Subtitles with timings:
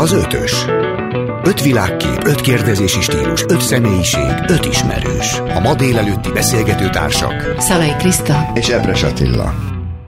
[0.00, 0.64] Az ötös.
[1.44, 5.38] Öt világkép, öt kérdezési stílus, öt személyiség, öt ismerős.
[5.54, 7.54] A ma délelőtti beszélgető társak.
[7.58, 8.50] Szalai Kriszta.
[8.54, 9.54] És Epres Attila.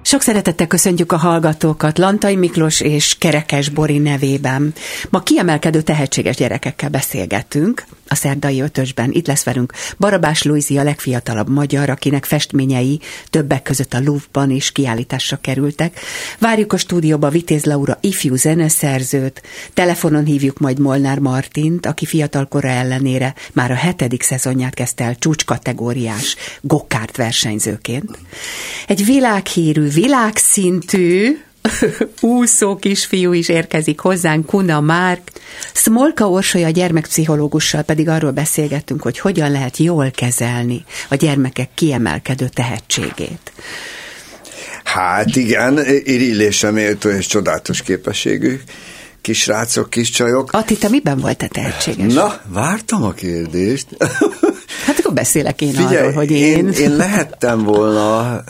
[0.02, 4.72] Sok szeretettel köszöntjük a hallgatókat Lantai Miklós és Kerekes Bori nevében.
[5.10, 9.10] Ma kiemelkedő tehetséges gyerekekkel beszélgetünk a szerdai ötösben.
[9.12, 13.00] Itt lesz velünk Barabás Luizi, a legfiatalabb magyar, akinek festményei
[13.30, 16.00] többek között a Louvre-ban is kiállításra kerültek.
[16.38, 19.42] Várjuk a stúdióba Vitéz Laura ifjú zeneszerzőt,
[19.74, 26.36] telefonon hívjuk majd Molnár Martint, aki fiatalkora ellenére már a hetedik szezonját kezdte el csúcskategóriás
[26.60, 28.18] gokárt versenyzőként.
[28.86, 31.36] Egy világhírű, világszintű
[32.20, 35.30] úszó kisfiú is érkezik hozzánk, Kuna Márk.
[35.74, 43.52] Smolka Orsolya gyermekpszichológussal pedig arról beszélgettünk, hogy hogyan lehet jól kezelni a gyermekek kiemelkedő tehetségét.
[44.84, 48.60] Hát igen, irillésre méltó és csodálatos képességű
[49.20, 50.52] kisrácok, kis csajok.
[50.52, 52.12] Ati, te miben voltál tehetséges?
[52.12, 53.86] Na, vártam a kérdést.
[54.86, 56.56] Hát akkor beszélek én Figyelj, arról, hogy én...
[56.56, 56.72] én...
[56.72, 58.42] Én lehettem volna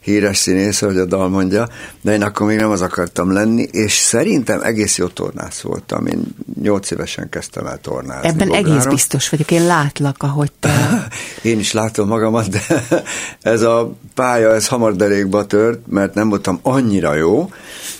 [0.00, 1.68] híres színész, hogy a dal mondja,
[2.00, 6.06] de én akkor még nem az akartam lenni, és szerintem egész jó tornász voltam.
[6.06, 6.22] Én
[6.62, 8.28] nyolc évesen kezdtem el tornázni.
[8.28, 8.72] Ebben Bogláron.
[8.72, 11.08] egész biztos vagyok, én látlak, ahogy te...
[11.42, 12.60] én is látom magamat, de
[13.52, 17.50] ez a pálya, ez hamar derékba tört, mert nem voltam annyira jó,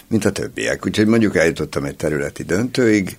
[0.09, 0.87] mint a többiek.
[0.87, 3.17] Úgyhogy mondjuk eljutottam egy területi döntőig,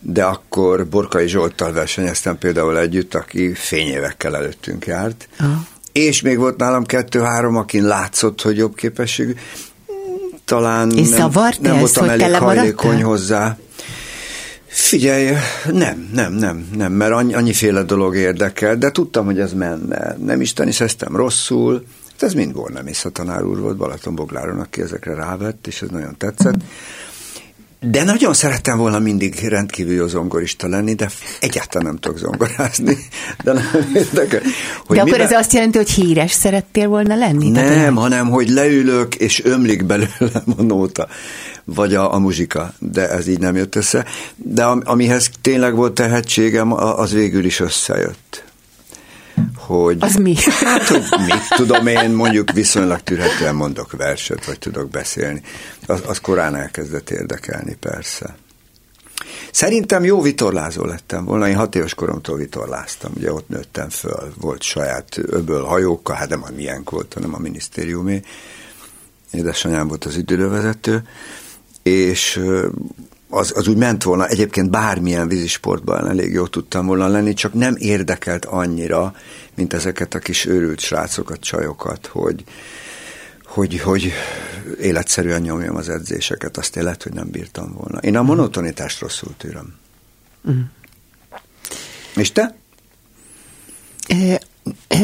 [0.00, 6.56] de akkor Borkai Zsolttal versenyeztem például együtt, aki fényévekkel előttünk járt, Aha és még volt
[6.56, 9.34] nálam kettő-három, akin látszott, hogy jobb képességű.
[10.44, 13.56] Talán és nem, nem voltam hogy elég hajlékony hozzá.
[14.66, 15.30] Figyelj,
[15.72, 20.16] nem, nem, nem, nem, mert annyi, annyiféle dolog érdekel, de tudtam, hogy ez menne.
[20.24, 24.80] Nem is szeztem rosszul, hát ez mind volna, a tanár úr volt Balaton Bogláron, aki
[24.80, 26.56] ezekre rávett, és ez nagyon tetszett.
[27.90, 32.98] De nagyon szerettem volna mindig rendkívül jó zongorista lenni, de egyáltalán nem tudok zongorázni.
[33.44, 34.40] De nem érdekel.
[34.86, 35.26] Hogy de akkor miben...
[35.26, 37.50] ez azt jelenti, hogy híres szerettél volna lenni?
[37.50, 41.08] Nem, Tehát, hanem hogy leülök, és ömlik belőlem a nóta,
[41.64, 44.04] vagy a, a muzsika, de ez így nem jött össze.
[44.36, 48.51] De amihez tényleg volt tehetségem, az végül is összejött
[49.56, 49.96] hogy...
[50.00, 50.34] Az mi?
[50.64, 55.42] Hát, hogy mit tudom én, mondjuk viszonylag tűrhetően mondok verset, vagy tudok beszélni.
[55.86, 58.36] Az, az korán elkezdett érdekelni, persze.
[59.52, 64.62] Szerintem jó vitorlázó lettem volna, én hat éves koromtól vitorláztam, ugye ott nőttem föl, volt
[64.62, 68.22] saját öböl hajókkal, hát nem a milyen volt, hanem a minisztériumé.
[69.30, 71.02] Édesanyám volt az idővezető,
[71.82, 72.40] és
[73.34, 77.74] az, az úgy ment volna, egyébként bármilyen vízisportban elég jó tudtam volna lenni, csak nem
[77.78, 79.14] érdekelt annyira,
[79.54, 82.44] mint ezeket a kis őrült srácokat, csajokat, hogy,
[83.44, 84.12] hogy, hogy
[84.80, 87.98] életszerűen nyomjam az edzéseket, azt én lehet, hogy nem bírtam volna.
[87.98, 89.74] Én a monotonitást rosszul tűröm.
[90.50, 90.60] Mm.
[92.16, 92.56] És te?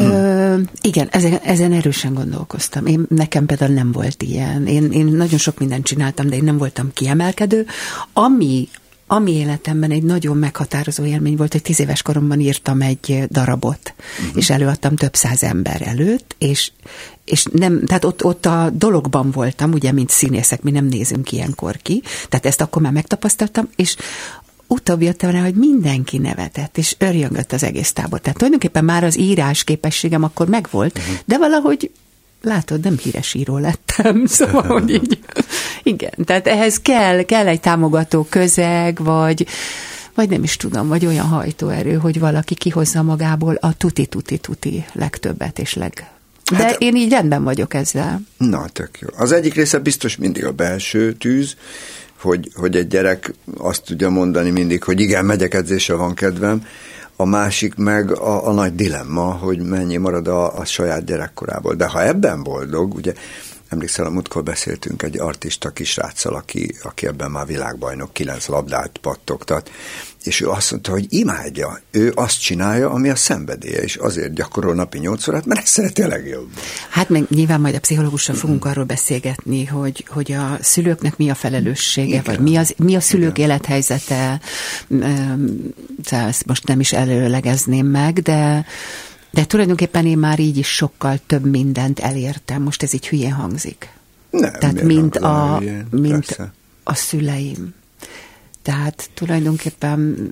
[0.01, 2.85] Ö, igen, ezen, ezen erősen gondolkoztam.
[2.85, 4.67] Én, nekem például nem volt ilyen.
[4.67, 7.65] Én, én nagyon sok mindent csináltam, de én nem voltam kiemelkedő.
[8.13, 8.67] Ami,
[9.11, 14.37] ami életemben egy nagyon meghatározó élmény volt, hogy tíz éves koromban írtam egy darabot, uh-huh.
[14.37, 16.71] és előadtam több száz ember előtt, és,
[17.25, 21.77] és nem, tehát ott, ott a dologban voltam, ugye, mint színészek, mi nem nézünk ilyenkor
[21.77, 23.95] ki, tehát ezt akkor már megtapasztaltam, és
[24.69, 28.19] utóbb jöttem rá, hogy mindenki nevetett, és örjöngött az egész tábor.
[28.19, 31.15] Tehát tulajdonképpen már az írás képességem akkor megvolt, uh-huh.
[31.25, 31.91] de valahogy
[32.41, 35.19] látod, nem híres író lettem, szóval, hogy így,
[35.83, 39.47] igen, tehát ehhez kell, kell egy támogató közeg, vagy,
[40.13, 45.73] vagy nem is tudom, vagy olyan hajtóerő, hogy valaki kihozza magából a tuti-tuti-tuti legtöbbet és
[45.73, 46.09] leg...
[46.51, 48.21] De hát, én így rendben vagyok ezzel.
[48.37, 49.07] Na, tök jó.
[49.17, 51.55] Az egyik része biztos mindig a belső tűz,
[52.21, 56.65] hogy, hogy egy gyerek azt tudja mondani mindig, hogy igen, megyek edzésre, van kedvem,
[57.15, 61.73] a másik meg a, a nagy dilemma, hogy mennyi marad a, a saját gyerekkorából.
[61.73, 63.13] De ha ebben boldog, ugye
[63.69, 69.71] emlékszel, a múltkor beszéltünk egy artista kisráccal, aki, aki ebben már világbajnok, kilenc labdát pattogtat,
[70.23, 74.73] és ő azt mondta, hogy imádja, ő azt csinálja, ami a szenvedélye, és azért gyakorol
[74.73, 76.51] napi nyolc órát, mert ezt szereti a legjobban.
[76.89, 81.35] Hát meg nyilván majd a pszichológussal fogunk arról beszélgetni, hogy, hogy a szülőknek mi a
[81.35, 82.23] felelőssége, Igen.
[82.25, 83.49] vagy mi, az, mi a szülők Igen.
[83.49, 84.41] élethelyzete,
[86.09, 88.65] ezt most nem is előlegezném meg, de
[89.31, 92.61] de tulajdonképpen én már így is sokkal több mindent elértem.
[92.61, 93.89] Most ez így hülyén hangzik.
[94.29, 95.61] Nem, Tehát mint a,
[95.91, 96.37] mint
[96.83, 97.73] a szüleim.
[98.69, 100.31] Tehát tulajdonképpen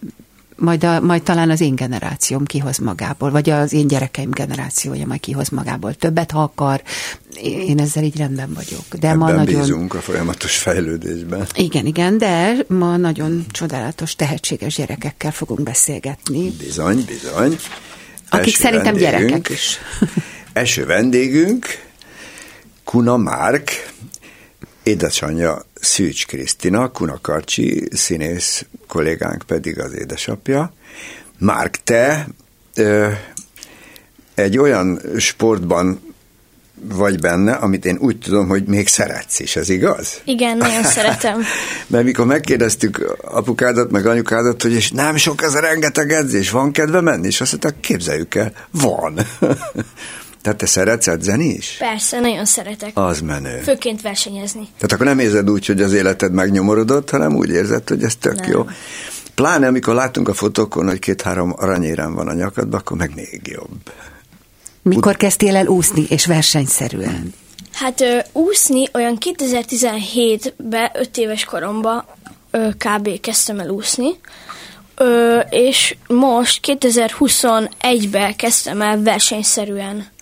[0.55, 5.19] majd, a, majd talán az én generációm kihoz magából, vagy az én gyerekeim generációja majd
[5.19, 6.81] kihoz magából többet, ha akar.
[7.41, 8.95] Én ezzel így rendben vagyok.
[8.99, 9.59] De Ebben ma nagyon...
[9.61, 11.45] bízunk a folyamatos fejlődésben.
[11.55, 16.49] Igen, igen, de ma nagyon csodálatos, tehetséges gyerekekkel fogunk beszélgetni.
[16.49, 17.57] Bizony, bizony.
[18.29, 19.77] Akik Első szerintem vendégünk- gyerekek is.
[20.53, 21.65] Első vendégünk,
[22.83, 23.71] Kuna Márk,
[24.83, 30.73] édesanyja Szűcs Krisztina, Kuna Karcsi színész kollégánk pedig az édesapja.
[31.39, 32.27] Márk, te
[32.75, 33.09] ö,
[34.35, 36.07] egy olyan sportban
[36.81, 40.21] vagy benne, amit én úgy tudom, hogy még szeretsz is, ez igaz?
[40.23, 41.43] Igen, nagyon szeretem.
[41.87, 46.71] Mert mikor megkérdeztük apukádat, meg anyukádat, hogy és nem sok ez a rengeteg edzés, van
[46.71, 47.27] kedve menni?
[47.27, 49.19] És azt mondták, képzeljük el, van.
[50.47, 51.75] Tehát te szeretsz edzeni is?
[51.79, 52.91] Persze, nagyon szeretek.
[52.93, 53.59] Az menő.
[53.59, 54.67] Főként versenyezni.
[54.75, 58.39] Tehát akkor nem érzed úgy, hogy az életed megnyomorodott, hanem úgy érzed, hogy ez tök
[58.39, 58.49] Nem.
[58.49, 58.65] jó.
[59.35, 63.91] Pláne, amikor látunk a fotókon, hogy két-három aranyérem van a nyakadban, akkor meg még jobb.
[64.81, 67.33] Mikor kezdtél el úszni, és versenyszerűen?
[67.73, 72.05] Hát ö, úszni olyan 2017-ben, 5 éves koromban
[72.51, 73.19] ö, kb.
[73.19, 74.19] kezdtem el úszni,
[74.95, 80.15] ö, és most 2021-ben kezdtem el versenyszerűen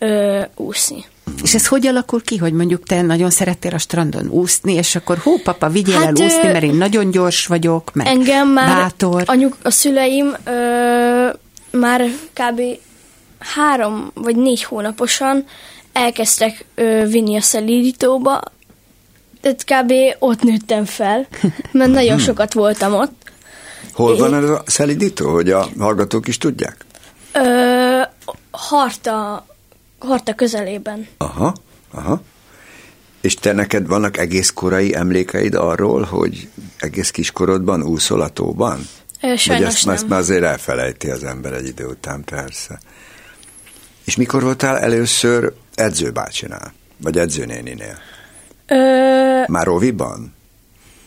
[0.00, 1.04] ö, úszni.
[1.42, 5.18] És ez hogy alakul ki, hogy mondjuk te nagyon szerettél a strandon úszni, és akkor
[5.18, 9.22] hú, papa, vigyél Hát, el úszni, mert én nagyon gyors vagyok, meg Engem már bátor.
[9.26, 11.28] anyuk, a szüleim ö,
[11.70, 12.60] már kb.
[13.38, 15.44] három vagy négy hónaposan
[15.92, 18.40] elkezdtek ö, vinni a szelídítóba,
[19.40, 19.92] tehát kb.
[20.18, 21.26] ott nőttem fel,
[21.72, 23.30] mert nagyon sokat voltam ott.
[23.92, 26.76] Hol van ez a szelidító, hogy a hallgatók is tudják?
[27.32, 28.00] Ö,
[28.50, 29.46] harta,
[30.02, 31.06] harta közelében.
[31.16, 31.54] Aha,
[31.90, 32.22] aha.
[33.20, 36.48] És te neked vannak egész korai emlékeid arról, hogy
[36.78, 38.88] egész kiskorodban úszol a tóban?
[39.20, 39.94] Vagy sajnos ezt, nem.
[39.94, 42.80] ezt már azért elfelejti az ember egy idő után, persze.
[44.04, 46.72] És mikor voltál először edzőbácsinál?
[46.96, 47.98] Vagy edzőnéninél?
[48.66, 48.76] Ö,
[49.46, 50.34] Már oviban?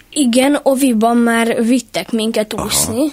[0.09, 3.11] Igen, Oviban már vittek minket úszni.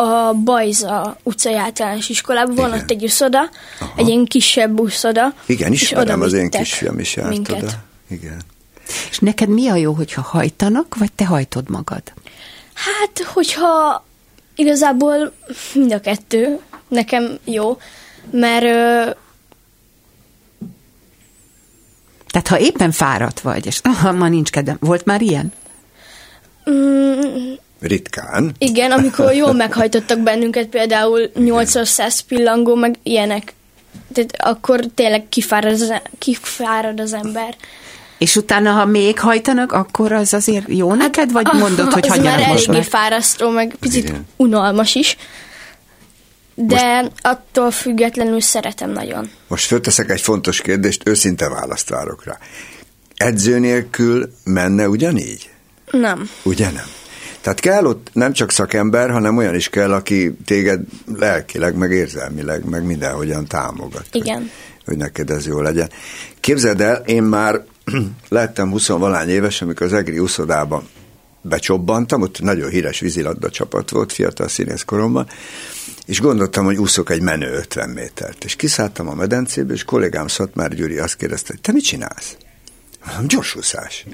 [0.00, 2.80] A Bajza utcai általános iskolában van Igen.
[2.80, 3.50] ott egy uszoda,
[3.96, 5.34] egy ilyen kisebb uszoda.
[5.46, 7.62] Igen, ismerem, az én kisfiam is járt minket.
[7.62, 7.72] oda.
[8.10, 8.42] Igen.
[9.10, 12.02] És neked mi a jó, hogyha hajtanak, vagy te hajtod magad?
[12.74, 14.04] Hát, hogyha
[14.54, 15.32] igazából
[15.74, 16.58] mind a kettő
[16.88, 17.78] nekem jó,
[18.30, 19.10] mert ö,
[22.30, 25.52] Tehát ha éppen fáradt vagy, és aha, ma nincs kedvem, volt már ilyen?
[26.70, 28.54] mm, Ritkán.
[28.58, 33.52] igen, amikor jól meghajtottak bennünket, például 800 pillangó, meg ilyenek,
[34.12, 37.56] tehát akkor tényleg kifárad az, kifárad az ember.
[38.18, 42.40] És utána, ha még hajtanak, akkor az azért jó neked, vagy mondod, hogy ez hagyjanak
[42.40, 44.26] már most eléggé fárasztó, meg picit Igen.
[44.36, 45.16] unalmas is.
[46.54, 49.30] De attól függetlenül szeretem nagyon.
[49.48, 52.38] Most fölteszek egy fontos kérdést, őszinte választ várok rá.
[53.16, 55.50] Edző nélkül menne ugyanígy?
[55.90, 56.30] Nem.
[56.42, 56.86] Ugye nem?
[57.40, 60.80] Tehát kell ott nem csak szakember, hanem olyan is kell, aki téged
[61.16, 64.06] lelkileg, meg érzelmileg, meg mindenhogyan támogat.
[64.12, 64.38] Igen.
[64.38, 64.50] Hogy,
[64.84, 65.90] hogy neked ez jó legyen.
[66.40, 67.64] Képzeld el, én már
[68.28, 70.88] lettem 20 valány éves, amikor az egri úszodában
[71.42, 75.28] becsobbantam, ott nagyon híres vízilabda csapat volt fiatal színész koromban,
[76.06, 78.44] és gondoltam, hogy úszok egy menő 50 métert.
[78.44, 82.36] És kiszálltam a medencébe, és kollégám Szatmár Gyuri azt kérdezte, hogy te mit csinálsz?
[83.06, 84.06] Mondom, gyorsúszás.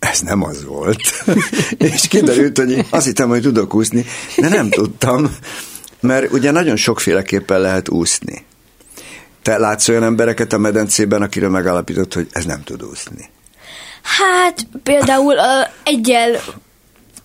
[0.00, 1.00] Ez nem az volt.
[1.92, 4.04] és kiderült, hogy azt hittem, hogy tudok úszni,
[4.36, 5.36] de nem tudtam,
[6.00, 8.44] mert ugye nagyon sokféleképpen lehet úszni.
[9.42, 13.30] Te látsz olyan embereket a medencében, akiről megállapított, hogy ez nem tud úszni.
[14.02, 16.40] Hát például ö, egyel,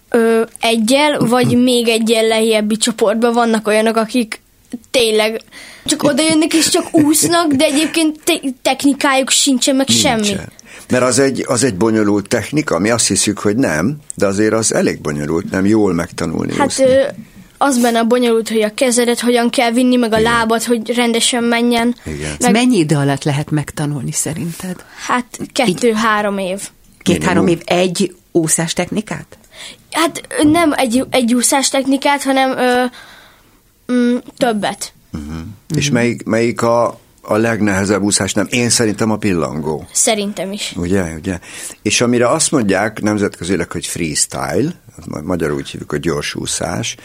[0.10, 4.42] ö, egyel, vagy még egyel lejjebbi csoportban vannak olyanok, akik
[4.92, 5.42] tényleg
[5.86, 10.36] csak oda jönnek és csak úsznak, de egyébként te- technikájuk sincsen, meg semmi.
[10.90, 14.74] Mert az egy, az egy bonyolult technika, mi azt hiszük, hogy nem, de azért az
[14.74, 16.86] elég bonyolult, nem jól megtanulni Hát úszni.
[16.86, 17.04] ö,
[17.58, 21.44] az benne a bonyolult, hogy a kezedet hogyan kell vinni, meg a lábad, hogy rendesen
[21.44, 21.96] menjen.
[22.06, 22.36] Igen.
[22.40, 24.86] Meg, Mennyi idő alatt lehet megtanulni szerinted?
[25.08, 26.70] hát kettő-három év.
[27.02, 29.38] Két-három év egy úszás technikát?
[29.92, 32.84] Hát nem egy, egy úszás technikát, hanem ö,
[33.94, 34.94] mm, többet.
[35.76, 38.34] És melyik, melyik a, a legnehezebb úszás?
[38.34, 39.88] Nem, én szerintem a pillangó.
[39.92, 40.74] Szerintem is.
[40.78, 41.40] Ugye, ugye?
[41.82, 44.72] És amire azt mondják nemzetközileg, hogy freestyle,
[45.24, 46.96] magyarul úgy hívjuk, hogy gyorsúszás,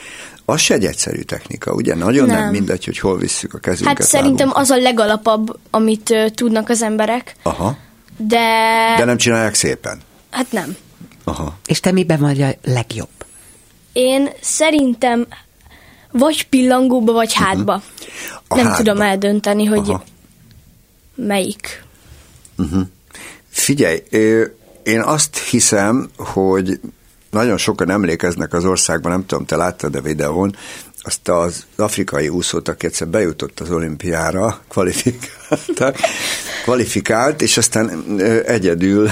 [0.45, 1.95] az se egy egyszerű technika, ugye?
[1.95, 3.99] Nagyon nem, nem mindegy, hogy hol visszük a kezünket.
[3.99, 4.63] Hát szerintem lábunkat.
[4.63, 7.77] az a legalapabb, amit ö, tudnak az emberek, Aha,
[8.17, 8.39] de,
[8.97, 10.01] de nem csinálják szépen.
[10.31, 10.77] hát nem.
[11.25, 11.59] Aha.
[11.67, 13.09] És te miben vagy a legjobb?
[13.93, 15.27] Én szerintem
[16.11, 17.75] vagy pillangóba, vagy hátba.
[17.77, 17.85] Mhm.
[18.49, 18.79] A Nem hátba.
[18.79, 20.03] tudom eldönteni, hogy Aha.
[21.27, 21.85] Melyik.
[23.49, 24.45] Figyelj, ö,
[24.83, 26.81] én azt hiszem, hogy
[27.31, 30.57] nagyon sokan emlékeznek az országban, nem tudom, te láttad a videón,
[31.03, 35.99] azt az afrikai úszót, aki egyszer bejutott az olimpiára, kvalifikált,
[36.63, 38.05] kvalifikált és aztán
[38.47, 39.11] egyedül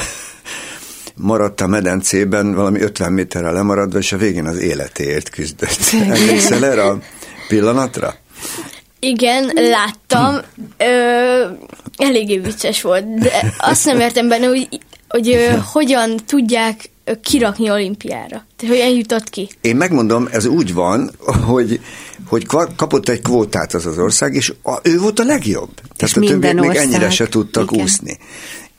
[1.15, 5.79] maradt a medencében, valami 50 méterre lemaradva, és a végén az életéért küzdött.
[5.93, 6.99] Emlékszel erre a
[7.49, 8.15] pillanatra?
[8.99, 10.37] Igen, láttam.
[10.79, 11.47] Ö,
[11.97, 14.69] eléggé vicces volt, de azt nem értem benne, hogy,
[15.09, 16.91] hogy ö, hogyan tudják
[17.23, 18.47] kirakni olimpiára.
[18.57, 19.49] Tehát hogyan jutott ki.
[19.61, 21.11] Én megmondom, ez úgy van,
[21.47, 21.81] hogy,
[22.27, 25.71] hogy kapott egy kvótát az az ország, és a, ő volt a legjobb.
[25.97, 27.85] Tehát a minden többiek még ennyire se tudtak igen.
[27.85, 28.19] úszni.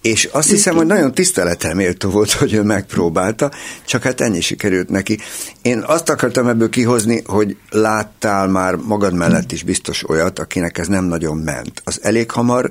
[0.01, 3.51] És azt hiszem, hogy nagyon tiszteletre méltó volt, hogy ő megpróbálta,
[3.85, 5.19] csak hát ennyi sikerült neki.
[5.61, 10.87] Én azt akartam ebből kihozni, hogy láttál már magad mellett is biztos olyat, akinek ez
[10.87, 11.81] nem nagyon ment.
[11.85, 12.69] Az elég hamar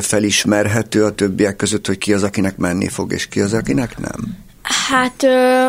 [0.00, 4.38] felismerhető a többiek között, hogy ki az, akinek menni fog, és ki az, akinek nem.
[4.62, 5.66] Hát ö,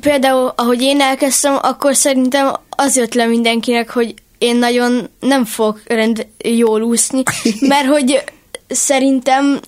[0.00, 5.80] például, ahogy én elkezdtem, akkor szerintem az jött le mindenkinek, hogy én nagyon nem fogok
[5.86, 7.22] rend jól úszni,
[7.68, 8.24] mert hogy
[8.70, 9.60] szerintem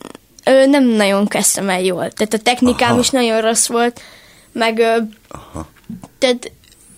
[0.45, 2.11] ö, nem nagyon kezdtem el jól.
[2.11, 3.01] Tehát a technikám Aha.
[3.01, 4.01] is nagyon rossz volt,
[4.53, 4.97] meg ö,
[6.19, 6.53] tehát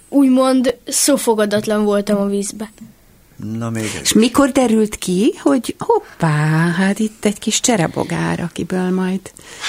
[0.09, 2.71] úgymond szófogadatlan voltam a vízbe.
[3.37, 4.01] Na még egy.
[4.03, 9.21] És mikor derült ki, hogy hoppá, hát itt egy kis cserebogár, akiből majd...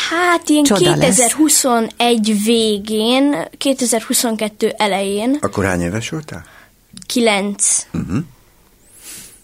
[0.09, 1.15] Hát ilyen Csoda lesz.
[1.15, 6.45] 2021 végén, 2022 elején, Akkor hány éves voltál?
[7.05, 7.87] 9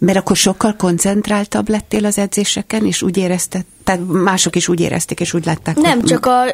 [0.05, 5.19] Mert akkor sokkal koncentráltabb lettél az edzéseken, és úgy érezted, tehát mások is úgy érezték,
[5.19, 5.75] és úgy látták.
[5.75, 6.45] Nem, hogy- csak a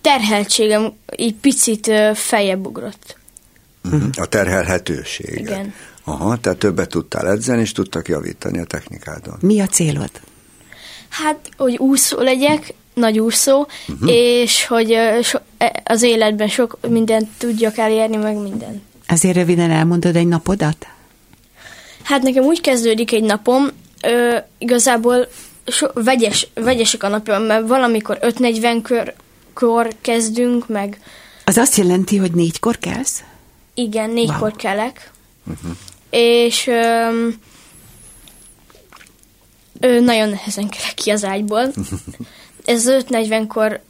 [0.00, 3.16] terheltségem így picit feljebb ugrott.
[3.84, 4.02] Uh-huh.
[4.14, 5.38] A terhelhetőség.
[5.38, 5.74] Igen.
[6.04, 9.36] Aha, tehát többet tudtál edzeni, és tudtak javítani a technikádon.
[9.40, 10.10] Mi a célod?
[11.08, 14.10] Hát, hogy úszó legyek, nagy úszó, uh-huh.
[14.10, 18.82] és hogy so, e- az életben sok mindent tudjak elérni, meg minden.
[19.08, 20.86] Azért röviden elmondod egy napodat?
[22.04, 23.68] Hát nekem úgy kezdődik egy napom,
[24.02, 25.28] ö, igazából
[25.66, 29.14] so, vegyes, vegyesek a napom, mert valamikor 5.40 kor,
[29.54, 31.00] kor kezdünk, meg
[31.44, 33.22] Az azt jelenti, hogy négykor kelsz?
[33.74, 34.48] igen, négykor Wow.
[34.48, 34.56] wow.
[34.56, 35.10] kelek,
[35.46, 35.70] uh-huh.
[36.10, 37.28] és ö,
[39.80, 41.62] ö, nagyon nehezen kelek ki az ágyból.
[42.64, 43.80] Ez az 5.40-kor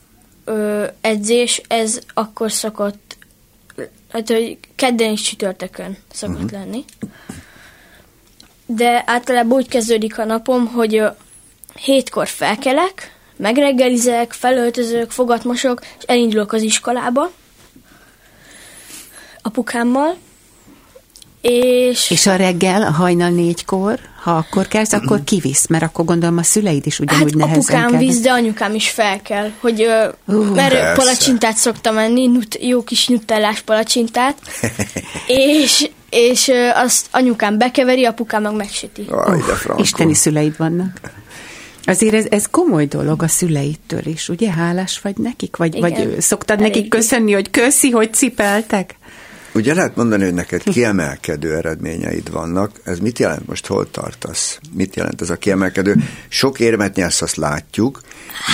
[0.45, 3.17] ö, edzés, ez akkor szokott,
[4.13, 6.51] hát hogy kedden és csütörtökön szokott uh-huh.
[6.51, 6.85] lenni.
[8.67, 11.03] De általában úgy kezdődik a napom, hogy
[11.75, 17.31] hétkor felkelek, megreggelizek, felöltözök, fogatmosok, és elindulok az iskolába
[19.43, 20.17] apukámmal,
[21.41, 26.39] és, És a reggel, a hajnal négykor, ha akkor kelsz, akkor kivisz, mert akkor gondolom
[26.39, 28.01] a szüleid is ugyanúgy hát nehezen apukám kelnek.
[28.01, 29.87] víz, de anyukám is fel kell, hogy
[30.27, 30.95] Ú, mert persze.
[30.95, 34.37] palacsintát szoktam enni, nut, jó kis nutellás palacsintát,
[35.27, 39.07] és, és azt anyukám bekeveri, apukám meg megsüti.
[39.11, 39.75] Aj, de.
[39.77, 41.01] Isteni szüleid vannak.
[41.85, 44.51] Azért ez, ez komoly dolog a szüleidtől is, ugye?
[44.51, 45.57] Hálás vagy nekik?
[45.57, 45.91] Vagy, Igen.
[45.91, 46.75] vagy szoktad Eléggé.
[46.75, 48.95] nekik köszönni, hogy köszi, hogy cipeltek?
[49.55, 52.71] Ugye lehet mondani, hogy neked kiemelkedő eredményeid vannak.
[52.85, 53.47] Ez mit jelent?
[53.47, 54.59] Most hol tartasz?
[54.73, 55.97] Mit jelent ez a kiemelkedő?
[56.29, 58.01] Sok érmet nyersz, azt látjuk,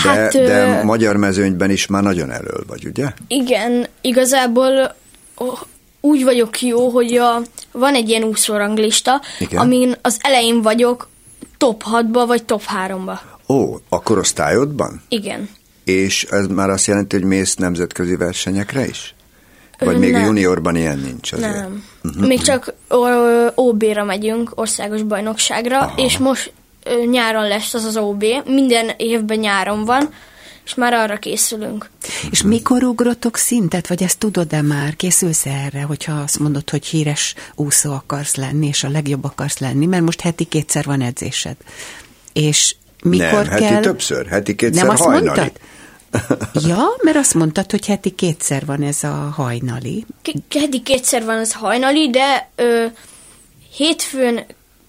[0.03, 3.07] de, Hát, de magyar mezőnyben is már nagyon elől vagy, ugye?
[3.27, 4.97] Igen, igazából
[5.41, 5.47] ó,
[6.01, 7.43] úgy vagyok jó, hogy a,
[7.73, 9.61] van egy ilyen úszóranglista, Igen.
[9.61, 11.09] amin az elején vagyok
[11.59, 13.19] top 6-ba vagy top 3-ba.
[13.49, 15.03] Ó, a korosztályodban?
[15.09, 15.49] Igen.
[15.85, 19.15] És ez már azt jelenti, hogy mész nemzetközi versenyekre is?
[19.79, 20.25] Vagy még nem.
[20.25, 21.55] juniorban ilyen nincs azért?
[21.55, 21.85] Nem.
[22.05, 22.27] Uh-huh.
[22.27, 22.75] Még csak
[23.55, 25.95] OB-ra megyünk, országos bajnokságra, Aha.
[25.97, 26.53] és most
[27.11, 28.25] nyáron lesz az az OB.
[28.47, 30.09] Minden évben nyáron van,
[30.71, 31.91] és már arra készülünk.
[32.31, 34.97] És mikor ugrotok szintet, vagy ezt tudod-e már?
[34.97, 39.87] Készülsz erre, hogyha azt mondod, hogy híres úszó akarsz lenni, és a legjobb akarsz lenni,
[39.87, 41.57] mert most heti kétszer van edzésed.
[42.33, 43.69] És mikor nem, kell...
[43.69, 45.25] heti többször, heti kétszer Nem azt hajnali.
[45.25, 45.53] mondtad?
[46.69, 50.05] Ja, mert azt mondtad, hogy heti kétszer van ez a hajnali.
[50.23, 52.85] K- heti kétszer van az hajnali, de ö,
[53.77, 54.45] hétfőn,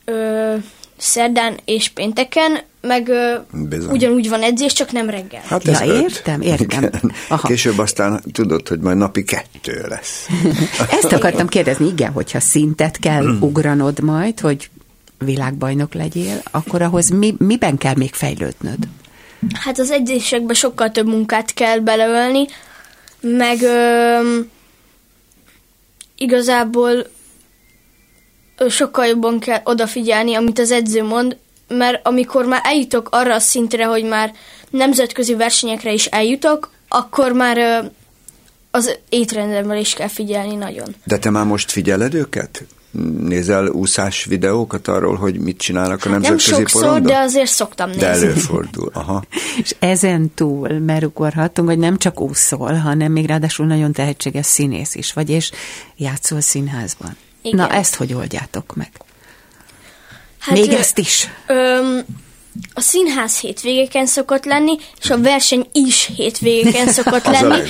[0.06, 0.56] ö,
[1.02, 3.92] szerdán és pénteken, meg ö, Bizony.
[3.92, 5.42] ugyanúgy van edzés, csak nem reggel.
[5.46, 6.02] Hát Ja, ez öt.
[6.02, 6.84] értem, értem.
[6.84, 7.12] Igen.
[7.30, 7.48] Aha.
[7.48, 10.28] Később aztán tudod, hogy majd napi kettő lesz.
[11.02, 14.70] Ezt akartam kérdezni, igen, hogyha szintet kell ugranod majd, hogy
[15.18, 18.78] világbajnok legyél, akkor ahhoz mi, miben kell még fejlődnöd?
[19.54, 22.46] Hát az edzésekben sokkal több munkát kell beleölni,
[23.22, 24.20] meg ö,
[26.18, 27.08] igazából
[28.70, 31.38] sokkal jobban kell odafigyelni, amit az edző mond,
[31.68, 34.34] mert amikor már eljutok arra a szintre, hogy már
[34.70, 37.84] nemzetközi versenyekre is eljutok, akkor már
[38.72, 40.96] az étrendemre is kell figyelni nagyon.
[41.04, 42.64] De te már most figyeled őket?
[43.20, 47.12] Nézel úszás videókat arról, hogy mit csinálnak a Nem nemzetközi sokszor, porondon?
[47.12, 48.02] de azért szoktam nézni.
[48.02, 49.24] De előfordul, aha.
[49.64, 55.14] És ezen túl merugorhatunk, hogy nem csak úszol, hanem még ráadásul nagyon tehetséges színész is
[55.14, 55.52] vagy, és
[55.96, 57.18] játszol színházban.
[57.42, 57.58] Igen.
[57.58, 58.90] Na, ezt hogy oldjátok meg?
[60.40, 61.28] Hát, még ö, ezt is?
[61.48, 62.06] Öm,
[62.74, 67.70] a színház hétvégeken szokott lenni, és a verseny is hétvégeken szokott lenni.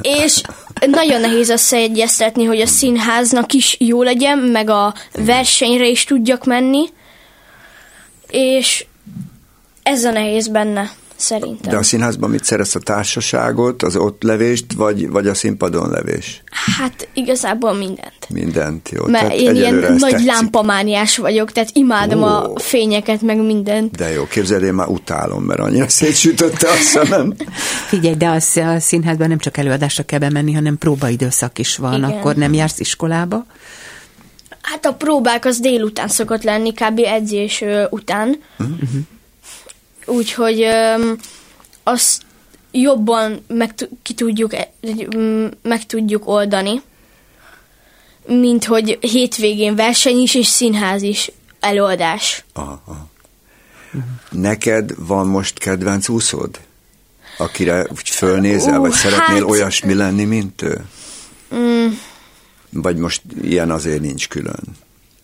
[0.00, 0.40] És
[0.86, 6.88] nagyon nehéz összeegyeztetni, hogy a színháznak is jó legyen, meg a versenyre is tudjak menni.
[8.28, 8.84] És
[9.82, 11.72] ez a nehéz benne, szerintem.
[11.72, 16.42] De a színházban mit szerez a társaságot, az ott levést, vagy, vagy a színpadon levés?
[16.78, 18.28] Hát igazából mindent.
[18.28, 19.06] Mindent, jó.
[19.06, 20.26] Mert Tehát én ilyen nagy tetszik.
[20.26, 22.26] lámpamániás vagyok, tehát imádom Ó.
[22.26, 23.96] a fényeket, meg mindent.
[23.96, 27.34] De jó, képzeld, én már utálom, mert annyira szétsütötte a szemem.
[27.88, 31.94] Figyelj, de a, sz- a színházban nem csak előadásra kell bemenni, hanem próbaidőszak is van.
[31.94, 32.10] Igen.
[32.10, 33.46] Akkor nem jársz iskolába?
[34.62, 36.98] Hát a próbák az délután szokott lenni, kb.
[37.04, 38.36] edzés után.
[38.56, 38.70] Mhm.
[40.10, 40.66] Úgyhogy
[41.82, 42.22] azt
[42.70, 44.72] jobban meg, ki tudjuk, e-
[45.62, 46.82] meg tudjuk oldani,
[48.26, 52.44] mint hogy hétvégén verseny is, és színház is előadás.
[52.52, 53.08] Aha, aha.
[54.30, 56.60] Neked van most kedvenc úszód?
[57.38, 60.84] Akire úgy fölnézel, Ú, vagy szeretnél hát- olyasmi lenni, mint ő?
[61.54, 61.86] Mm,
[62.72, 64.62] Vagy most ilyen azért nincs külön?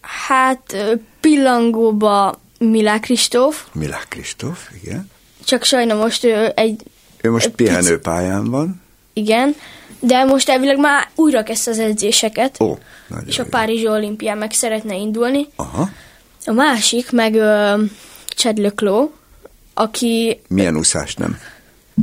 [0.01, 0.77] hát
[1.21, 5.11] pillangóba Milák Kristóf, Milák Kristóf, igen.
[5.45, 6.83] csak sajnos most ő egy
[7.21, 8.83] Ő most Egy pici- pihenőpályán van.
[9.13, 9.55] Igen,
[10.01, 12.79] de most elvileg már újra kezdte az edzéseket, Ó,
[13.27, 13.49] és a jó.
[13.49, 15.47] Párizsi olimpián meg szeretne indulni.
[15.57, 15.89] Aha.
[16.45, 17.83] A másik meg ö,
[18.37, 19.09] Chad Leclos,
[19.75, 21.39] aki Milyen úszás nem?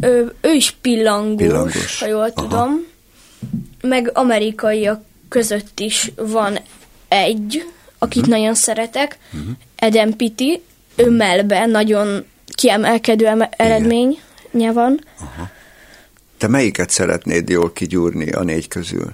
[0.02, 2.00] ö, ő is pillangós, Pillangós.
[2.00, 2.32] ha jól Aha.
[2.34, 2.86] tudom.
[3.82, 6.60] Meg amerikaiak között is van
[7.08, 7.72] egy,
[8.04, 8.32] akit Mhm.
[8.32, 9.18] nagyon szeretek,
[9.76, 10.62] Eden Pitti,
[10.96, 15.06] ő melbe nagyon kiemelkedő eme- eredménye van.
[16.38, 19.12] Te melyiket szeretnéd jól kigyúrni a négy közül?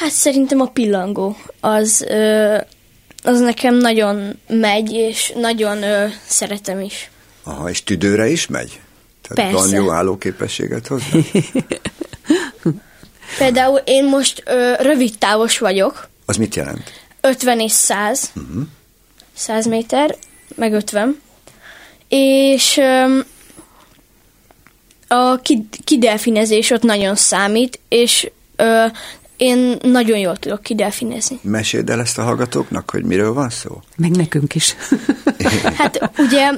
[0.00, 2.56] Hát szerintem a pillangó az, ö,
[3.22, 7.10] az nekem nagyon megy, és nagyon ö, szeretem is.
[7.42, 8.80] Aha, és tüdőre is megy?
[9.22, 9.66] Tehát Persze.
[9.68, 11.06] van jó állóképességet hozzá?
[13.38, 16.92] Például én most ö, rövid távos vagyok, Az mit jelent?
[17.20, 18.44] 50 és 100, Mhm.
[18.48, 18.62] uh-huh.
[19.34, 20.16] 100 méter,
[20.54, 21.20] meg 50,
[22.08, 23.18] és ö,
[25.08, 28.84] a kid- kidelfinezés ott nagyon számít, és ö,
[29.36, 31.38] én nagyon jól tudok kidelfinezni.
[31.42, 33.80] Meséld el ezt a hallgatóknak, hogy miről van szó?
[33.96, 34.74] Meg nekünk is.
[35.78, 36.50] Hát ugye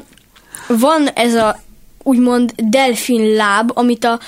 [0.69, 1.61] van ez a
[2.03, 4.21] úgymond delfin láb, amit a,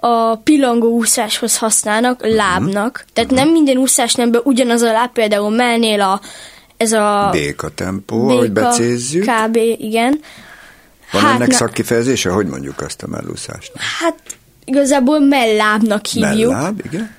[0.00, 3.04] a pillangó úszáshoz használnak, lábnak.
[3.12, 6.20] Tehát nem minden úszás nemben ugyanaz a láb, például mellnél a,
[6.76, 9.24] ez a Béka tempó, ahogy becézzük.
[9.24, 9.56] kb.
[9.56, 10.20] igen.
[11.12, 12.30] Van Hát ennek ne- szakifejezése?
[12.30, 13.72] Hogy mondjuk azt a mellúszást?
[14.00, 14.18] Hát
[14.64, 16.52] igazából mellábnak hívjuk.
[16.52, 17.14] Melláb, igen?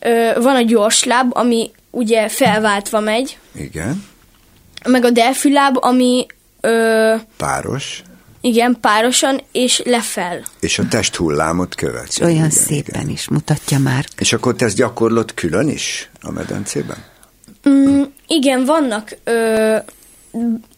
[0.00, 4.04] Ö, van a gyors láb, ami ugye felváltva megy, Igen.
[4.88, 6.26] meg a delfiláb, ami
[6.60, 8.02] ö, Páros.
[8.40, 10.42] Igen, párosan és lefel.
[10.60, 12.08] És a testhullámot követi.
[12.08, 13.08] És olyan igen, szépen igen.
[13.08, 14.06] is mutatja már.
[14.18, 17.04] És akkor te ezt gyakorlod külön is a medencében?
[17.68, 19.76] Mm, igen, vannak, ö,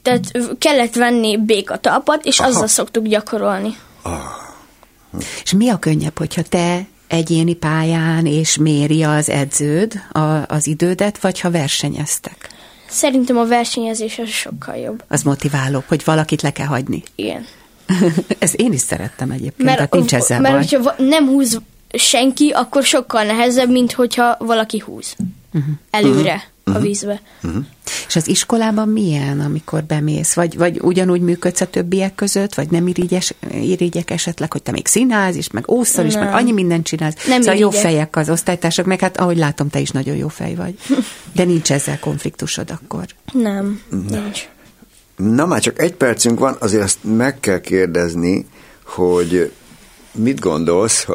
[0.03, 2.49] tehát kellett venni békatalpat, és Aha.
[2.49, 3.77] azzal szoktuk gyakorolni.
[5.43, 11.19] És mi a könnyebb, hogyha te egyéni pályán és méri az edződ a, az idődet,
[11.19, 12.49] vagy ha versenyeztek?
[12.91, 15.05] Szerintem a versenyezés az sokkal jobb.
[15.09, 17.03] Az motiváló, hogy valakit le kell hagyni.
[17.15, 17.47] Igen.
[18.39, 20.67] Ezt én is szerettem egyébként, mert, tehát nincs ezzel mert baj.
[20.67, 21.61] hogyha nem húz
[21.93, 25.17] senki, akkor sokkal nehezebb, mint hogyha valaki húz.
[25.53, 25.75] Uh-huh.
[25.91, 26.50] Előre uh-huh.
[26.65, 27.21] A vízbe.
[27.43, 27.65] Uh-huh.
[28.09, 30.35] És az iskolában milyen, amikor bemész?
[30.35, 34.87] Vagy, vagy ugyanúgy működsz a többiek között, vagy nem irigyes, irigyek esetleg, hogy te még
[34.87, 36.25] színház is, meg ószol is, Nem.
[36.25, 37.27] meg annyi mindent csinálsz.
[37.27, 37.85] Nem szóval jó irigyek.
[37.85, 40.79] fejek az osztálytársak, meg hát ahogy látom, te is nagyon jó fej vagy.
[41.33, 43.05] De nincs ezzel konfliktusod akkor.
[43.33, 44.49] Nem, nincs.
[45.17, 48.47] Na már csak egy percünk van, azért azt meg kell kérdezni,
[48.85, 49.53] hogy
[50.13, 51.07] mit gondolsz,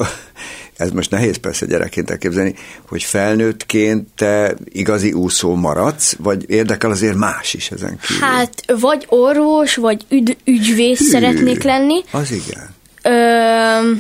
[0.77, 2.55] ez most nehéz persze gyerekként elképzelni,
[2.88, 8.27] hogy felnőttként te igazi úszó maradsz, vagy érdekel azért más is ezen kívül?
[8.27, 12.03] Hát, vagy orvos, vagy üd- ügyvész Hű, szeretnék lenni.
[12.11, 12.73] Az igen.
[13.01, 13.91] Ö,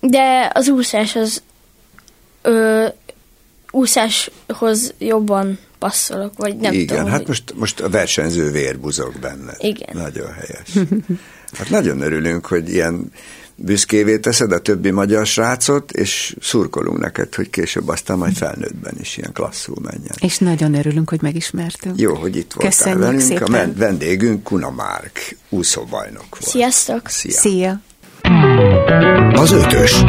[0.00, 1.42] de az úszás az
[2.42, 2.86] ö,
[3.70, 7.10] úszáshoz jobban passzolok, vagy nem Igen, tudom.
[7.10, 7.26] hát hogy...
[7.26, 9.54] most, most a versenyző vér buzog benne.
[9.58, 9.88] Igen.
[9.92, 10.88] Nagyon helyes.
[11.52, 13.12] Hát nagyon örülünk, hogy ilyen
[13.56, 19.16] büszkévé teszed a többi magyar srácot, és szurkolunk neked, hogy később aztán majd felnőttben is
[19.16, 20.14] ilyen klasszul menjen.
[20.20, 22.00] És nagyon örülünk, hogy megismertünk.
[22.00, 23.20] Jó, hogy itt voltál Köszönjük velünk.
[23.20, 23.42] szépen.
[23.46, 26.42] A men- vendégünk Kuna Márk, úszóbajnok volt.
[26.44, 27.08] Sziasztok!
[27.08, 27.32] Szia!
[27.32, 27.80] Szia!
[29.32, 30.02] Az ötös.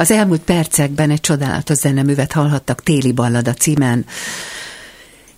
[0.00, 4.06] Az elmúlt percekben egy csodálatos zeneművet hallhattak Téli Ballada címen.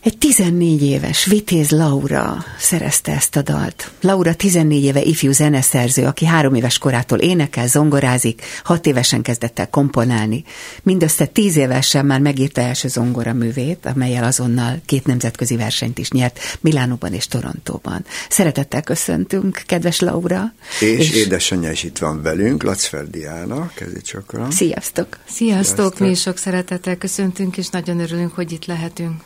[0.04, 3.90] Egy 14 éves Vitéz Laura szerezte ezt a dalt.
[4.00, 9.70] Laura 14 éve ifjú zeneszerző, aki három éves korától énekel, zongorázik, hat évesen kezdett el
[9.70, 10.44] komponálni.
[10.82, 17.12] Mindössze tíz évesen már megírta első zongoraművét, amelyel azonnal két nemzetközi versenyt is nyert, Milánóban
[17.12, 18.04] és Torontóban.
[18.28, 20.54] Szeretettel köszöntünk, kedves Laura.
[20.80, 24.50] És, és édesanyja is itt van velünk, Lacfer Diana, kezi csakra.
[24.50, 25.18] Sziasztok!
[25.28, 25.98] Sziasztok, Sziasztok.
[25.98, 29.22] mi is sok szeretettel köszöntünk, és nagyon örülünk, hogy itt lehetünk.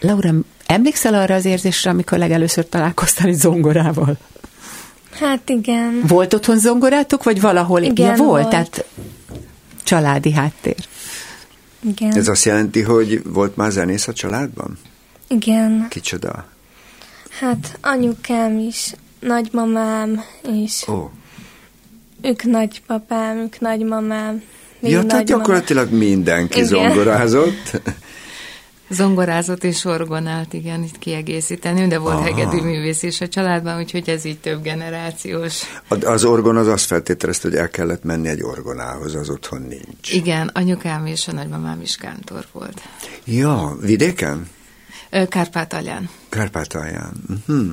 [0.00, 0.15] Laura,
[0.66, 4.16] emlékszel arra az érzésre, amikor legelőször találkoztál egy zongorával?
[5.20, 6.02] Hát igen.
[6.06, 7.82] Volt otthon zongorátok, vagy valahol?
[7.82, 8.48] Igen, ja, volt, volt.
[8.48, 8.84] tehát
[9.84, 10.76] családi háttér.
[11.80, 12.16] Igen.
[12.16, 14.78] Ez azt jelenti, hogy volt már zenész a családban?
[15.28, 15.86] Igen.
[15.88, 16.46] Kicsoda?
[17.40, 21.10] Hát anyukám is, nagymamám is, Ó,
[22.22, 24.42] ők nagypapám, ők nagymamám.
[24.80, 25.24] ja, tehát nagymamám.
[25.24, 26.68] gyakorlatilag mindenki Igen.
[26.68, 27.70] zongorázott.
[28.88, 32.24] Zongorázott és orgonált, igen, itt kiegészíteni, de volt Aha.
[32.24, 35.62] hegedűművész is a családban, úgyhogy ez így több generációs.
[36.04, 40.12] Az orgon az azt feltételezte, hogy el kellett menni egy orgonához, az otthon nincs.
[40.12, 42.80] Igen, anyukám és a nagymamám is kántor volt.
[43.24, 44.48] Ja, vidéken?
[45.28, 46.08] Kárpátalján.
[46.28, 47.12] Kárpátalján.
[47.28, 47.72] Uh-huh.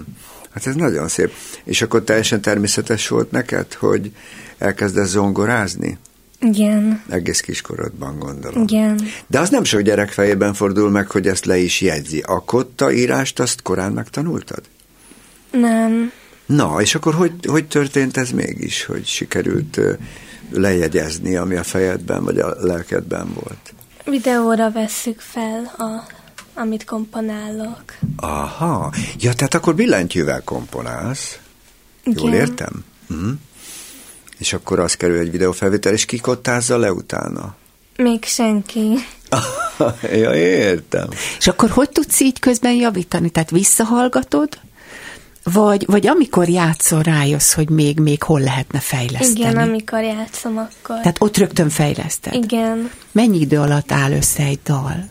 [0.53, 1.31] Hát ez nagyon szép.
[1.63, 4.11] És akkor teljesen természetes volt neked, hogy
[4.57, 5.97] elkezdesz zongorázni?
[6.43, 7.03] Igen.
[7.09, 8.63] Egész kiskorodban gondolom.
[8.63, 8.99] Igen.
[9.27, 12.23] De az nem sok gyerek fejében fordul meg, hogy ezt le is jegyzi.
[12.25, 14.61] A kotta írást azt korán megtanultad?
[15.51, 16.11] Nem.
[16.45, 19.79] Na, és akkor hogy, hogy történt ez mégis, hogy sikerült
[20.51, 23.73] lejegyezni, ami a fejedben vagy a lelkedben volt?
[24.05, 26.07] Videóra vesszük fel, a,
[26.53, 27.83] amit komponálok.
[28.15, 31.39] Aha, ja, tehát akkor billentyűvel komponálsz.
[32.03, 32.39] Jól Igen.
[32.39, 32.83] értem?
[33.09, 33.31] Uh-huh.
[34.43, 37.55] És akkor az kerül egy videófelvétel, és kikottázza le utána.
[37.95, 38.93] Még senki.
[40.21, 41.07] ja, értem.
[41.39, 43.29] És akkor hogy tudsz így közben javítani?
[43.29, 44.59] Tehát visszahallgatod,
[45.43, 49.39] vagy, vagy amikor játszol, rájössz, hogy még, még hol lehetne fejleszteni?
[49.39, 50.95] Igen, amikor játszom, akkor.
[51.01, 52.33] Tehát ott rögtön fejleszted?
[52.33, 52.89] Igen.
[53.11, 55.05] Mennyi idő alatt áll össze egy dal?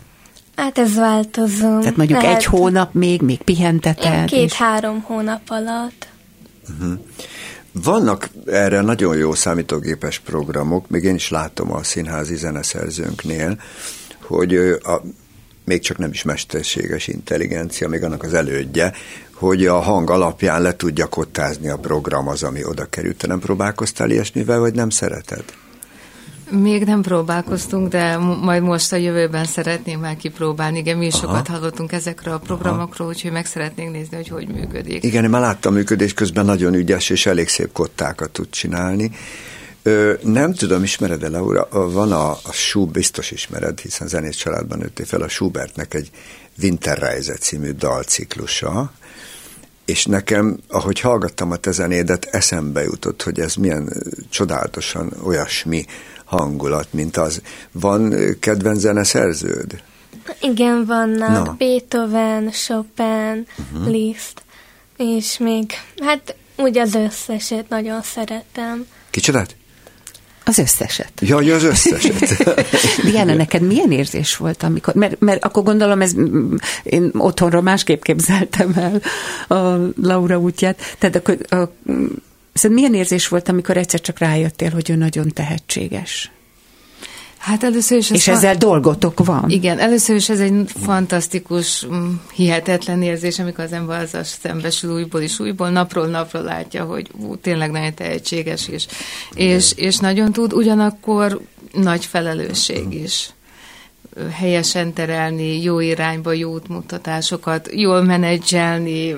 [0.55, 1.79] Hát ez változó.
[1.79, 4.03] Tehát mondjuk Lehet egy hónap még, még pihenteted?
[4.03, 6.07] ilyen és- Két-három hónap alatt.
[7.81, 13.61] Vannak erre nagyon jó számítógépes programok, még én is látom a színházi zeneszerzőnknél,
[14.21, 15.01] hogy a,
[15.65, 18.93] még csak nem is mesterséges intelligencia, még annak az elődje,
[19.33, 23.17] hogy a hang alapján le tudja kottázni a program az, ami oda került.
[23.17, 25.43] Te nem próbálkoztál ilyesmivel, vagy nem szereted?
[26.61, 30.77] Még nem próbálkoztunk, de majd most a jövőben szeretném már kipróbálni.
[30.77, 35.03] Igen, mi is sokat hallottunk ezekről a programokról, úgyhogy meg szeretnénk nézni, hogy hogy működik.
[35.03, 39.11] Igen, én már láttam működés közben nagyon ügyes és elég szép kottákat tud csinálni.
[39.83, 41.67] Ö, nem tudom, ismered-e, Laura?
[41.71, 46.09] Van a, a Schub, biztos ismered, hiszen zenész családban nőttél fel, a Schubertnek egy
[46.61, 48.91] Winterreise című dalciklusa,
[49.85, 53.93] és nekem, ahogy hallgattam a te zenédet, eszembe jutott, hogy ez milyen
[54.29, 55.85] csodálatosan olyasmi
[56.37, 57.41] hangulat, mint az.
[57.71, 59.81] Van kedvenc zeneszerződ?
[60.41, 61.55] Igen, vannak Na.
[61.57, 63.91] Beethoven, Chopin, uh-huh.
[63.91, 64.41] Liszt,
[64.97, 68.85] és még, hát úgy az összeset nagyon szeretem.
[69.09, 69.55] Kicsodát?
[70.45, 71.11] Az összeset.
[71.19, 72.43] Jaj, az összeset.
[73.11, 76.13] Diana, neked milyen érzés volt, amikor, mert, mert akkor gondolom, ez,
[76.83, 79.01] én otthonról másképp képzeltem el
[79.59, 81.69] a Laura útját, tehát akkor, a,
[82.53, 86.31] szóval milyen érzés volt, amikor egyszer csak rájöttél, hogy ő nagyon tehetséges?
[87.37, 88.09] Hát először is...
[88.09, 89.49] ez És ezzel dolgotok van.
[89.49, 95.21] Igen, először is ez egy fantasztikus, mm, hihetetlen érzés, amikor az ember azzal szembesül újból
[95.21, 98.85] és újból, napról napra látja, hogy ú, tényleg nagyon tehetséges is,
[99.33, 103.29] és, és nagyon tud, ugyanakkor nagy felelősség is
[104.15, 109.15] Ö, helyesen terelni, jó irányba, jó útmutatásokat, jól menedzselni.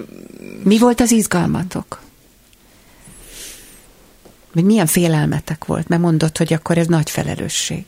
[0.64, 2.00] Mi volt az izgalmatok?
[4.56, 5.88] Vagy milyen félelmetek volt?
[5.88, 7.84] Mert mondod, hogy akkor ez nagy felelősség.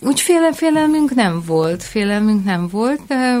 [0.00, 3.38] Úgy féle, félelmünk nem volt, félelmünk nem volt, de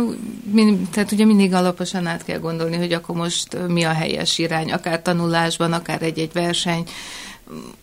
[0.52, 4.72] min, tehát ugye mindig alaposan át kell gondolni, hogy akkor most mi a helyes irány,
[4.72, 6.84] akár tanulásban, akár egy-egy verseny,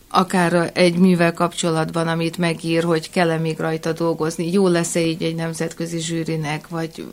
[0.08, 5.34] akár egy művel kapcsolatban, amit megír, hogy kell-e még rajta dolgozni, jó lesz-e így egy
[5.34, 7.06] nemzetközi zsűrinek, vagy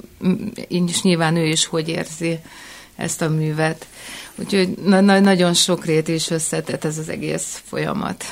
[0.67, 2.39] és nyilván ő is hogy érzi
[2.95, 3.87] ezt a művet.
[4.35, 8.23] Úgyhogy na- na- nagyon sokrét és összetett ez az egész folyamat.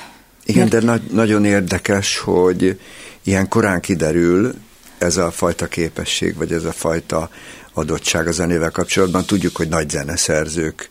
[0.45, 2.79] Igen, de nagy, nagyon érdekes, hogy
[3.23, 4.53] ilyen korán kiderül
[4.97, 7.29] ez a fajta képesség, vagy ez a fajta
[7.73, 9.25] adottság a zenével kapcsolatban.
[9.25, 10.89] Tudjuk, hogy nagy zeneszerzők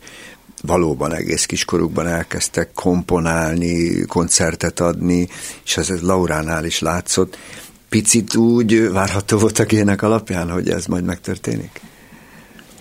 [0.61, 5.29] valóban egész kiskorukban elkezdtek komponálni, koncertet adni,
[5.65, 7.37] és ez, ez Lauránál is látszott.
[7.89, 11.81] Picit úgy várható volt a gének alapján, hogy ez majd megtörténik?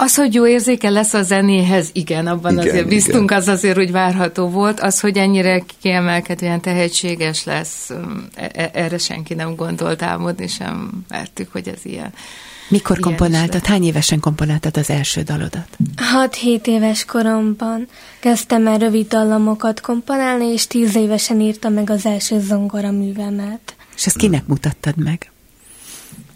[0.02, 3.38] Az, hogy jó érzéke lesz a zenéhez, igen, abban Igen, azért biztunk, igen.
[3.38, 4.80] az azért úgy várható volt.
[4.80, 7.90] Az, hogy ennyire kiemelkedően tehetséges lesz,
[8.34, 12.12] e- e- erre senki nem gondolt álmodni, sem vártuk, hogy ez ilyen.
[12.68, 13.66] Mikor Ilyen komponáltad?
[13.66, 15.68] Hány évesen komponáltad az első dalodat?
[16.30, 17.88] 6-7 éves koromban
[18.20, 23.74] kezdtem el rövid dallamokat komponálni, és 10 évesen írtam meg az első zongora művemet.
[23.96, 25.30] És ezt kinek mutattad meg?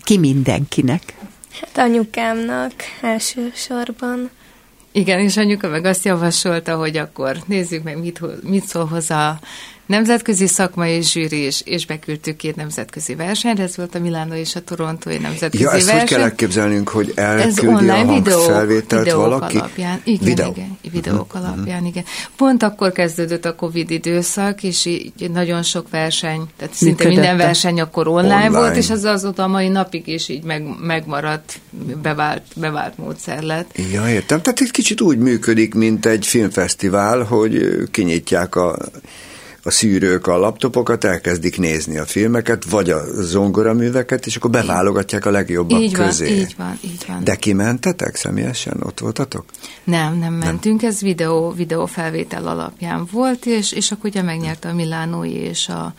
[0.03, 1.15] Ki mindenkinek?
[1.61, 4.31] Hát anyukámnak elsősorban.
[4.93, 9.39] Igen, és anyuka meg azt javasolta, hogy akkor nézzük meg, mit, mit szól hozzá
[9.87, 14.61] nemzetközi szakmai zsűri, és, és beküldtük két nemzetközi versenyre, ez volt a Milánó és a
[14.61, 15.99] Torontói nemzetközi Ja, ezt verseny.
[16.01, 19.57] hogy kell elképzelnünk, hogy Ez elküldi a online videó, hangfelvételt videók valaki?
[19.57, 20.01] alapján.
[20.05, 20.51] Igen, Videó.
[20.51, 21.53] igen, videók uh-huh.
[21.53, 22.05] alapján, igen.
[22.37, 27.13] Pont akkor kezdődött a Covid időszak, és így nagyon sok verseny, tehát szinte Működött.
[27.13, 28.45] minden verseny akkor online, Online.
[28.47, 28.59] online.
[28.59, 31.61] volt, és az azóta a mai napig is így meg, megmaradt,
[32.03, 33.79] bevált, bevált módszer lett.
[33.93, 34.41] Ja, értem.
[34.43, 38.79] Tehát egy kicsit úgy működik, mint egy filmfesztivál, hogy kinyitják a,
[39.67, 45.31] a szűrők a laptopokat, elkezdik nézni a filmeket, vagy a zongoraműveket, és akkor beválogatják a
[45.31, 46.39] legjobbak Így van, közé.
[46.39, 47.25] így van, így van.
[47.25, 48.77] De kimentetek személyesen?
[48.83, 49.45] Ott voltatok?
[49.85, 55.33] Nem, nem mentünk, ez videó, videófelvétel alapján volt, és, és akkor ugye megnyerte a Milánói
[55.35, 55.95] és a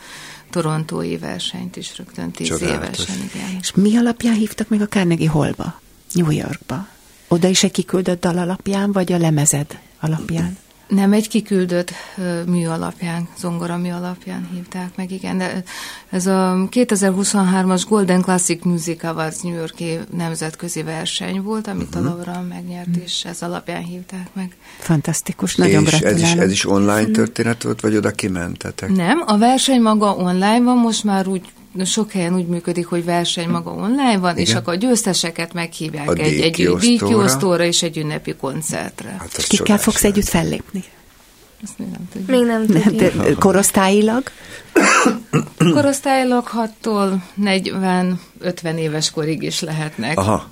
[0.50, 2.98] torontói versenyt is rögtön tíz Csodálatos.
[2.98, 3.58] évesen, igen.
[3.60, 5.82] És mi alapján hívtak meg a Carnegie Hallba?
[6.14, 6.88] New Yorkba?
[7.28, 10.58] Oda is egy kiküldött dal alapján, vagy a lemezed alapján?
[10.88, 11.92] Nem, egy kiküldött
[12.46, 15.64] mű alapján, zongora mű alapján hívták meg, igen, de
[16.10, 22.06] ez a 2023-as Golden Classic Music Awards New Yorki nemzetközi verseny volt, amit Mhm.
[22.06, 24.56] a Laura megnyert, és ez alapján hívták meg.
[24.80, 26.44] Fantasztikus, nagyon és ez is, gratulálok.
[26.44, 28.90] ez is online történet volt, vagy oda kimentetek?
[28.90, 31.42] Nem, a verseny maga online van, most már úgy
[31.86, 34.62] sok helyen úgy működik, hogy verseny maga online van, és Igen.
[34.62, 37.64] akkor a győzteseket meghívják A egy, egy díjkiosztóra.
[37.64, 39.16] és egy ünnepi koncertre.
[39.20, 40.16] Hát És kikkel fogsz lenne.
[40.16, 40.84] együtt fellépni?
[41.64, 42.30] Ezt még nem tudjuk.
[42.30, 43.24] Még nem Nem, tudjuk.
[43.24, 44.24] de korosztályilag?
[45.58, 46.50] Korosztályilag
[46.84, 47.14] 6-tól
[47.44, 50.18] 40-50 éves korig is lehetnek.
[50.18, 50.50] Aha.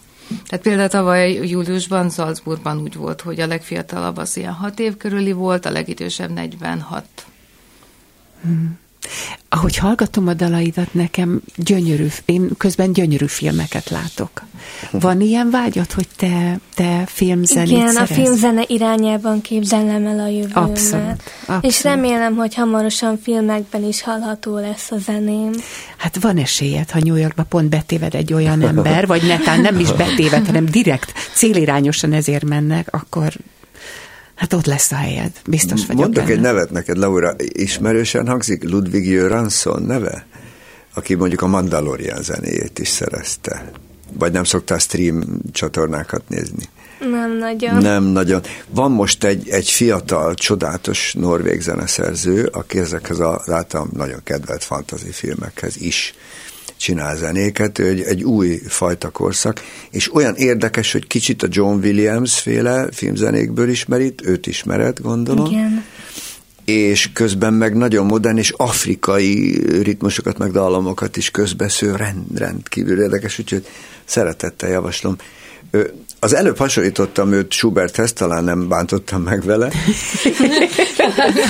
[0.48, 5.32] Tehát például tavaly júliusban Salzburgban úgy volt, hogy a legfiatalabb az ilyen 6 év körüli
[5.32, 7.06] volt, a legidősebb 46.
[9.50, 14.44] Ahogy hallgatom a dalaidat, nekem gyönyörű, én közben gyönyörű filmeket látok.
[14.92, 18.10] Van ilyen vágyad, hogy te, te filmzenét Igen, a szerez?
[18.10, 20.56] filmzene irányában képzelem el a jövőmet.
[20.56, 21.64] Abszolút, abszolút.
[21.64, 25.52] És remélem, hogy hamarosan filmekben is hallható lesz a zeném.
[25.98, 29.92] Hát van esélyed, ha New Yorkba pont betéved egy olyan ember, vagy netán nem is
[29.92, 33.34] betéved, hanem direkt célirányosan ezért mennek, akkor
[34.36, 36.36] Hát ott lesz a helyed, biztos vagyok Mondok benne.
[36.36, 40.26] egy nevet neked, Laura, ismerősen hangzik Ludwig Göransson neve,
[40.94, 43.72] aki mondjuk a Mandalorian zenéjét is szerezte.
[44.14, 46.64] Vagy nem szoktál stream csatornákat nézni?
[47.00, 47.78] Nem nagyon.
[47.78, 48.42] Nem nagyon.
[48.70, 55.12] Van most egy, egy fiatal, csodálatos norvég zeneszerző, aki ezekhez az általam nagyon kedvelt fantazi
[55.12, 56.14] filmekhez is
[56.86, 62.40] csinál zenéket, egy, egy új fajta korszak, és olyan érdekes, hogy kicsit a John Williams
[62.40, 65.46] féle filmzenékből ismerít, őt ismered, gondolom.
[65.46, 65.84] Igen.
[66.66, 73.40] És közben meg nagyon modern és afrikai ritmusokat, meg dallamokat is közbesző, rend, rendkívül érdekes,
[73.40, 73.66] úgyhogy
[74.06, 75.16] szeretettel javaslom.
[76.20, 79.70] Az előbb hasonlítottam őt Schuberthez, talán nem bántottam meg vele.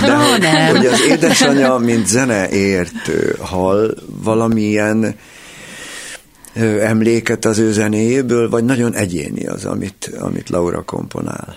[0.05, 0.75] De Ó, hogy, nem.
[0.75, 5.15] hogy az édesanyja, mint zeneértő hall valamilyen
[6.79, 11.55] emléket az ő zenéjéből, vagy nagyon egyéni az, amit, amit Laura komponál.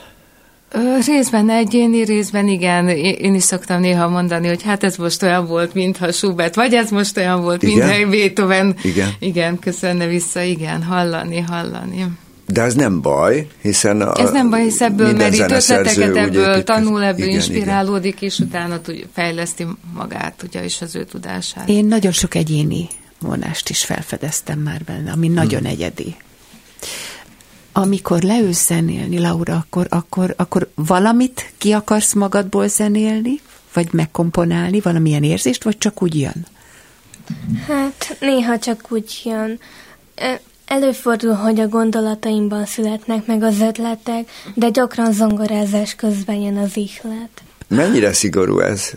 [1.06, 2.88] Részben egyéni, részben igen.
[2.88, 6.90] Én is szoktam néha mondani, hogy hát ez most olyan volt, mintha Schubert, vagy ez
[6.90, 8.76] most olyan volt, mintha Beethoven.
[8.82, 9.08] Igen.
[9.18, 12.06] Igen, köszönne vissza, igen, hallani, hallani.
[12.52, 16.64] De ez nem baj, hiszen a, Ez nem baj, hisz ebből merít ötleteket, ebből épít-
[16.64, 21.68] tanul, ebből igen, inspirálódik, és utána tud, fejleszti magát, ugye, és az ő tudását.
[21.68, 22.88] Én nagyon sok egyéni
[23.20, 25.70] vonást is felfedeztem már benne, ami nagyon Hmm.
[25.70, 26.16] egyedi.
[27.72, 33.40] Amikor leülsz zenélni, Laura, akkor, akkor, akkor valamit ki akarsz magadból zenélni,
[33.72, 36.46] vagy megkomponálni, valamilyen érzést, vagy csak úgy jön?
[37.66, 39.58] Hát néha csak úgy jön.
[40.68, 47.42] Előfordul, hogy a gondolataimban születnek meg az ötletek, de gyakran zongorázás közben jön az ihlet.
[47.68, 48.90] Mennyire szigorú ez?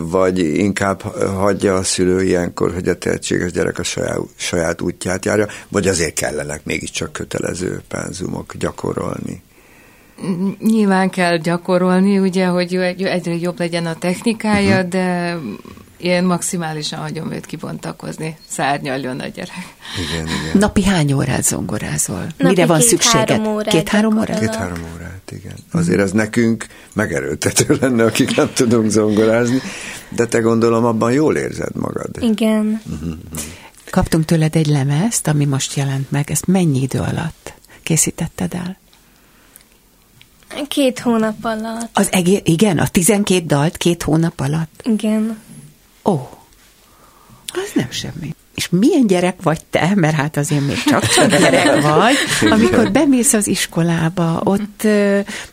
[0.00, 1.02] Vagy inkább
[1.36, 6.14] hagyja a szülő ilyenkor, hogy a tehetséges gyerek a saját, saját útját járja, vagy azért
[6.14, 9.42] kellenek mégiscsak kötelező penzumok gyakorolni?
[10.58, 14.90] Nyilván kell gyakorolni, ugye, hogy egyre jobb legyen a technikája, uh-huh.
[14.90, 15.38] de
[15.98, 19.74] én maximálisan hagyom őt kibontakozni, szárnyaljon a gyerek.
[20.08, 20.58] Igen, igen.
[20.58, 22.26] Napi hány órát zongorázol?
[22.36, 23.40] Napi Mire van szükséged?
[23.62, 24.38] Két-három órát?
[24.38, 25.56] Két-három órát, igen.
[25.72, 29.60] Azért ez nekünk megerőltető lenne, akik nem tudunk zongorázni,
[30.08, 32.10] de te gondolom abban jól érzed magad.
[32.20, 32.82] Igen.
[33.90, 36.30] Kaptunk tőled egy lemezt, ami most jelent meg.
[36.30, 38.78] Ezt mennyi idő alatt készítetted el?
[40.68, 41.88] Két hónap alatt.
[41.92, 44.82] Az egész, igen, a 12 dalt két hónap alatt?
[44.84, 45.38] Igen.
[46.08, 46.28] Ó,
[47.52, 48.34] az nem semmi.
[48.54, 52.16] És milyen gyerek vagy te, mert hát azért még csak, csak gyerek vagy,
[52.50, 54.86] amikor bemész az iskolába, ott,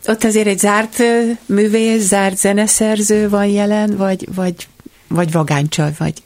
[0.06, 1.02] ott azért egy zárt
[1.46, 4.68] művész, zárt zeneszerző van jelen, vagy, vagy,
[5.08, 6.22] vagy vagánycsal vagy.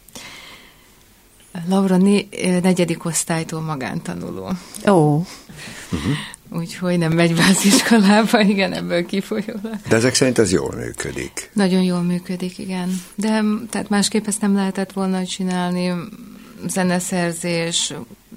[1.69, 4.53] Laura né- negyedik osztálytól magántanuló.
[4.87, 5.23] Ó,
[6.53, 9.77] Úgyhogy nem megy be az iskolába, igen, ebből kifolyólag.
[9.89, 11.51] De ezek szerint ez jól működik.
[11.53, 13.01] Nagyon jól működik, igen.
[13.15, 15.93] De tehát másképp ezt nem lehetett volna csinálni.
[16.67, 17.93] Zeneszerzés,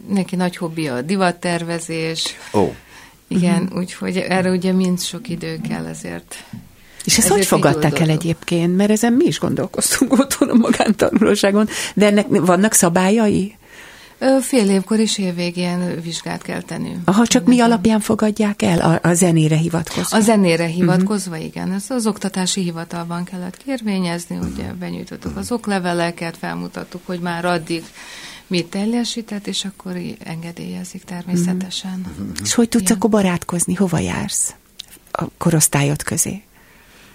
[0.08, 2.36] neki nagy hobbi a divattervezés.
[2.54, 2.73] Ó,
[3.28, 6.43] Igen, úgyhogy erre ugye mind sok idő kell ezért.
[7.04, 8.76] és ezt Ezért hogy fogadták el egyébként?
[8.76, 13.56] Mert ezen mi is gondolkoztunk otthon a magántanulóságon, de ennek vannak szabályai?
[14.41, 16.97] Fél évkor és évvégén vizsgát kell tenni.
[17.05, 18.79] Aha, csak mi alapján fogadják el?
[18.79, 20.17] A, a zenére hivatkozva?
[20.17, 21.45] A zenére hivatkozva, uh-huh.
[21.45, 21.71] igen.
[21.71, 27.83] Ezt az oktatási hivatalban kellett kérvényezni, ugye benyújtottuk az okleveleket, felmutattuk, hogy már addig
[28.47, 32.05] mit teljesített, és akkor engedélyezik természetesen.
[32.12, 32.27] Uh-huh.
[32.43, 32.95] És hogy tudsz Igen.
[32.95, 33.73] akkor barátkozni?
[33.73, 34.53] Hova jársz
[35.12, 36.41] a korosztályod közé?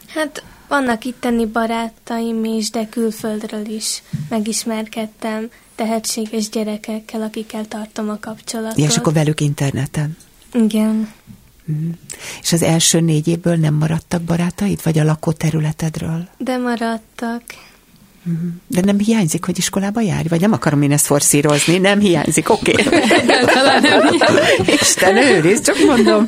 [0.06, 8.78] Hát vannak itteni barátaim is, de külföldről is megismerkedtem tehetséges gyerekekkel, akikkel tartom a kapcsolatot.
[8.78, 10.16] Ja, és akkor velük interneten.
[10.52, 11.12] Igen.
[12.42, 16.28] És az első négy évből nem maradtak barátaid, vagy a lakóterületedről?
[16.38, 17.42] De maradtak.
[18.66, 20.28] De nem hiányzik, hogy iskolába járj?
[20.28, 22.74] Vagy nem akarom én ezt forszírozni, nem hiányzik, oké.
[24.18, 24.76] Okay.
[24.80, 26.26] Isten őriz, csak mondom.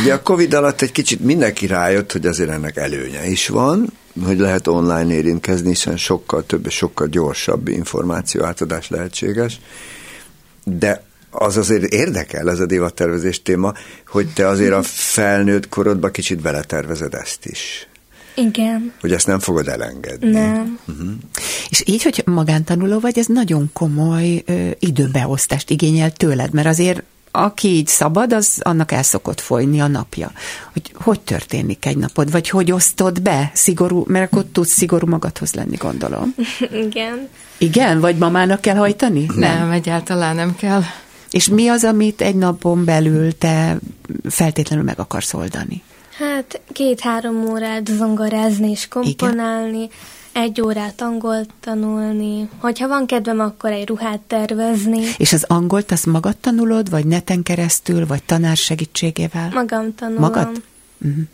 [0.00, 3.92] Ugye a Covid alatt egy kicsit mindenki rájött, hogy azért ennek előnye is van,
[4.24, 9.60] hogy lehet online érintkezni, hiszen sokkal több és sokkal gyorsabb információ átadás lehetséges,
[10.64, 13.72] de az azért érdekel ez a divattervezés téma,
[14.06, 17.88] hogy te azért a felnőtt korodba kicsit beletervezed ezt is.
[18.36, 18.92] Igen.
[19.00, 20.30] Hogy ezt nem fogod elengedni.
[20.30, 20.78] Nem.
[21.68, 27.02] És így, hogy magántanuló vagy, ez nagyon komoly ö, időbeosztást igényel tőled, mert azért
[27.36, 30.32] aki így szabad, az annak el szokott folyni a napja.
[30.72, 35.54] Hogy hogy történik egy napod, vagy hogy osztod be szigorú, mert akkor tudsz szigorú magadhoz
[35.54, 36.34] lenni, gondolom.
[36.86, 37.28] Igen.
[37.58, 38.00] Igen?
[38.00, 39.26] Vagy mamának kell hajtani?
[39.34, 40.82] Nem, egyáltalán nem kell.
[41.30, 43.78] És mi az, amit egy napon belül te
[44.28, 45.82] feltétlenül meg akarsz oldani?
[46.18, 49.90] Hát két-három órát zongorázni és komponálni, Igen.
[50.32, 52.48] egy órát angolt tanulni.
[52.58, 55.00] Hogyha van kedvem, akkor egy ruhát tervezni.
[55.16, 59.50] És az angolt azt magad tanulod, vagy neten keresztül, vagy tanár segítségével?
[59.52, 60.20] Magam tanulom.
[60.20, 60.62] Magad?
[61.04, 61.24] Uh-huh.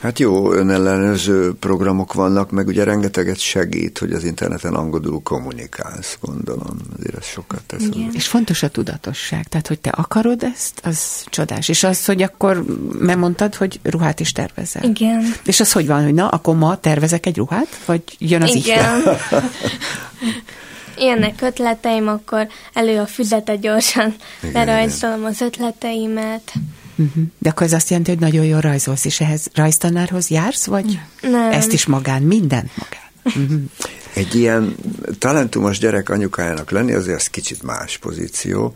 [0.00, 6.76] Hát jó, önellenőrző programok vannak, meg ugye rengeteget segít, hogy az interneten angolul kommunikálsz, gondolom.
[6.98, 7.82] Azért ez sokat tesz.
[7.82, 8.10] Igen.
[8.12, 11.68] És fontos a tudatosság, tehát hogy te akarod ezt, az csodás.
[11.68, 12.64] És az, hogy akkor
[12.98, 14.82] megmondtad, hogy ruhát is tervezel.
[14.82, 15.34] Igen.
[15.44, 19.02] És az hogy van, hogy na, akkor ma tervezek egy ruhát, vagy jön az Igen.
[20.96, 24.14] Ilyenek ötleteim, akkor elő a füzetet gyorsan
[24.52, 26.52] lerajzolom az ötleteimet.
[27.00, 27.24] Uh-huh.
[27.38, 31.52] De akkor ez azt jelenti, hogy nagyon jól rajzolsz, és ehhez rajztanárhoz jársz, vagy Nem.
[31.52, 33.42] ezt is magán, mindent magán?
[33.42, 33.60] Uh-huh.
[34.14, 34.76] Egy ilyen
[35.18, 38.74] talentumos gyerek anyukájának lenni, azért ez kicsit más pozíció.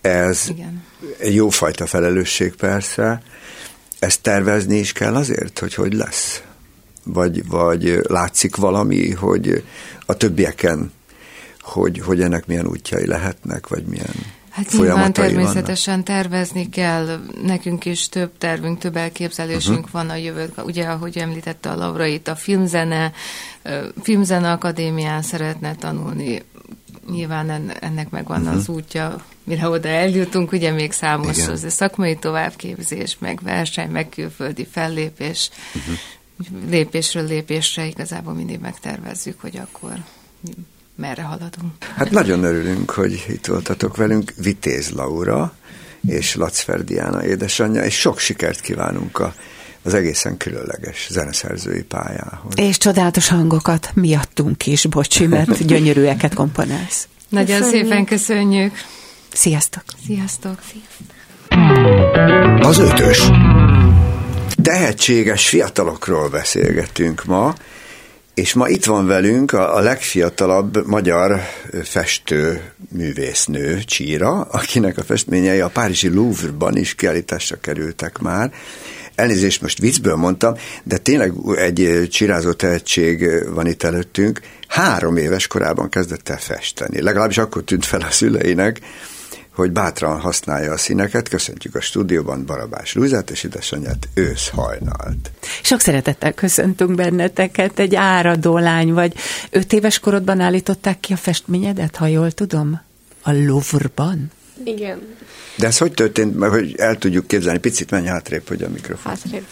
[0.00, 0.82] Ez Igen.
[1.18, 3.22] egy jófajta felelősség persze.
[3.98, 6.42] Ezt tervezni is kell azért, hogy hogy lesz?
[7.04, 9.64] Vagy, vagy látszik valami, hogy
[10.06, 10.92] a többieken,
[11.60, 14.14] hogy, hogy ennek milyen útjai lehetnek, vagy milyen
[14.52, 16.06] Hát nyilván természetesen vannak.
[16.06, 19.92] tervezni kell, nekünk is több tervünk, több elképzelésünk uh-huh.
[19.92, 20.52] van a jövőt.
[20.64, 23.12] Ugye, ahogy említette a Laura itt, a filmzene,
[24.02, 26.42] filmzene akadémián szeretne tanulni,
[27.10, 28.56] nyilván ennek megvan uh-huh.
[28.56, 31.50] az útja, mire oda eljutunk, ugye még számos Igen.
[31.50, 36.68] az szakmai továbbképzés, meg verseny, meg külföldi fellépés, uh-huh.
[36.68, 39.92] lépésről lépésre igazából mindig megtervezzük, hogy akkor
[40.96, 41.72] merre haladunk.
[41.96, 45.52] Hát nagyon örülünk, hogy itt voltatok velünk, Vitéz Laura
[46.06, 49.34] és Lacfer Diana édesanyja, és sok sikert kívánunk a
[49.84, 52.52] az egészen különleges zeneszerzői pályához.
[52.54, 57.08] És csodálatos hangokat miattunk is, bocsi, mert gyönyörűeket komponálsz.
[57.28, 57.86] Nagyon köszönjük.
[57.86, 58.74] szépen köszönjük.
[59.32, 59.82] Sziasztok!
[60.06, 60.58] Sziasztok!
[62.60, 63.30] Az ötös.
[64.62, 67.54] Tehetséges fiatalokról beszélgetünk ma,
[68.34, 71.40] és ma itt van velünk a, legfiatalabb magyar
[71.82, 78.52] festő művésznő, Csíra, akinek a festményei a Párizsi Louvre-ban is kiállításra kerültek már.
[79.14, 84.40] Elnézést, most viccből mondtam, de tényleg egy csirázó tehetség van itt előttünk.
[84.66, 87.02] Három éves korában kezdett el festeni.
[87.02, 88.80] Legalábbis akkor tűnt fel a szüleinek,
[89.54, 91.28] hogy bátran használja a színeket.
[91.28, 95.30] Köszöntjük a stúdióban Barabás Lúzát és édesanyját ősz hajnalt.
[95.62, 97.78] Sok szeretettel köszöntünk benneteket.
[97.78, 99.14] Egy áradó lány vagy.
[99.50, 102.80] Öt éves korodban állították ki a festményedet, ha jól tudom?
[103.22, 104.30] A Louvre-ban?
[104.64, 105.00] Igen.
[105.56, 109.12] De ez hogy történt, mert hogy el tudjuk képzelni, picit menj hátrébb, hogy a mikrofon.
[109.12, 109.44] Hátrébb.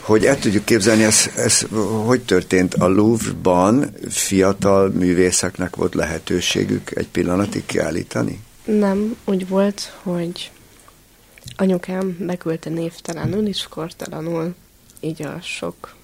[0.00, 1.66] Hogy el tudjuk képzelni, ez, ez
[2.04, 8.40] hogy történt a Louvre-ban fiatal művészeknek volt lehetőségük egy pillanatig kiállítani?
[8.64, 10.50] Nem, úgy volt, hogy
[11.56, 14.54] anyukám beküldte névtelenül és kortalanul
[15.00, 15.94] így a sok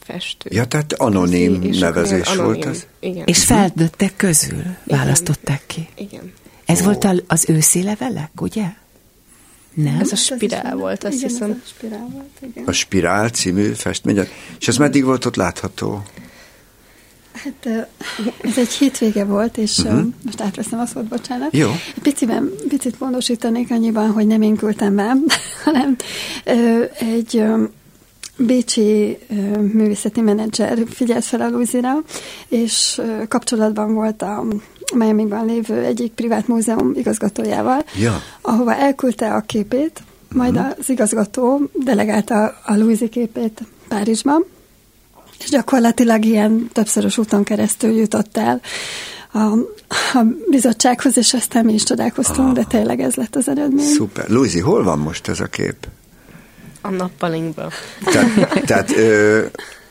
[0.00, 0.50] festő.
[0.52, 2.86] Ja, tehát anonim Közi, nevezés anonim, volt ez?
[3.00, 3.26] Igen.
[3.26, 4.78] És felnőttek közül igen.
[4.84, 5.88] választották ki?
[5.94, 6.32] Igen.
[6.64, 6.84] Ez oh.
[6.84, 8.64] volt az őszi levelek, ugye?
[9.74, 10.00] Nem?
[10.00, 11.50] Ez a spirál volt, azt igen, hiszem.
[11.50, 12.64] Ez a spirál volt, igen.
[12.64, 14.28] A spirál című festmény.
[14.60, 16.02] És ez meddig volt ott látható?
[17.32, 17.88] Hát
[18.42, 20.06] ez egy hétvége volt, és uh-huh.
[20.24, 21.56] most átveszem a szót, bocsánat.
[21.56, 21.70] Jó.
[22.02, 25.16] Piciben, picit módosítanék annyiban, hogy nem én küldtem be,
[25.64, 25.96] hanem
[26.98, 27.44] egy
[28.36, 29.18] bécsi
[29.72, 31.92] művészeti menedzser figyelt fel a Luzira,
[32.48, 34.44] és kapcsolatban volt a
[34.94, 38.22] Miami-ban lévő egyik privát múzeum igazgatójával, ja.
[38.40, 40.02] ahova elküldte a képét,
[40.34, 40.74] majd uh-huh.
[40.78, 44.44] az igazgató delegálta a Louisi képét Párizsban,
[45.42, 48.60] és gyakorlatilag ilyen többszörös úton keresztül jutott el
[49.32, 49.38] a,
[50.18, 53.86] a bizottsághoz, és aztán mi is csodálkoztunk, ah, de tényleg ez lett az eredmény.
[53.86, 54.28] Szuper.
[54.28, 55.88] Luizi, hol van most ez a kép?
[56.80, 57.70] A nappalinkban.
[58.04, 59.44] Tehát, tehát ö,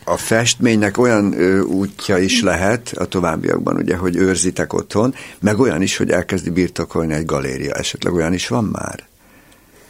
[0.04, 5.82] a festménynek olyan ö, útja is lehet a továbbiakban, ugye, hogy őrzitek otthon, meg olyan
[5.82, 7.74] is, hogy elkezdi birtokolni egy galéria.
[7.74, 9.04] Esetleg olyan is van már?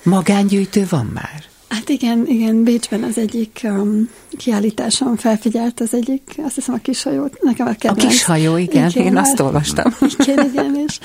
[0.03, 1.50] Magángyűjtő van már?
[1.71, 7.41] Hát igen, igen, Bécsben az egyik um, kiállításon felfigyelt az egyik, azt hiszem a kishajót,
[7.41, 8.03] nekem a kedvenc.
[8.03, 9.95] A kishajó, igen, igen én azt olvastam.
[10.17, 10.99] Igen, igen, és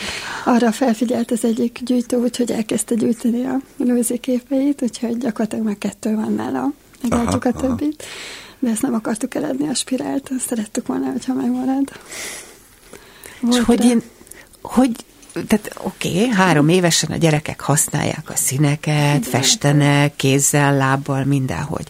[0.44, 6.14] arra felfigyelt az egyik gyűjtő, úgyhogy elkezdte gyűjteni a Lőzi képeit, úgyhogy gyakorlatilag már kettő
[6.14, 8.04] van nála, megálltuk a többit,
[8.58, 11.92] de ezt nem akartuk eladni a spirált, azt szerettük volna, hogyha megmarad.
[13.40, 14.02] Volt és hogy én,
[14.62, 14.90] hogy
[15.46, 21.88] tehát oké, okay, három évesen a gyerekek használják a színeket, festenek, kézzel, lábbal, mindenhogy.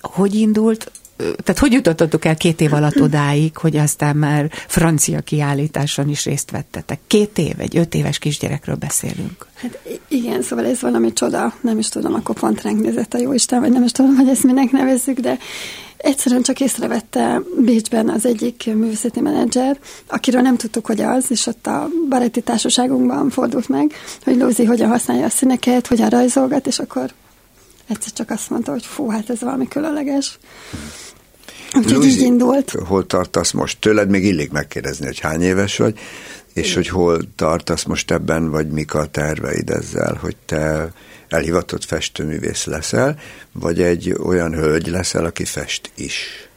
[0.00, 6.08] Hogy indult tehát hogy jutottatok el két év alatt odáig, hogy aztán már francia kiállításon
[6.08, 7.00] is részt vettetek?
[7.06, 9.46] Két év, egy öt éves kisgyerekről beszélünk.
[9.54, 11.54] Hát igen, szóval ez valami csoda.
[11.60, 14.42] Nem is tudom, akkor pont ránk nézett a jóisten, vagy nem is tudom, hogy ezt
[14.42, 15.38] minek nevezzük, de
[16.02, 21.66] egyszerűen csak észrevette Bécsben az egyik művészeti menedzser, akiről nem tudtuk, hogy az, és ott
[21.66, 23.92] a baráti társaságunkban fordult meg,
[24.24, 27.12] hogy Lózi hogyan használja a színeket, hogyan rajzolgat, és akkor
[27.88, 30.38] egyszer csak azt mondta, hogy fú, hát ez valami különleges.
[31.74, 32.70] Úgyhogy Luzi, így indult.
[32.70, 33.80] Hol tartasz most?
[33.80, 35.98] Tőled még illik megkérdezni, hogy hány éves vagy,
[36.52, 40.92] és hogy hol tartasz most ebben, vagy mik a terveid ezzel, hogy te
[41.32, 43.18] elhivatott festőművész leszel,
[43.52, 46.48] vagy egy olyan hölgy leszel, aki fest is.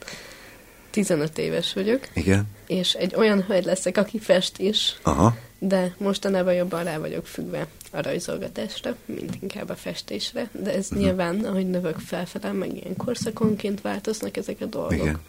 [0.96, 2.48] 15 éves vagyok, Igen?
[2.68, 5.38] és egy olyan hölgy leszek, aki fest is, Aha.
[5.60, 11.00] de mostanában jobban rá vagyok függve a rajzolgatásra, mint inkább a festésre, de ez uh-huh.
[11.00, 14.94] nyilván, ahogy növök felfele, meg ilyen korszakonként változnak ezek a dolgok.
[14.94, 15.20] Igen.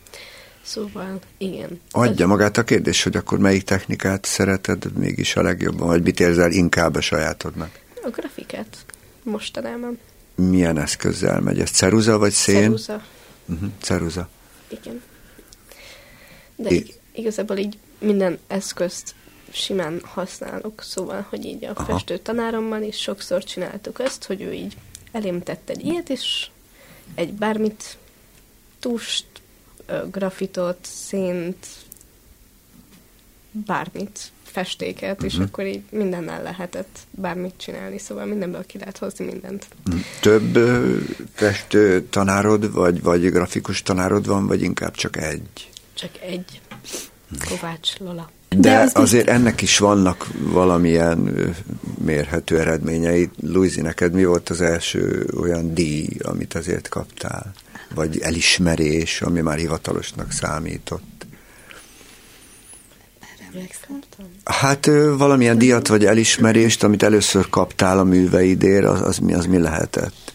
[0.63, 1.81] Szóval, igen.
[1.91, 6.51] Adja magát a kérdés, hogy akkor melyik technikát szereted mégis a legjobban, vagy mit érzel
[6.51, 7.71] inkább a sajátodnak?
[8.03, 8.77] A grafikát
[9.27, 9.99] mostanában.
[10.35, 11.71] Milyen eszközzel megy ez?
[11.71, 12.61] Ceruza vagy szén?
[12.63, 13.03] Ceruza.
[13.47, 13.71] Uh-huh.
[13.81, 14.29] Ceruza.
[14.69, 15.03] Igen.
[16.57, 19.15] De I- ig- igazából így minden eszközt
[19.53, 21.85] simán használok, szóval, hogy így a Aha.
[21.85, 24.77] festő tanárommal is sokszor csináltuk azt, hogy ő így
[25.13, 26.47] elém tett egy ilyet, és
[27.15, 27.99] egy bármit,
[28.81, 29.25] tust,
[30.11, 31.67] grafitot, szént,
[33.51, 35.43] bármit, festéket, és Mhm.
[35.43, 39.67] akkor így mindennel lehetett bármit csinálni, szóval mindenből ki lehet hozni mindent.
[40.21, 40.97] Több ö,
[41.35, 45.71] festő tanárod, vagy, vagy grafikus tanárod van, vagy inkább csak egy?
[45.95, 46.61] Csak egy
[47.49, 48.31] Kovács Lola.
[48.49, 51.35] De, De az azért ennek is vannak valamilyen
[52.05, 53.31] mérhető eredményei.
[53.41, 57.53] Luizi, neked mi volt az első olyan díj, amit azért kaptál?
[57.95, 61.16] Vagy elismerés, ami már hivatalosnak számított?
[64.45, 64.87] Hát
[65.17, 70.35] valamilyen díjat vagy elismerést, amit először kaptál a műveidért, az, az, mi, az mi lehetett?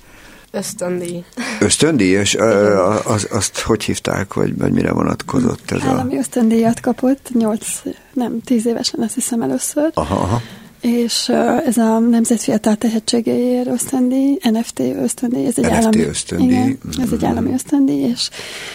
[0.51, 1.23] Ösztöndíj.
[1.59, 5.87] Ösztöndíj, és ö, az, azt hogy hívták, vagy, vagy mire vonatkozott ez a...
[5.87, 7.65] Állami ösztöndíjat kapott, 8,
[8.13, 9.91] nem, 10 évesen azt hiszem először.
[9.93, 10.41] Aha, aha.
[10.81, 11.29] És
[11.65, 16.47] ez a Nemzet Fiatal Tehetségeiért ösztöndíj, NFT ösztöndíj, ez egy NFT állami, ösztöndíj.
[16.47, 17.25] Igen, ez egy Mhm.
[17.25, 18.29] állami ösztöndíj, és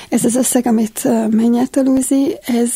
[0.08, 1.08] ez az összeg, amit
[1.72, 2.70] Lúzi, ez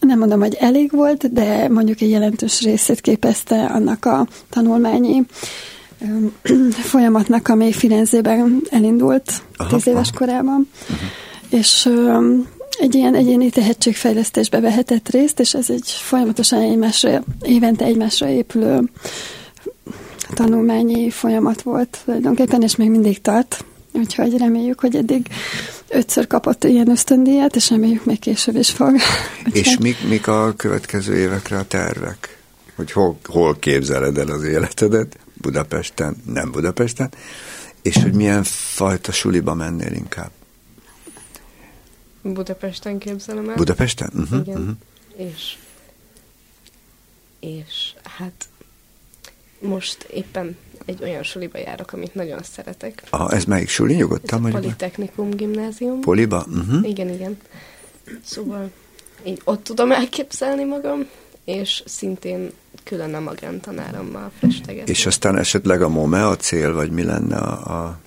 [0.00, 5.22] nem mondom, hogy elég volt, de mondjuk egy jelentős részét képezte annak a tanulmányi
[6.92, 10.18] folyamatnak, ami Firenzében elindult Aha, tíz éves aha.
[10.18, 10.68] korában.
[11.50, 12.46] És um,
[12.78, 18.90] egy ilyen egyéni tehetségfejlesztésbe vehetett részt, és ez egy folyamatosan egymásra, évente egymásra épülő
[20.34, 23.64] tanulmányi folyamat volt tulajdonképpen, és még mindig tart.
[23.92, 25.26] Úgyhogy reméljük, hogy eddig
[25.88, 28.96] ötször kapott ilyen ösztöndíjat, és reméljük még később is fog.
[29.52, 32.38] És mik, mik a következő évekre a tervek?
[32.74, 35.18] Hogy hol, hol képzeled el az életedet?
[35.34, 37.10] Budapesten, nem Budapesten?
[37.82, 40.30] És hogy milyen fajta suliba mennél inkább?
[42.22, 43.54] Budapesten képzelem el.
[43.54, 44.10] Budapesten?
[44.14, 44.60] Uh-huh, Igen.
[44.60, 44.76] uh-huh.
[45.34, 45.56] És,
[47.40, 48.48] és hát
[49.60, 50.56] most éppen
[50.90, 53.02] egy olyan suliba járok, amit nagyon szeretek.
[53.10, 53.92] Aha, ez melyik suli?
[53.92, 54.52] Ez Nyugodtan a meg.
[54.52, 56.00] Politechnikum gimnázium.
[56.00, 56.46] Poliba?
[56.48, 56.88] Uh-huh.
[56.88, 57.38] Igen, igen.
[58.24, 58.70] Szóval
[59.24, 61.06] így ott tudom elképzelni magam,
[61.44, 62.50] és szintén
[62.84, 64.90] külön a magántanárommal festegetni.
[64.90, 67.98] És aztán esetleg a MOME a cél, vagy mi lenne a, a,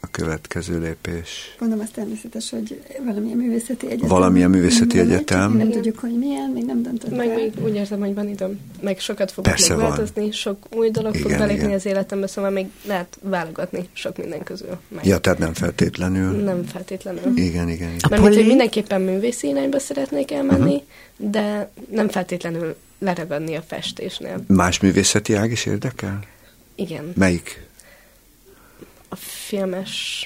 [0.00, 1.56] a következő lépés?
[1.58, 4.08] Mondom, az természetes, hogy valamilyen művészeti egyetem.
[4.08, 5.56] Valamilyen művészeti Mindegy, egyetem.
[5.56, 7.34] Nem tudjuk, hogy milyen, még nem döntött Meg el.
[7.34, 8.58] még úgy érzem, hogy van időm.
[8.80, 9.90] Meg sokat fog Persze még van.
[9.90, 11.74] változni, sok új dolog fog Igen, belépni igen.
[11.76, 14.78] az életembe, szóval még lehet válogatni sok minden közül.
[14.88, 16.30] Meg Ja, tehát nem feltétlenül.
[16.30, 17.22] Nem feltétlenül.
[17.36, 17.68] Igen, igen.
[17.68, 18.10] igen.
[18.10, 21.30] Mert hogy mindenképpen művészi irányba szeretnék elmenni, uh-huh.
[21.30, 24.44] de nem feltétlenül leragadni a festésnél.
[24.46, 26.18] Más művészeti ág is érdekel?
[26.74, 27.68] Igen, Melyik?
[29.12, 30.24] A filmes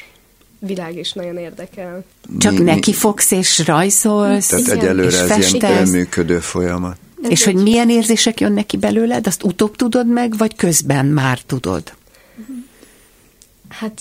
[0.58, 2.04] világ is nagyon érdekel.
[2.38, 5.88] Csak Mi- neki fogsz és rajzolsz, Tehát Igen, egyelőre és ez ilyen festesz.
[5.88, 6.96] önműködő folyamat.
[7.22, 11.06] Ez És egy- hogy milyen érzések jönnek ki belőled, azt utóbb tudod meg, vagy közben
[11.06, 11.92] már tudod?
[13.68, 14.00] Hát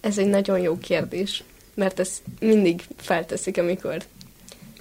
[0.00, 1.42] ez egy nagyon jó kérdés,
[1.74, 3.96] mert ezt mindig felteszik, amikor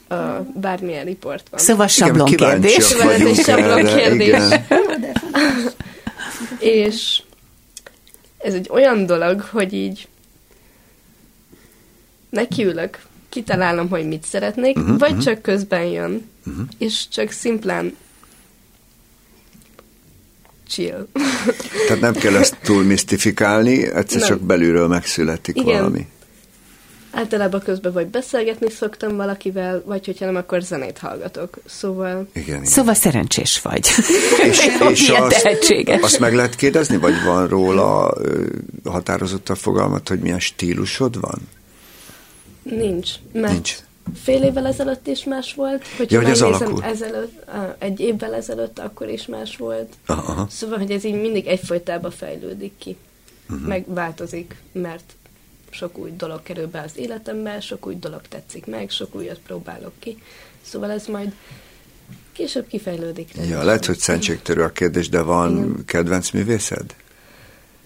[0.09, 0.15] a
[0.55, 1.59] bármilyen riport van.
[1.59, 2.83] Szóval sablon Igen, kérdés.
[2.83, 4.27] Szóval ez egy sablon erre, kérdés.
[4.27, 4.65] igen.
[6.59, 7.21] És
[8.43, 10.07] ez egy olyan dolog, hogy így
[12.29, 16.65] nekiülök, kitalálom, hogy mit szeretnék, uh-huh, vagy csak közben jön, uh-huh.
[16.77, 17.95] és csak szimplán
[20.67, 21.07] chill.
[21.87, 24.29] Tehát nem kell ezt túl misztifikálni, egyszer Nem.
[24.29, 25.77] csak belülről megszületik Igen.
[25.77, 26.07] valami.
[27.15, 31.57] Általában közben vagy beszélgetni szoktam valakivel, vagy hogyha nem, akkor zenét hallgatok.
[31.65, 32.27] Szóval...
[32.33, 32.65] Igen, igen.
[32.65, 33.87] Szóval szerencsés vagy.
[34.49, 35.47] És, és azt,
[36.01, 38.17] azt meg lehet kérdezni, vagy van róla
[38.83, 41.41] határozottabb fogalmat, hogy milyen stílusod van?
[42.63, 43.75] Nincs, mert Nincs.
[44.23, 46.83] fél évvel ezelőtt is más volt, hogyha Ja, hogy ez alakul.
[46.83, 49.93] ezelőtt, egy évvel ezelőtt, akkor is más volt.
[50.05, 50.47] Aha.
[50.49, 52.97] Szóval, hogy ez így mindig egyfolytában fejlődik ki,
[53.49, 53.67] uh-huh.
[53.67, 55.03] meg változik, mert
[55.73, 59.93] sok új dolog kerül be az életembe, sok új dolog tetszik meg, sok újat próbálok
[59.99, 60.17] ki.
[60.61, 61.33] Szóval ez majd
[62.31, 63.29] később kifejlődik.
[63.33, 63.65] Ja, rendesen.
[63.65, 65.83] lehet, hogy szentségtörő a kérdés, de van Igen.
[65.85, 66.95] kedvenc művészed?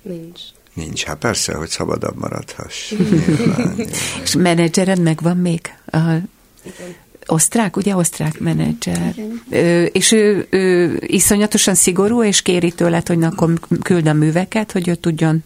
[0.02, 0.42] Nincs.
[0.74, 2.92] Nincs, hát persze, hogy szabadabb maradhass.
[3.38, 3.88] Nyilván.
[4.24, 5.62] És menedzsered megvan még?
[5.86, 6.96] A Igen.
[7.26, 9.14] osztrák, ugye osztrák menedzser.
[9.16, 9.42] Igen.
[9.50, 14.72] Ö, és ő, ő iszonyatosan szigorú, és kéri tőled, hogy na, akkor küld a műveket,
[14.72, 15.44] hogy ő tudjon,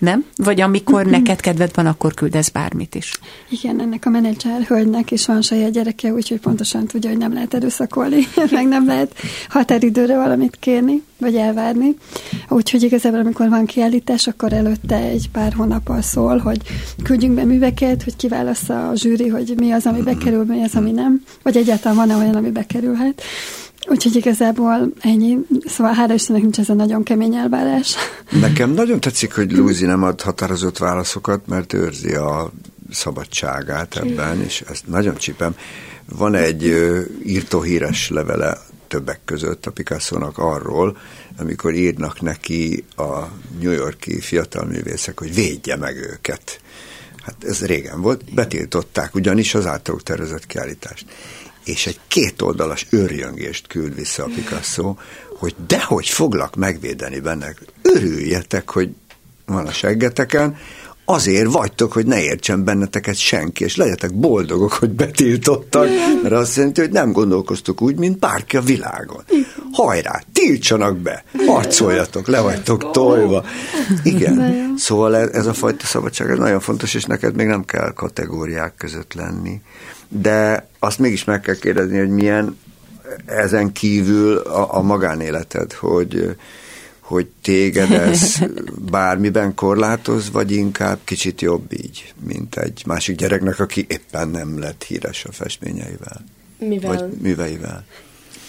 [0.00, 0.24] nem?
[0.36, 3.20] Vagy amikor neked kedved van, akkor küldesz bármit is.
[3.48, 7.54] Igen, ennek a menedzser hölgynek is van saját gyereke, úgyhogy pontosan tudja, hogy nem lehet
[7.54, 9.14] erőszakolni, meg nem lehet
[9.48, 11.94] határidőre valamit kérni, vagy elvárni.
[12.48, 16.60] Úgyhogy igazából, amikor van kiállítás, akkor előtte egy pár hónappal szól, hogy
[17.02, 20.90] küldjünk be műveket, hogy kiválassza a zsűri, hogy mi az, ami bekerül, mi az, ami
[20.90, 23.22] nem, vagy egyáltalán van-e olyan, ami bekerülhet.
[23.90, 25.38] Úgyhogy igazából ennyi.
[25.66, 27.94] Szóval hála Istennek nincs ez a nagyon kemény elvárás.
[28.40, 32.52] Nekem nagyon tetszik, hogy Lúzi nem ad határozott válaszokat, mert őrzi a
[32.90, 35.54] szabadságát ebben, és ezt nagyon csipem.
[36.16, 40.96] Van egy ö, írtó híres levele többek között a Picasso-nak arról,
[41.38, 43.18] amikor írnak neki a
[43.60, 46.60] New Yorki fiatal művészek, hogy védje meg őket.
[47.22, 51.04] Hát ez régen volt, betiltották ugyanis az általuk tervezett kiállítást.
[51.70, 54.94] És egy kétoldalas őrjöngést küld vissza a Picasso,
[55.38, 57.54] hogy dehogy foglak megvédeni benne.
[57.82, 58.90] Örüljetek, hogy
[59.46, 60.56] van a seggeteken,
[61.04, 65.88] azért vagytok, hogy ne értsen benneteket senki, és legyetek boldogok, hogy betiltottak,
[66.22, 69.24] mert azt jelenti, hogy nem gondolkoztok úgy, mint bárki a világon.
[69.72, 73.44] Hajrá, tiltsanak be, harcoljatok, le vagytok tolva.
[74.02, 77.92] Igen, szóval ez, ez a fajta szabadság, ez nagyon fontos, és neked még nem kell
[77.92, 79.60] kategóriák között lenni.
[80.12, 82.58] De azt mégis meg kell kérdezni, hogy milyen
[83.26, 86.36] ezen kívül a, a magánéleted, hogy
[87.10, 88.38] hogy téged ez
[88.90, 94.82] bármiben korlátoz, vagy inkább kicsit jobb így, mint egy másik gyereknek, aki éppen nem lett
[94.82, 96.24] híres a festményeivel,
[96.58, 97.84] Mivel vagy műveivel.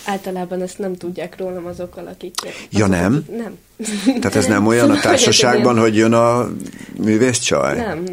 [0.05, 2.36] általában ezt nem tudják rólam azok, akik...
[2.70, 3.14] Ja, azok, nem?
[3.14, 3.57] Akik, nem.
[4.05, 6.49] Tehát ez nem olyan a társaságban, hogy hogy jön a
[6.97, 7.78] művész csaj?
[7.78, 8.03] Nem.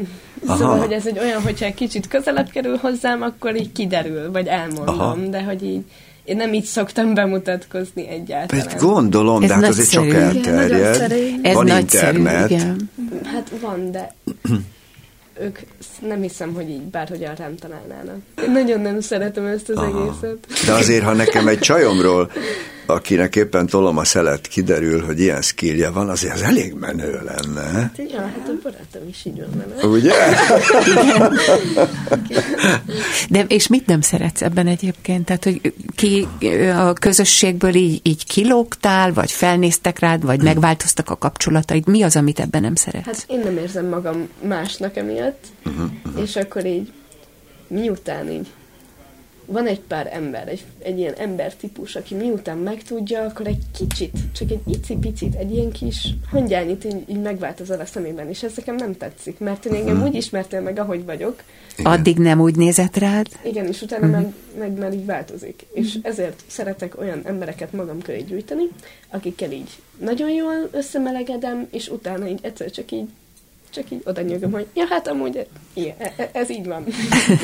[0.46, 0.56] Aha.
[0.56, 4.46] Szóval, hogy ez egy olyan, hogyha egy kicsit közelebb kerül hozzám, akkor így kiderül, vagy
[4.46, 5.16] elmondom, Aha.
[5.30, 5.82] de hogy így
[6.24, 8.66] én nem így szoktam bemutatkozni egyáltalán.
[8.66, 10.04] Ezt gondolom, Ez de hát azért csak.
[10.04, 10.94] Igen, elterjed.
[10.94, 11.40] szerény.
[11.42, 12.50] Ez Van nagyszerű, internet.
[12.50, 12.90] igen.
[13.24, 14.14] Hát van, de
[15.40, 15.58] ők
[16.00, 18.16] nem hiszem, hogy így bárhogyan rám találnának.
[18.42, 20.02] Én nagyon nem szeretem ezt az Aha.
[20.02, 20.66] egészet.
[20.66, 22.30] De azért, ha nekem egy csajomról,
[22.86, 27.92] akinek éppen tolom a szelet, kiderül, hogy ilyen skillje van, azért az elég menő lenne.
[27.96, 29.86] Ja, hát a barátom is így van vele.
[29.86, 30.12] Ugye?
[33.30, 35.24] De és mit nem szeretsz ebben egyébként?
[35.24, 36.28] Tehát, hogy ki
[36.76, 41.86] a közösségből így, így kilógtál, vagy felnéztek rád, vagy megváltoztak a kapcsolataid?
[41.86, 43.06] Mi az, amit ebben nem szeretsz?
[43.06, 45.27] Hát én nem érzem magam másnak emiatt,
[46.22, 46.92] és akkor így
[47.66, 48.46] miután így
[49.50, 54.50] van egy pár ember, egy, egy ilyen embertípus, aki miután megtudja, akkor egy kicsit, csak
[54.50, 58.96] egy icipicit, egy ilyen kis hangyányit így, így megváltozol a szemében, és ez nekem nem
[58.96, 61.42] tetszik, mert én engem úgy ismertél meg, ahogy vagyok,
[61.82, 63.26] Addig nem úgy nézett rád?
[63.44, 65.66] igen, és utána meg, meg már így változik.
[65.72, 68.68] És ezért szeretek olyan embereket magam köré gyűjteni,
[69.10, 73.08] akikkel így nagyon jól összemelegedem, és utána így egyszer csak így
[73.70, 76.84] csak így oda nyögöm, hogy ja, hát amúgy ilyen, e- ez így van.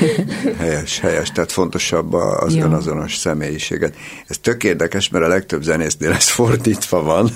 [0.59, 2.65] Helyes, helyes, tehát fontosabb az Jó.
[2.65, 3.97] önazonos személyiséget.
[4.27, 7.31] Ez tök érdekes, mert a legtöbb zenésznél ez fordítva van.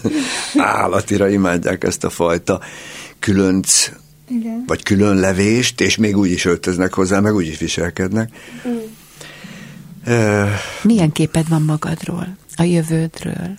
[0.57, 2.61] Állatira imádják ezt a fajta
[3.19, 3.91] különc,
[4.29, 4.65] Igen.
[4.67, 8.31] vagy külön levést, és még úgy is öltöznek hozzá, meg úgy is viselkednek.
[10.05, 10.45] Ö,
[10.83, 13.59] Milyen képed van magadról, a jövődről?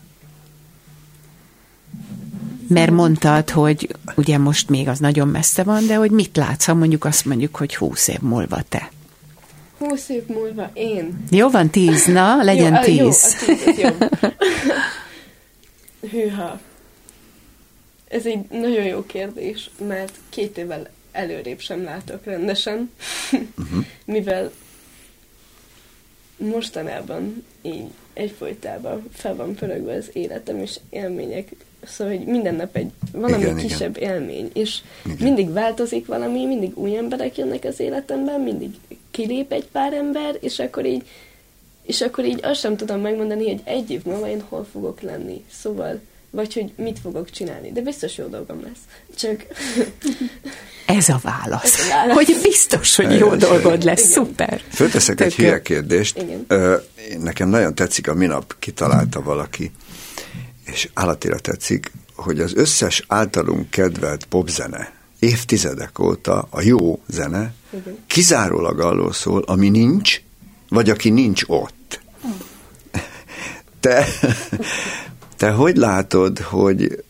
[2.69, 6.73] Mert mondtad, hogy ugye most még az nagyon messze van, de hogy mit látsz, ha
[6.73, 8.91] mondjuk azt mondjuk, hogy húsz év múlva te?
[9.77, 11.23] Húsz év múlva én.
[11.31, 13.35] Jó van, tíz, na, legyen jó, a- Jó, tíz.
[13.41, 13.89] a tíz, jó.
[16.11, 16.59] Hűha.
[18.07, 22.91] Ez egy nagyon jó kérdés, mert két évvel előrébb sem látok rendesen,
[24.05, 24.51] mivel
[26.37, 31.47] mostanában így egyfolytában fel van pörögve az életem és élmények.
[31.83, 34.09] Szóval, hogy minden nap egy valami Igen, kisebb igen.
[34.09, 35.17] élmény, és Igen.
[35.19, 38.69] mindig változik valami, mindig új emberek jönnek az életemben, mindig
[39.11, 41.03] kilép egy pár ember, és akkor így
[41.83, 45.43] és akkor így azt sem tudom megmondani, hogy egy év múlva én hol fogok lenni.
[45.51, 45.99] Szóval,
[46.29, 47.71] vagy hogy mit fogok csinálni.
[47.71, 48.79] De biztos jó dolgom lesz.
[49.15, 49.45] Csak
[50.97, 51.79] Ez a válasz.
[51.79, 52.15] Ez a válasz.
[52.15, 53.37] Hogy biztos, hogy jó Igen.
[53.37, 53.99] dolgod lesz.
[53.99, 54.11] Igen.
[54.11, 54.61] Szuper.
[54.69, 55.45] Fölteszek egy Tök jó.
[55.45, 56.17] hülye kérdést.
[56.17, 56.45] Igen.
[57.19, 59.71] Nekem nagyon tetszik, a minap kitalálta valaki,
[60.71, 67.53] és állatira tetszik, hogy az összes általunk kedvelt popzene évtizedek óta a jó zene
[68.07, 70.21] kizárólag arról szól, ami nincs,
[70.69, 71.99] vagy aki nincs ott.
[73.79, 74.05] Te,
[75.37, 77.03] te hogy látod, hogy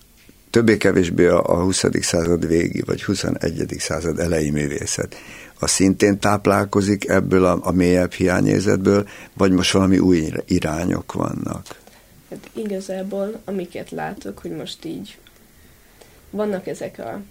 [0.50, 1.84] többé-kevésbé a 20.
[2.02, 3.76] század végi, vagy 21.
[3.80, 5.16] század elejé művészet,
[5.60, 11.66] a szintén táplálkozik ebből a, a mélyebb hiányérzetből, vagy most valami új irányok vannak?
[12.30, 15.18] Hát igazából, amiket látok, hogy most így
[16.30, 17.22] vannak ezek a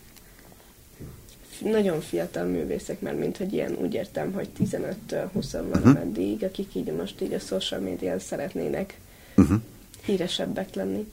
[1.63, 5.73] nagyon fiatal művészek, mert mint hogy ilyen úgy értem, hogy 15-től 20 van Mhm.
[5.79, 5.93] uh-huh.
[5.93, 8.99] meddig, akik így most így a social médián szeretnének
[9.37, 9.61] Uh-huh.
[10.05, 11.07] híresebbek lenni,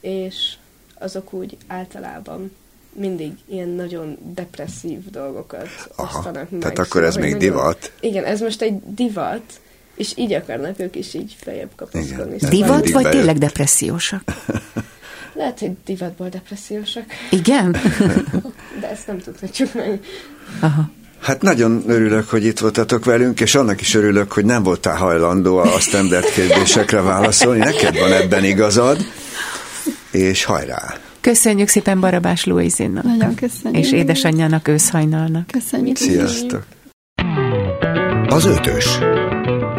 [0.00, 0.54] és
[0.94, 2.52] azok úgy általában
[2.92, 6.60] mindig ilyen nagyon depresszív dolgokat Aha, osztanak meg.
[6.60, 7.92] tehát akkor ez hogy még nagyon- divat?
[8.00, 9.60] Igen, ez most egy divat,
[9.98, 12.34] és így akarnak ők is így feljebb kapaszkodni.
[12.34, 12.50] Igen.
[12.50, 13.10] Divat, vagy bejött.
[13.10, 14.22] tényleg depressziósak?
[15.34, 17.76] Lehet, hogy divatból depressziósak, Igen?
[18.80, 20.00] de ezt nem tudhatjuk meg.
[20.60, 20.90] Aha.
[21.20, 25.56] Hát nagyon örülök, hogy itt voltatok velünk, és annak is örülök, hogy nem voltál hajlandó
[25.56, 27.58] a standard kérdésekre válaszolni.
[27.58, 28.98] Neked van ebben igazad,
[30.10, 30.96] és hajrá!
[31.20, 33.04] Köszönjük szépen Barabás Louisinnak.
[33.04, 33.84] Nagyon köszönjük.
[33.84, 35.46] És édesanyjának őszhajnalnak.
[35.46, 35.96] Köszönjük.
[35.96, 36.66] Sziasztok!
[38.28, 38.98] Az ötös.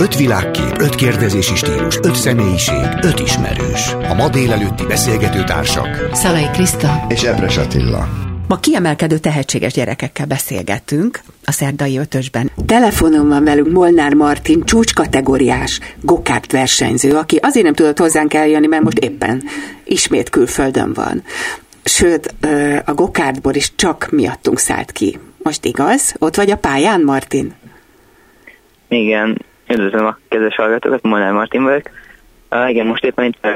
[0.02, 3.93] Öt világkép, öt kérdezési stílus, öt személyiség, öt ismerős.
[4.10, 6.10] A ma délelőtti beszélgető társak.
[6.14, 7.06] Szalai Kriszta.
[7.10, 8.08] És Ebres Attila.
[8.47, 12.52] Ma kiemelkedő tehetséges gyerekekkel beszélgetünk a szerdai ötösben.
[12.66, 18.84] Telefonon van velünk Molnár Martin, csúcskategóriás gokárt versenyző, aki azért nem tudott hozzánk eljönni, mert
[18.84, 19.43] most éppen
[19.84, 21.24] ismét külföldön van.
[21.84, 22.34] Sőt,
[22.86, 25.20] a gokártból is csak miattunk szállt ki.
[25.38, 26.16] Most igaz?
[26.20, 27.54] Ott vagy a pályán, Martin?
[28.88, 31.89] Igen, üdvözlöm a kedves hallgatókat, Molnár Martin vagyok.
[32.51, 33.47] Uh, igen, most éppen itt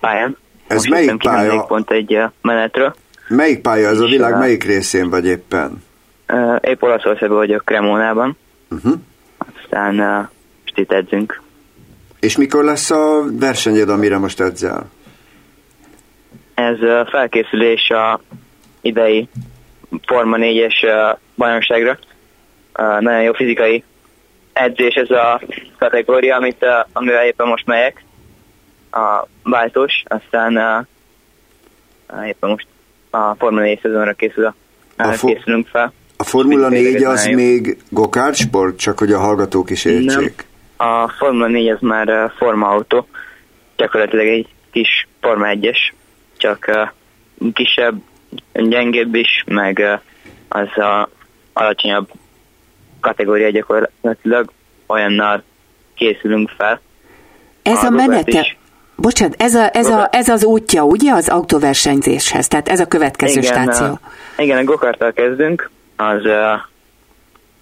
[0.00, 0.36] pályán.
[0.66, 1.62] Ez most melyik pálya?
[1.62, 2.94] pont egy uh, menetről.
[3.28, 5.82] Melyik pálya ez a világ, melyik részén vagy éppen?
[6.28, 8.36] Uh, épp Olaszországban vagyok Cremónában,
[8.70, 8.92] Uh-huh.
[9.62, 10.28] aztán uh,
[10.62, 11.40] most itt edzünk.
[12.20, 14.90] És mikor lesz a versenyed, amire most edzel?
[16.54, 18.20] Ez uh, felkészülés a
[18.80, 19.28] idei
[20.06, 21.98] Forma 4-es uh, bajnokságra.
[22.78, 23.84] Uh, nagyon jó fizikai
[24.52, 25.40] edzés ez a
[25.78, 28.04] kategória, amit, amivel éppen most megyek.
[28.90, 32.66] A váltós, aztán uh, éppen most
[33.10, 34.54] a Forma 4 szezonra készül a,
[34.96, 35.92] A fo- készülünk fel.
[36.16, 37.36] A Formula Tényleg 4 ez az jó.
[37.36, 40.46] még gokárd sport, csak hogy a hallgatók is értsék.
[40.76, 43.06] A Forma 4 az már uh, Forma autó,
[43.76, 45.78] gyakorlatilag egy kis Forma 1-es,
[46.36, 48.02] csak uh, kisebb,
[48.52, 50.00] gyengébb is, meg uh,
[50.48, 51.08] az a
[51.52, 52.08] alacsonyabb
[53.00, 54.50] kategória gyakorlatilag
[54.86, 55.42] olyannal
[55.94, 56.80] készülünk fel.
[57.62, 58.58] Ez a, A menete...
[58.96, 62.48] Bocsánat, ez, a, ez, a, ez az útja, ugye, az autóversenyzéshez?
[62.48, 63.86] Tehát ez a következő stáció.
[63.86, 63.98] uh,
[64.36, 66.60] igen, a gokarttal kezdünk, az uh,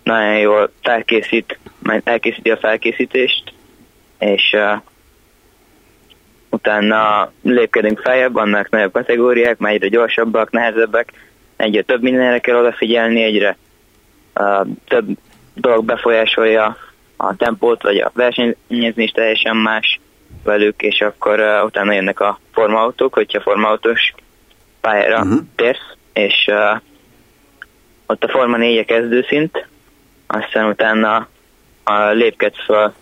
[0.03, 3.53] nagyon jól felkészít, majd elkészíti a felkészítést,
[4.19, 4.81] és uh,
[6.51, 11.13] utána lépkedünk feljebb, vannak nagyobb kategóriák, már egyre gyorsabbak, nehezebbek,
[11.57, 13.57] egyre több mindenre kell odafigyelni, egyre
[14.35, 15.07] uh, több
[15.61, 16.77] dolog befolyásolja
[17.17, 20.01] a tempót, vagy a versenyezni is teljesen más
[20.45, 24.15] velük, és akkor uh, utána jönnek a formautók, hogyha formautós
[24.81, 25.39] pályára uh-huh.
[25.57, 26.81] térsz, és uh,
[28.07, 29.67] ott a Forma 4 kezdőszint,
[30.27, 31.29] aztán utána
[31.87, 32.95] uh, lépkedsz fel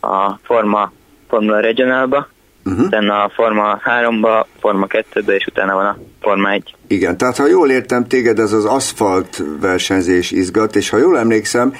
[0.00, 0.92] a Forma,
[1.28, 2.28] Formula Regionalba,
[2.66, 2.84] Uh-huh.
[2.86, 6.74] utána a Forma 3-ba, Forma 2-be, és utána van a Forma 1.
[6.86, 11.72] Igen, tehát ha jól értem téged, ez az aszfalt versenyzés izgat, és ha jól emlékszem,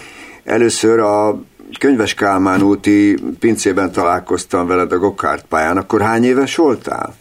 [0.44, 1.40] először a
[1.78, 7.14] Könyves Kálmán úti pincében találkoztam veled a gokárt pályán, akkor hány éves voltál?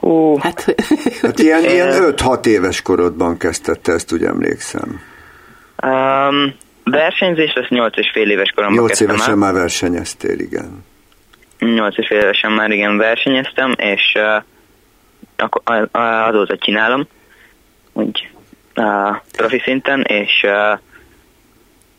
[0.00, 0.74] Fú, Hát,
[1.22, 5.00] Hát ilyen, ilyen 5-6 éves korodban kezdtette ezt, úgy emlékszem.
[5.82, 6.54] um,
[6.84, 9.36] versenyzés, azt 8 és fél éves koromban 8 kezdtem évesen el.
[9.36, 10.84] már versenyeztél, igen.
[11.58, 14.42] 8 és fél évesen már igen versenyeztem, és uh,
[15.36, 17.06] akkor a- a- azóta csinálom,
[17.92, 18.28] úgy
[18.76, 20.78] uh, profi szinten, és uh,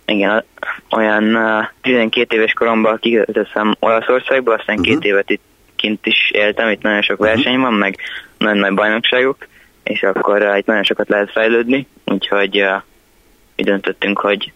[0.06, 0.44] igen,
[0.90, 4.94] olyan uh, 12 éves koromban kiköltöztem Olaszországba, aztán uh-huh.
[4.94, 5.42] két évet itt
[5.76, 7.98] kint is éltem, itt nagyon sok verseny van, meg
[8.38, 9.48] nagyon nagy bajnokságok,
[9.84, 12.82] és akkor uh, itt nagyon sokat lehet fejlődni, úgyhogy uh,
[13.56, 14.52] így döntöttünk, hogy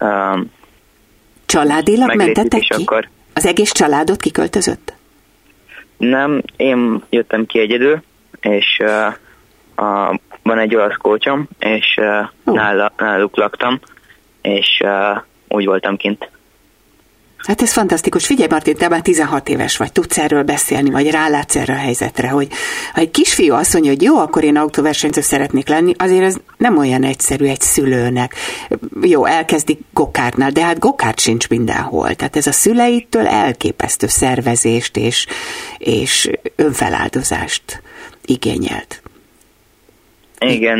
[0.00, 0.52] um,
[1.46, 2.82] Családilag mentetek ki?
[2.82, 3.08] Akkor...
[3.34, 4.92] Az egész családot kiköltözött?
[5.96, 8.02] Nem, én jöttem ki egyedül,
[8.40, 12.54] és uh, a, van egy olasz kócsom, és uh, oh.
[12.54, 13.80] nála, náluk laktam,
[14.42, 16.30] és uh, úgy voltam kint.
[17.46, 18.26] Hát ez fantasztikus.
[18.26, 22.28] Figyelj, Martin, te már 16 éves vagy, tudsz erről beszélni, vagy rálátsz erre a helyzetre,
[22.28, 22.48] hogy
[22.92, 26.78] ha egy kisfiú azt mondja, hogy jó, akkor én autóversenyző szeretnék lenni, azért ez nem
[26.78, 28.34] olyan egyszerű egy szülőnek.
[29.02, 32.14] Jó, elkezdik gokártnál, de hát gokárt sincs mindenhol.
[32.14, 35.26] Tehát ez a szüleitől elképesztő szervezést és,
[35.78, 37.82] és önfeláldozást
[38.24, 39.02] igényelt.
[40.38, 40.78] Igen,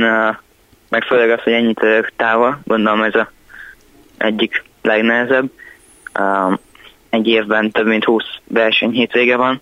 [0.88, 1.80] meg főleg az, hogy ennyit
[2.16, 3.32] távol, gondolom ez a
[4.18, 5.50] egyik legnehezebb
[7.10, 9.60] egy évben több mint 20 verseny hétvége van,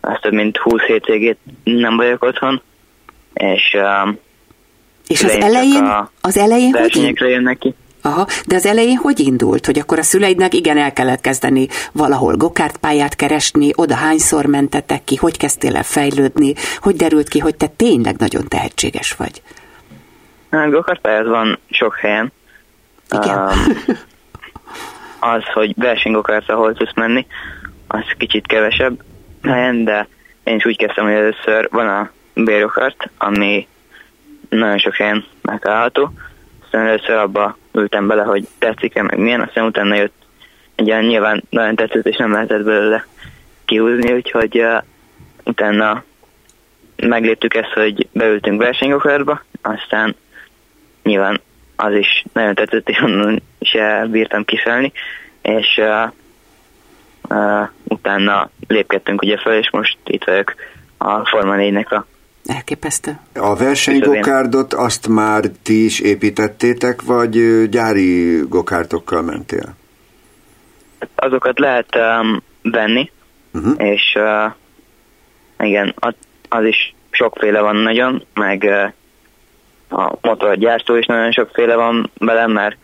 [0.00, 2.62] az több mint 20 hétvégét nem vagyok otthon,
[3.34, 4.18] és um,
[5.06, 7.74] és az elején, az elején hogy jönnek ki.
[8.02, 12.36] Aha, de az elején hogy indult, hogy akkor a szüleidnek igen el kellett kezdeni valahol
[12.36, 17.66] gokártpályát keresni, oda hányszor mentetek ki, hogy kezdtél el fejlődni, hogy derült ki, hogy te
[17.66, 19.42] tényleg nagyon tehetséges vagy?
[20.50, 22.32] Hát gokártpályát van sok helyen.
[23.10, 23.38] Igen.
[23.38, 23.54] Um,
[25.20, 27.26] az, hogy versenygokárc, ahol tudsz menni,
[27.86, 29.02] az kicsit kevesebb
[29.42, 30.08] helyen, de
[30.44, 33.68] én is úgy kezdtem, hogy először van a bérokart, ami
[34.48, 36.12] nagyon sok helyen megtalálható.
[36.64, 40.20] Aztán először abba ültem bele, hogy tetszik-e, meg milyen, aztán utána jött
[40.74, 43.06] egy ilyen nyilván nagyon tetszett, és nem lehetett belőle
[43.64, 44.82] kihúzni, úgyhogy uh,
[45.44, 46.04] utána
[46.96, 50.16] megléptük ezt, hogy beültünk versenygokárba, aztán
[51.02, 51.40] nyilván
[51.80, 54.92] az is nagyon tetszett, és onnan se bírtam kiszállni,
[55.42, 56.12] és uh,
[57.28, 60.54] uh, utána lépkedtünk ugye fel, és most itt vagyok
[60.98, 62.06] a Forma 4-nek a
[62.46, 63.18] Elképesztő.
[63.34, 69.74] A versenygokárdot azt már ti is építettétek, vagy gyári gokártokkal mentél?
[71.14, 73.10] Azokat lehet um, venni,
[73.52, 73.74] uh-huh.
[73.78, 74.52] és uh,
[75.68, 75.94] igen,
[76.48, 78.92] az is sokféle van nagyon, meg uh,
[79.90, 82.76] a motorgyártó is nagyon sokféle van velem, mert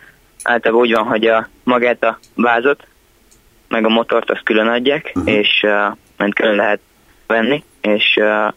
[0.42, 2.86] általában úgy van, hogy a magát a vázot,
[3.68, 5.34] meg a motort azt külön adják, uh-huh.
[5.34, 6.80] és uh, ment külön lehet
[7.26, 8.52] venni, és uh,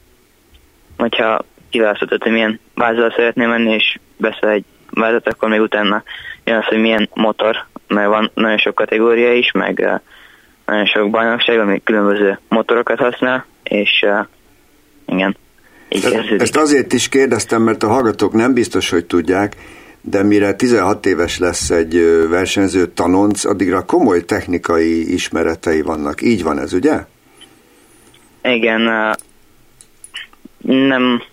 [0.98, 6.04] hogyha kiválasztod, hogy milyen vázzal szeretném menni, és beszél egy vázat, akkor még utána
[6.44, 10.00] jön az, hogy milyen motor, mert van nagyon sok kategória is, meg uh,
[10.66, 14.26] nagyon sok bajnokság, ami különböző motorokat használ, és uh,
[15.06, 15.38] igen,
[15.90, 16.06] így
[16.38, 19.56] Ezt azért is kérdeztem, mert a hallgatók nem biztos, hogy tudják,
[20.02, 21.96] de mire 16 éves lesz egy
[22.30, 26.22] versenyző tanonc, addigra komoly technikai ismeretei vannak.
[26.22, 27.06] Így van ez, ugye?
[28.44, 28.82] Igen,
[30.62, 31.24] nem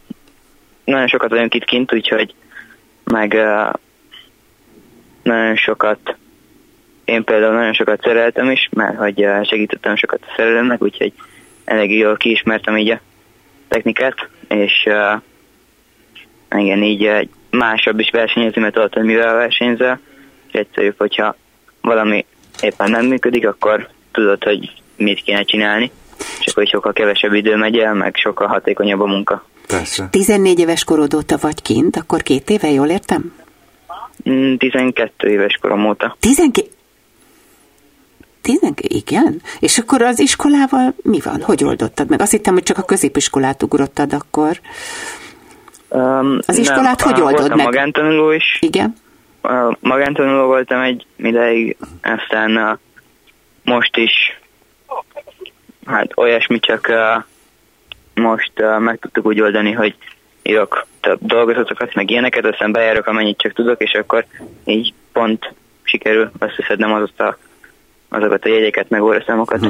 [0.84, 2.34] nagyon sokat vagyunk itt kint, úgyhogy
[3.04, 3.36] meg
[5.22, 6.16] nagyon sokat
[7.04, 11.12] én például nagyon sokat szereltem is, mert hogy segítettem sokat a szerelemnek, úgyhogy
[11.64, 13.00] elég jól kiismertem így a
[13.68, 15.20] technikát, és uh,
[16.60, 20.00] igen, így uh, másabb is versenyezni, mert tudod, hogy mivel versenyzel,
[20.46, 21.36] és egyszerűbb, hogyha
[21.80, 22.24] valami
[22.60, 25.90] éppen nem működik, akkor tudod, hogy mit kéne csinálni,
[26.40, 29.44] és akkor sokkal kevesebb idő megy el, meg sokkal hatékonyabb a munka.
[29.66, 30.08] Persze.
[30.10, 33.34] 14 éves korod óta vagy kint, akkor két éve, jól értem?
[34.58, 36.16] 12 mm, éves korom óta.
[36.20, 36.75] 12?
[38.46, 38.78] Tényleg?
[38.82, 39.40] Igen?
[39.60, 41.42] És akkor az iskolával mi van?
[41.42, 42.20] Hogy oldottad meg?
[42.20, 44.60] Azt hittem, hogy csak a középiskolát ugrottad akkor.
[45.88, 47.64] Um, az iskolát nem, hogy oldod meg?
[47.64, 48.58] magántanuló is.
[48.60, 48.94] Igen?
[49.42, 52.78] Uh, magántanuló voltam egy ideig, aztán uh,
[53.64, 54.40] most is
[55.86, 57.24] hát olyasmi, csak uh,
[58.14, 59.94] most uh, meg tudtuk úgy oldani, hogy
[60.42, 64.26] írok több dolgozatokat, meg ilyeneket, aztán bejárok amennyit csak tudok, és akkor
[64.64, 67.36] így pont sikerül összeszednem az a
[68.08, 69.66] azokat a jegyeket, meg óraszámokat.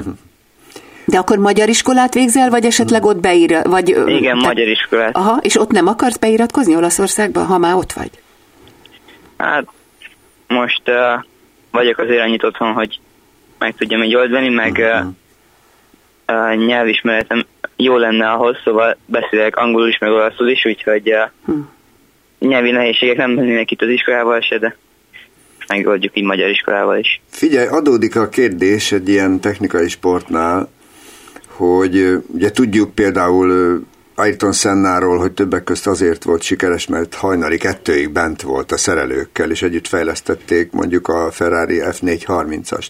[1.05, 3.89] De akkor magyar iskolát végzel, vagy esetleg ott beír, vagy...
[3.89, 4.47] Igen, te...
[4.47, 5.17] magyar iskolát.
[5.17, 8.11] Aha, és ott nem akarsz beiratkozni Olaszországba, ha már ott vagy?
[9.37, 9.65] Hát,
[10.49, 11.25] most uh,
[11.71, 13.01] vagyok azért annyit otthon, hogy
[13.59, 15.07] meg tudjam így oldani, meg uh,
[16.37, 21.65] uh, nyelvismeretem jó lenne ahhoz, szóval beszélek angolul is, meg olaszul is, úgyhogy uh, uh.
[22.39, 24.77] nyelvi nehézségek nem lennének itt az iskolával se, de
[25.69, 27.21] megoldjuk így magyar iskolával is.
[27.31, 30.69] Figyelj, adódik a kérdés egy ilyen technikai sportnál,
[31.57, 33.81] hogy ugye tudjuk például
[34.15, 39.51] Ayrton Sennáról, hogy többek közt azért volt sikeres, mert hajnali kettőig bent volt a szerelőkkel,
[39.51, 42.87] és együtt fejlesztették mondjuk a Ferrari F430-ast.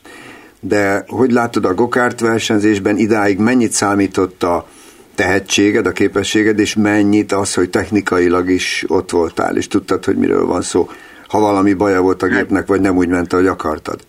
[0.60, 4.68] De hogy látod a gokárt versenyzésben idáig mennyit számított a
[5.14, 10.46] tehetséged, a képességed, és mennyit az, hogy technikailag is ott voltál, és tudtad, hogy miről
[10.46, 10.88] van szó,
[11.28, 14.00] ha valami baja volt a gépnek, vagy nem úgy ment, ahogy akartad?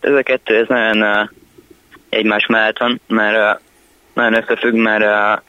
[0.00, 1.28] Ez a kettő, ez nagyon uh,
[2.08, 3.60] egymás mellett van, mert uh,
[4.14, 5.42] nagyon összefügg, mert uh,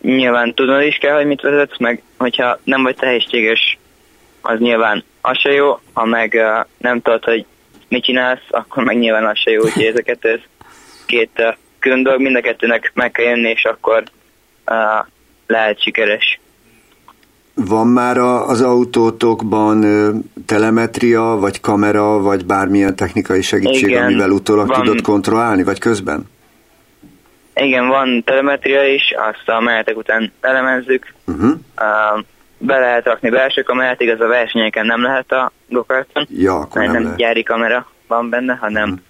[0.00, 3.78] nyilván tudod is kell, hogy mit vezetsz, meg hogyha nem vagy tehetséges,
[4.40, 7.46] az nyilván az se jó, ha meg uh, nem tudod, hogy
[7.88, 10.40] mit csinálsz, akkor meg nyilván az se jó, úgyhogy ez a kettő, ez
[11.06, 14.02] két uh, külön dolog, mind a kettőnek meg kell jönni, és akkor
[14.66, 15.06] uh,
[15.46, 16.40] lehet sikeres.
[17.66, 19.84] Van már az autótokban
[20.46, 26.28] telemetria, vagy kamera, vagy bármilyen technikai segítség, Igen, amivel utólag van, tudod kontrollálni, vagy közben?
[27.54, 31.14] Igen, van telemetria is, azt a menetek után elemezzük.
[31.26, 31.50] Uh-huh.
[31.50, 32.24] Uh,
[32.58, 36.92] be lehet rakni belső kamerát, igaz a versenyeken nem lehet a gokarton, ja, akkor mert
[36.92, 39.00] nem, nem gyári kamera van benne, hanem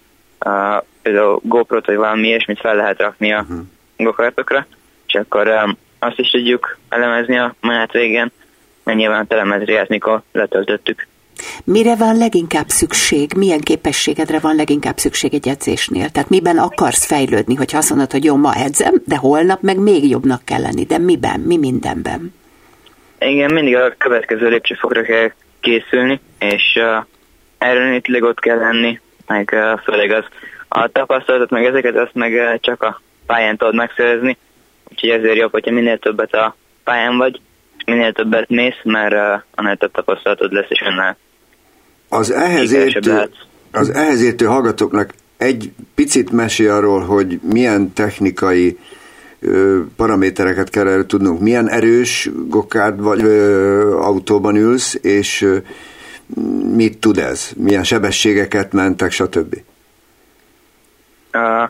[0.40, 0.76] uh-huh.
[0.76, 3.58] uh, például GoPro-t vagy valami ilyesmit fel lehet rakni a uh-huh.
[3.96, 4.66] gokartokra,
[5.06, 8.30] és akkor um, azt is tudjuk elemezni a menet végén,
[8.84, 11.06] mert nyilván a telemetriát mikor letöltöttük.
[11.64, 13.32] Mire van leginkább szükség?
[13.36, 16.08] Milyen képességedre van leginkább szükség egy edzésnél?
[16.08, 20.08] Tehát miben akarsz fejlődni, hogy azt mondod, hogy jó, ma edzem, de holnap meg még
[20.08, 20.84] jobbnak kell lenni.
[20.84, 21.40] De miben?
[21.40, 22.34] Mi mindenben?
[23.18, 27.04] Igen, mindig a következő lépcsőfokra kell készülni, és uh,
[27.58, 30.24] erőnitileg ott kell lenni, meg uh, főleg az
[30.68, 34.36] a tapasztalatot, meg ezeket azt meg uh, csak a pályán tudod megszerezni,
[34.90, 37.40] úgyhogy ezért jobb, hogyha minél többet a pályán vagy,
[37.84, 41.16] minél többet mész, mert uh, annál több tapasztalatod lesz, és annál
[42.08, 43.30] az ehhez, értő,
[43.72, 48.78] az ehhez értő hallgatóknak egy picit mesél arról, hogy milyen technikai
[49.40, 55.56] ö, paramétereket kell erről tudnunk, milyen erős gokárd vagy ö, autóban ülsz, és ö,
[56.74, 59.56] mit tud ez, milyen sebességeket mentek, stb.
[61.30, 61.62] A,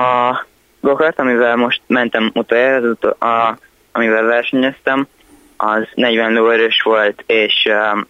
[0.00, 0.46] a
[0.80, 3.58] gokart, amivel most mentem utoljára, az a,
[3.92, 5.06] amivel versenyeztem,
[5.56, 8.06] az 40 lóerős volt, és um,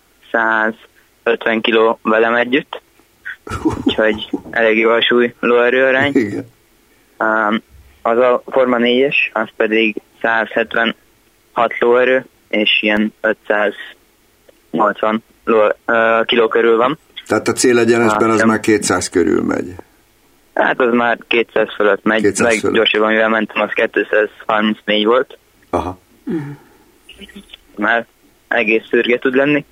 [1.23, 2.81] 150 kg velem együtt,
[3.85, 6.13] úgyhogy elég jó a súly lóerőarány.
[7.19, 7.63] Um,
[8.03, 10.95] az a Forma 4-es, az pedig 176
[11.79, 13.13] lóerő, és ilyen
[14.71, 16.99] 580 ló, uh, kiló körül van.
[17.27, 19.75] Tehát a célegyenesben az már 200 körül megy.
[20.57, 22.77] Hát az már 200 fölött megy, 200 meg fölött.
[22.77, 25.39] gyorsabban, mivel mentem, az 234 volt.
[25.71, 25.99] Aha.
[27.77, 28.07] Már
[28.49, 29.65] egész szürge tud lenni.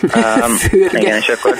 [0.14, 1.56] Um, igen, és akkor,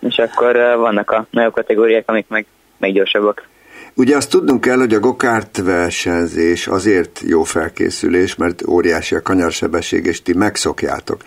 [0.00, 2.46] és akkor uh, vannak a nagyobb kategóriák, amik meg,
[2.78, 3.48] meg gyorsabbak.
[3.94, 10.06] Ugye azt tudnunk kell, hogy a gokárt versenyzés azért jó felkészülés, mert óriási a kanyarsebesség,
[10.06, 11.22] és ti megszokjátok.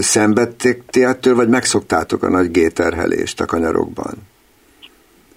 [0.00, 4.29] Szenvedték ti ettől, vagy megszoktátok a nagy géterhelést a kanyarokban?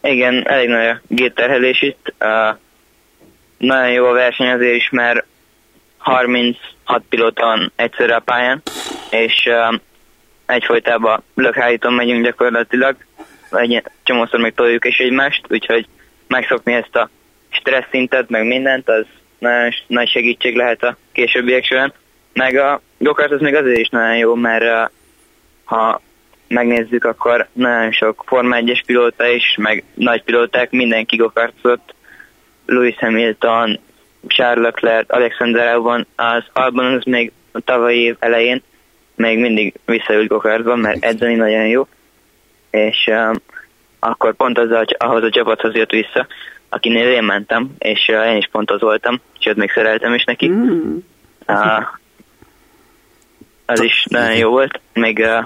[0.03, 2.13] Igen, elég nagy a géterhelés itt.
[2.19, 2.57] Uh,
[3.57, 5.25] nagyon jó a verseny azért is, mert
[5.97, 6.57] 36
[7.09, 8.61] pilóta van egyszerre a pályán,
[9.09, 9.79] és uh,
[10.45, 12.95] egyfolytában lökhájíton megyünk gyakorlatilag,
[13.51, 15.87] egy csomószor meg toljuk is egymást, úgyhogy
[16.27, 17.09] megszokni ezt a
[17.49, 19.05] stressz szintet, meg mindent, az
[19.39, 21.93] nagyon nagy segítség lehet a későbbiek során.
[22.33, 24.91] Meg a gokart az még azért is nagyon jó, mert uh,
[25.63, 26.01] ha
[26.53, 31.93] megnézzük, akkor nagyon sok Forma 1-es pilóta is, meg nagy pilóták, mindenki gokartozott.
[32.65, 33.79] Louis Hamilton,
[34.27, 38.63] Charles Leclerc, Alexander Albon, az Albon az még a tavalyi év elején
[39.15, 41.87] még mindig visszaült gokartban, mert edzeni nagyon jó,
[42.69, 43.33] és um,
[43.99, 46.27] akkor pont az, ahhoz a csapathoz jött vissza,
[46.69, 50.49] akinél én mentem, és uh, én is pont az voltam, sőt még szereltem is neki.
[50.49, 50.95] Mm.
[51.47, 51.87] Uh,
[53.65, 55.45] az is nagyon jó volt, még uh,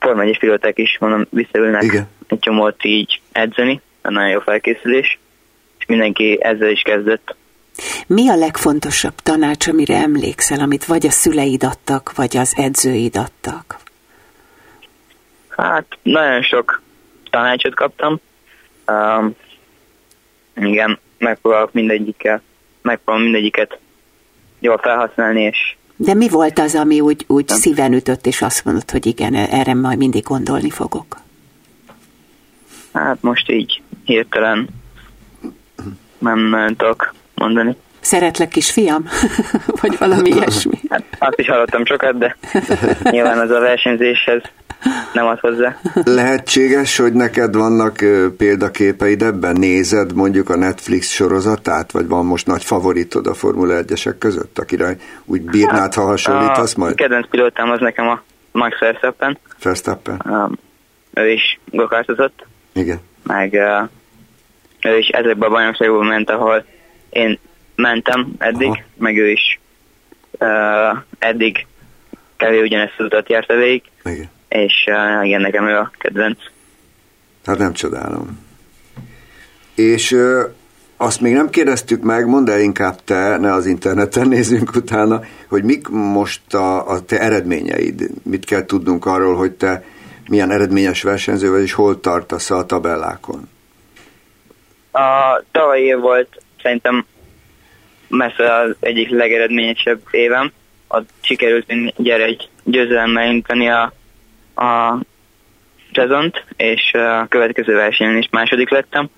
[0.00, 2.08] Forma pilóták is, mondom, visszaülnek Igen.
[2.28, 5.18] egy csomót így edzeni, nagyon jó felkészülés,
[5.78, 7.36] és mindenki ezzel is kezdett.
[8.06, 13.76] Mi a legfontosabb tanács, amire emlékszel, amit vagy a szüleid adtak, vagy az edzőid adtak?
[15.48, 16.82] Hát, nagyon sok
[17.30, 18.20] tanácsot kaptam.
[18.86, 19.34] Um,
[20.56, 22.42] igen, megpróbálok mindegyikkel,
[22.82, 23.78] megpróbálom mindegyiket
[24.58, 28.90] jól felhasználni, és de mi volt az, ami úgy, úgy szíven ütött, és azt mondott,
[28.90, 31.20] hogy igen, erre majd mindig gondolni fogok?
[32.92, 34.68] Hát most így hirtelen
[36.18, 37.76] nem nagyon tudok mondani.
[38.00, 39.04] Szeretlek, kisfiam?
[39.82, 40.80] Vagy valami ilyesmi?
[40.88, 42.36] Hát azt is hallottam sokat, de
[43.02, 44.42] nyilván az a versenyzéshez
[45.12, 45.76] nem ad hozzá.
[46.04, 47.96] Lehetséges, hogy neked vannak
[48.36, 49.56] példaképeid ebben?
[49.56, 54.96] Nézed mondjuk a Netflix sorozatát, vagy van most nagy favoritod a Formula 1-esek között, akire
[55.24, 56.92] úgy bírnád, ha hasonlítasz majd?
[56.92, 58.22] A kedvenc pilótám az nekem a
[58.52, 59.38] Max Verstappen.
[59.62, 60.22] Verstappen.
[60.24, 60.58] Um,
[61.14, 62.46] ő is gokartozott.
[62.72, 63.00] Igen.
[63.22, 63.88] Meg uh,
[64.92, 66.64] ő is ezekben a bajnokságokban ment, ahol
[67.10, 67.38] én
[67.80, 68.80] mentem eddig, Aha.
[68.96, 69.60] meg ő is
[70.38, 71.66] uh, eddig
[72.36, 73.82] kevés ugyanezt az utat járta végig.
[74.04, 74.30] Igen.
[74.48, 76.38] És uh, igen, nekem ő a kedvenc.
[77.44, 78.38] Hát nem csodálom.
[79.74, 80.42] És uh,
[80.96, 85.62] azt még nem kérdeztük meg, mondd el inkább te, ne az interneten nézzünk utána, hogy
[85.62, 89.84] mik most a, a te eredményeid, mit kell tudnunk arról, hogy te
[90.28, 93.48] milyen eredményes versenyző vagy, és hol tartasz a tabellákon?
[94.92, 97.06] A tavalyi év volt szerintem
[98.10, 100.52] messze az egyik legeredményesebb évem.
[100.88, 103.92] A sikerült gyere egy győzelemmel inteni a,
[104.54, 104.98] a
[105.92, 109.08] szezont, és a következő versenyen is második lettem,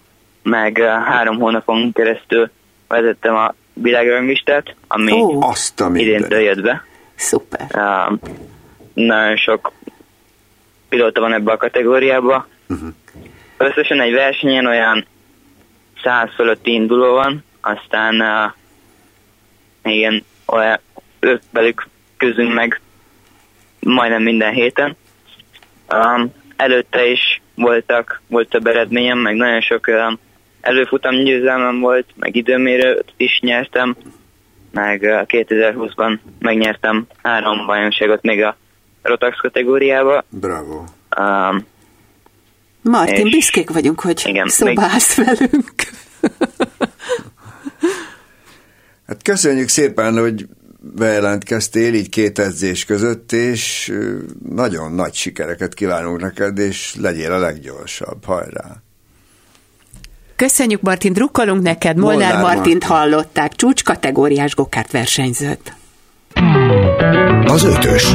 [0.42, 2.50] meg három hónapon keresztül
[2.88, 6.84] vezettem a világranglistát, ami Ó, Azt a idéntől jött be.
[7.14, 7.66] Szuper.
[7.74, 8.18] Uh,
[8.94, 9.72] nagyon sok
[10.88, 12.46] pilóta van ebbe a kategóriába.
[12.68, 12.88] Uh-huh.
[13.56, 15.06] Összesen egy versenyen olyan
[16.02, 18.52] 100 fölötti induló van, aztán uh,
[19.84, 20.78] igen, olyan
[21.20, 22.80] ők velük közünk meg
[23.80, 24.96] majdnem minden héten.
[25.92, 30.18] Um, előtte is voltak, volt több eredményem, meg nagyon sok um,
[30.60, 33.96] előfutam győzelmem volt, meg időmérőt is nyertem,
[34.70, 38.56] meg uh, 2020-ban megnyertem három bajnokságot még a
[39.02, 40.24] Rotax kategóriába.
[40.28, 40.84] Bravo.
[41.18, 41.66] Um,
[42.82, 45.72] Martin, és- büszkék vagyunk, hogy Igen, szobálsz velünk.
[49.12, 50.48] Hát köszönjük szépen, hogy
[50.80, 53.92] bejelentkeztél így két edzés között, és
[54.48, 58.24] nagyon nagy sikereket kívánunk neked, és legyél a leggyorsabb.
[58.24, 58.82] Hajrá!
[60.36, 61.96] Köszönjük, Martin, drukkolunk neked.
[61.96, 62.96] Molnár, Molnár Martint Martin.
[62.96, 65.74] hallották, csúcs kategóriás gokárt versenyzőt.
[67.44, 68.14] Az ötös.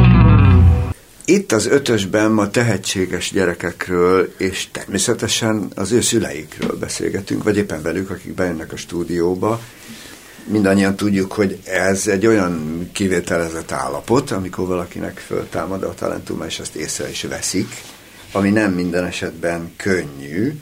[1.26, 8.10] Itt az ötösben ma tehetséges gyerekekről, és természetesen az ő szüleikről beszélgetünk, vagy éppen velük,
[8.10, 9.62] akik bejönnek a stúdióba.
[10.48, 16.76] Mindannyian tudjuk, hogy ez egy olyan kivételezett állapot, amikor valakinek föltámad a talentuma, és ezt
[16.76, 17.84] észre is veszik,
[18.32, 20.54] ami nem minden esetben könnyű.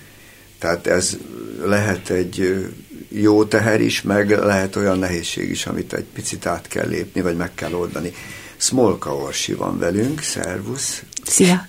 [0.59, 1.17] Tehát ez
[1.63, 2.65] lehet egy
[3.09, 7.35] jó teher is, meg lehet olyan nehézség is, amit egy picit át kell lépni, vagy
[7.35, 8.13] meg kell oldani.
[8.57, 11.67] Smolka Orsi van velünk, szervusz, Szia!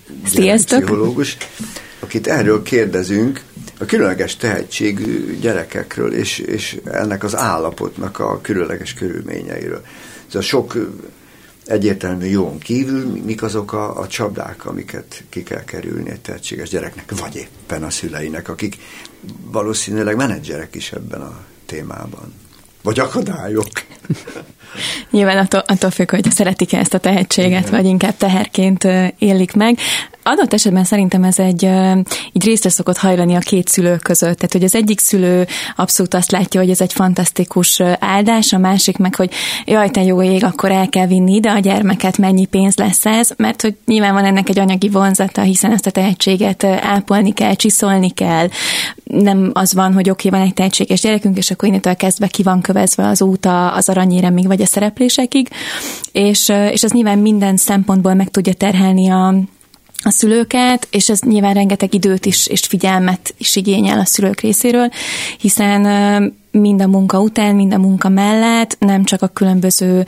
[0.78, 1.36] pszichológus,
[2.00, 3.42] akit erről kérdezünk,
[3.78, 9.82] a különleges tehetségű gyerekekről, és, és ennek az állapotnak a különleges körülményeiről.
[10.28, 10.76] Ez a sok
[11.66, 17.18] egyértelmű jón kívül, mik azok a, a csapdák, amiket ki kell kerülni egy tehetséges gyereknek,
[17.18, 18.76] vagy éppen a szüleinek, akik
[19.44, 22.32] valószínűleg menedzserek is ebben a témában.
[22.82, 23.68] Vagy akadályok.
[25.10, 28.86] Nyilván attól, attól függ, hogy szeretik-e ezt a tehetséget, vagy inkább teherként
[29.18, 29.78] élik meg.
[30.28, 31.62] Adott esetben szerintem ez egy
[32.32, 34.36] így részre szokott hajlani a két szülő között.
[34.36, 35.46] Tehát, hogy az egyik szülő
[35.76, 39.30] abszolút azt látja, hogy ez egy fantasztikus áldás, a másik meg, hogy
[39.64, 43.30] jaj, te jó ég, akkor el kell vinni ide a gyermeket, mennyi pénz lesz ez,
[43.36, 48.10] mert hogy nyilván van ennek egy anyagi vonzata, hiszen ezt a tehetséget ápolni kell, csiszolni
[48.10, 48.48] kell.
[49.04, 52.42] Nem az van, hogy oké, okay, van egy tehetséges gyerekünk, és akkor innentől kezdve ki
[52.42, 55.48] van kövezve az út a- az aranyéremig, vagy a szereplésekig,
[56.12, 59.34] és, és ez nyilván minden szempontból meg tudja terhelni a,
[60.06, 64.88] a szülőket, és ez nyilván rengeteg időt is, és figyelmet is igényel a szülők részéről,
[65.38, 65.82] hiszen
[66.50, 70.06] mind a munka után, mind a munka mellett nem csak a különböző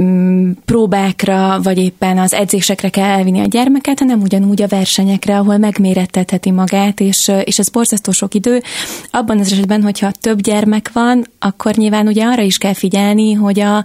[0.00, 5.56] mm, próbákra, vagy éppen az edzésekre kell elvinni a gyermeket, hanem ugyanúgy a versenyekre, ahol
[5.56, 8.62] megmérettetheti magát, és, és ez borzasztó sok idő.
[9.10, 13.60] Abban az esetben, hogyha több gyermek van, akkor nyilván ugye arra is kell figyelni, hogy
[13.60, 13.76] a,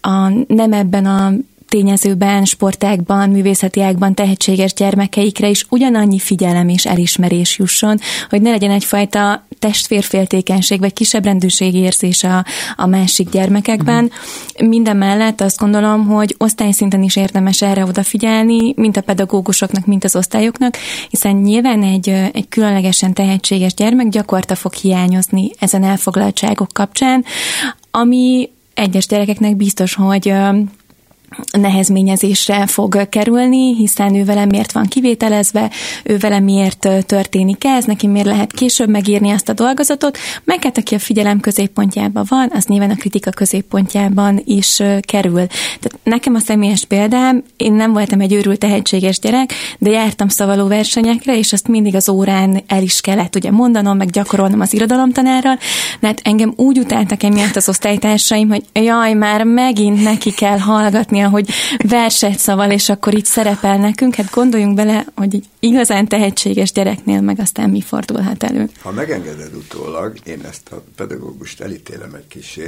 [0.00, 1.32] a nem ebben a
[1.70, 7.98] tényezőben, sportákban, művészeti ágban tehetséges gyermekeikre is ugyanannyi figyelem és elismerés jusson,
[8.28, 12.44] hogy ne legyen egyfajta testvérféltékenység vagy kisebb rendőrségi érzés a,
[12.76, 14.10] a másik gyermekekben.
[14.58, 20.16] Minden mellett azt gondolom, hogy osztályszinten is érdemes erre odafigyelni, mint a pedagógusoknak, mint az
[20.16, 20.76] osztályoknak,
[21.08, 27.24] hiszen nyilván egy, egy különlegesen tehetséges gyermek gyakorta fog hiányozni ezen elfoglaltságok kapcsán,
[27.90, 30.32] ami egyes gyerekeknek biztos, hogy
[31.52, 35.70] nehezményezésre fog kerülni, hiszen ő vele miért van kivételezve,
[36.04, 40.78] ő vele miért történik ez, neki miért lehet később megírni azt a dolgozatot, meg hát
[40.78, 45.46] aki a figyelem középpontjában van, az nyilván a kritika középpontjában is kerül.
[45.80, 50.66] Tehát nekem a személyes példám, én nem voltam egy őrült tehetséges gyerek, de jártam szavaló
[50.66, 55.58] versenyekre, és azt mindig az órán el is kellett ugye mondanom, meg gyakorolnom az irodalomtanárral,
[56.00, 61.28] mert engem úgy utáltak emiatt az osztálytársaim, hogy jaj, már megint neki kell hallgatni hallgatnia,
[61.28, 61.48] hogy
[61.90, 64.14] verset szaval, és akkor itt szerepel nekünk.
[64.14, 68.70] Hát gondoljunk bele, hogy egy igazán tehetséges gyereknél meg aztán mi fordulhat elő.
[68.82, 72.66] Ha megengeded utólag, én ezt a pedagógust elítélem egy kisé,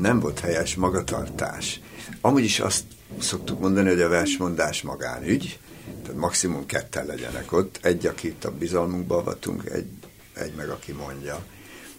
[0.00, 1.80] nem volt helyes magatartás.
[2.20, 2.84] Amúgy is azt
[3.18, 5.58] szoktuk mondani, hogy a versmondás magánügy,
[6.02, 9.90] tehát maximum ketten legyenek ott, egy, akit a bizalmunkba avatunk, egy,
[10.34, 11.44] egy meg, aki mondja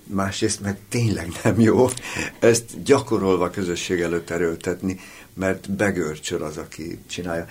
[0.06, 1.88] másrészt meg tényleg nem jó
[2.40, 5.00] ezt gyakorolva közösség előtt erőltetni,
[5.34, 7.46] mert begörcsöl az, aki csinálja.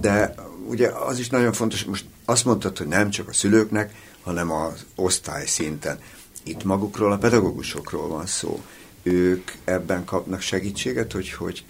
[0.00, 0.34] De
[0.66, 4.84] ugye az is nagyon fontos, most azt mondtad, hogy nem csak a szülőknek, hanem az
[4.94, 5.98] osztály szinten.
[6.44, 8.62] Itt magukról, a pedagógusokról van szó.
[9.02, 11.64] Ők ebben kapnak segítséget, hogy hogy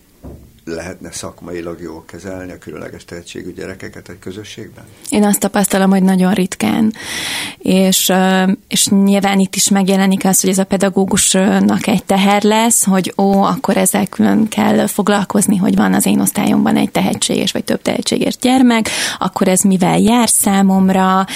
[0.64, 4.84] lehetne szakmailag jól kezelni a különleges tehetségű gyerekeket egy közösségben?
[5.08, 6.92] Én azt tapasztalom, hogy nagyon ritkán.
[7.58, 8.12] És,
[8.68, 13.42] és nyilván itt is megjelenik az, hogy ez a pedagógusnak egy teher lesz, hogy ó,
[13.42, 18.36] akkor ezzel külön kell foglalkozni, hogy van az én osztályomban egy tehetséges vagy több tehetséges
[18.36, 21.26] gyermek, akkor ez mivel jár számomra,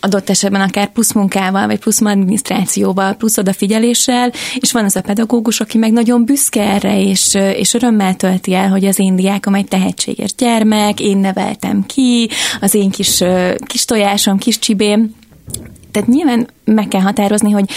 [0.00, 5.60] adott esetben akár plusz munkával, vagy plusz adminisztrációval, plusz odafigyeléssel, és van az a pedagógus,
[5.60, 9.68] aki meg nagyon büszke erre, és, és örömmel tölti el, hogy az én diákom egy
[9.68, 12.28] tehetséges gyermek, én neveltem ki,
[12.60, 13.22] az én kis,
[13.66, 15.14] kis tojásom, kis csibém.
[15.90, 17.70] Tehát nyilván meg kell határozni, hogy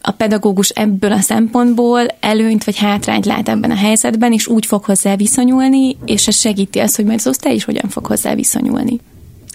[0.00, 4.84] a pedagógus ebből a szempontból előnyt vagy hátrányt lát ebben a helyzetben, és úgy fog
[4.84, 9.00] hozzá viszonyulni, és ez segíti azt, hogy majd az osztály is hogyan fog hozzá viszonyulni.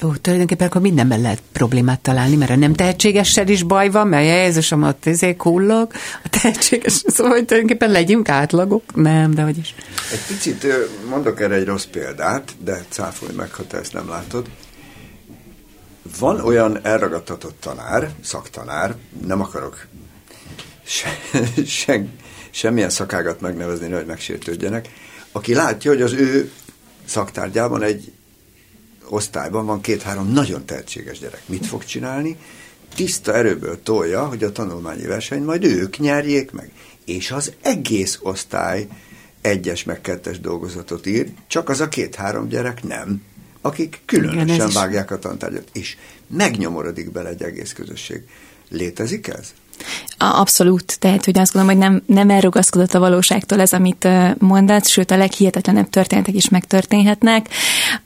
[0.04, 4.26] Ó, tulajdonképpen akkor mindenben lehet problémát találni, mert a nem tehetségessel is baj van, mert
[4.26, 5.92] Jézusom ott izé kullog,
[6.24, 8.96] a tehetséges, szóval hogy tulajdonképpen legyünk átlagok.
[8.96, 9.76] Nem, de hogy is.
[10.12, 10.68] Egy picit
[11.10, 14.48] mondok erre egy rossz példát, de cáfolj meg, ha te ezt nem látod.
[16.20, 19.88] Van olyan elragadtatott tanár, szaktanár, nem akarok
[20.86, 21.20] se,
[21.66, 22.06] se,
[22.52, 24.90] semmilyen szakágat megnevezni, hogy megsértődjenek,
[25.32, 26.52] aki látja, hogy az ő
[27.06, 28.12] szaktárgyában egy
[29.10, 31.42] osztályban van két-három nagyon tehetséges gyerek.
[31.46, 32.38] Mit fog csinálni?
[32.96, 36.72] Tiszta erőből tolja, hogy a tanulmányi verseny majd ők nyerjék meg.
[37.06, 38.88] És az egész osztály
[39.42, 43.22] egyes meg kettes dolgozatot ír, csak az a két-három gyerek nem,
[43.62, 45.98] akik különösen Igen, vágják a tantárgyat, és
[46.28, 48.22] megnyomorodik bele egy egész közösség.
[48.70, 49.54] Létezik ez?
[50.18, 54.08] Abszolút, tehát hogy azt gondolom, hogy nem, nem elrugaszkodott a valóságtól ez, amit
[54.38, 57.50] mondasz, sőt a leghihetetlenebb történetek is megtörténhetnek.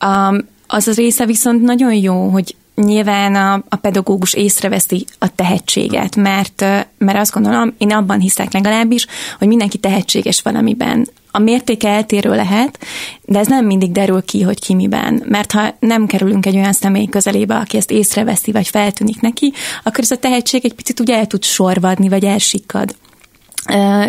[0.05, 6.15] Um, az a része viszont nagyon jó, hogy nyilván a, a pedagógus észreveszi a tehetséget,
[6.15, 6.61] mert,
[6.97, 9.05] mert azt gondolom, én abban hiszek legalábbis,
[9.37, 11.07] hogy mindenki tehetséges valamiben.
[11.31, 12.79] A mértéke eltérő lehet,
[13.25, 15.23] de ez nem mindig derül ki, hogy ki miben.
[15.25, 19.53] Mert ha nem kerülünk egy olyan személy közelébe, aki ezt észreveszi, vagy feltűnik neki,
[19.83, 22.95] akkor ez a tehetség egy picit úgy el tud sorvadni, vagy elsikkad.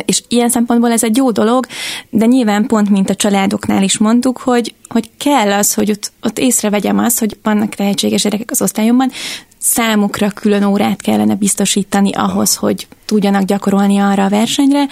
[0.05, 1.67] És ilyen szempontból ez egy jó dolog,
[2.11, 6.39] de nyilván pont, mint a családoknál is mondtuk, hogy, hogy kell az, hogy ott, ott
[6.39, 9.11] észrevegyem azt, hogy vannak tehetséges gyerekek az osztályomban,
[9.59, 14.87] számukra külön órát kellene biztosítani ahhoz, hogy tudjanak gyakorolni arra a versenyre,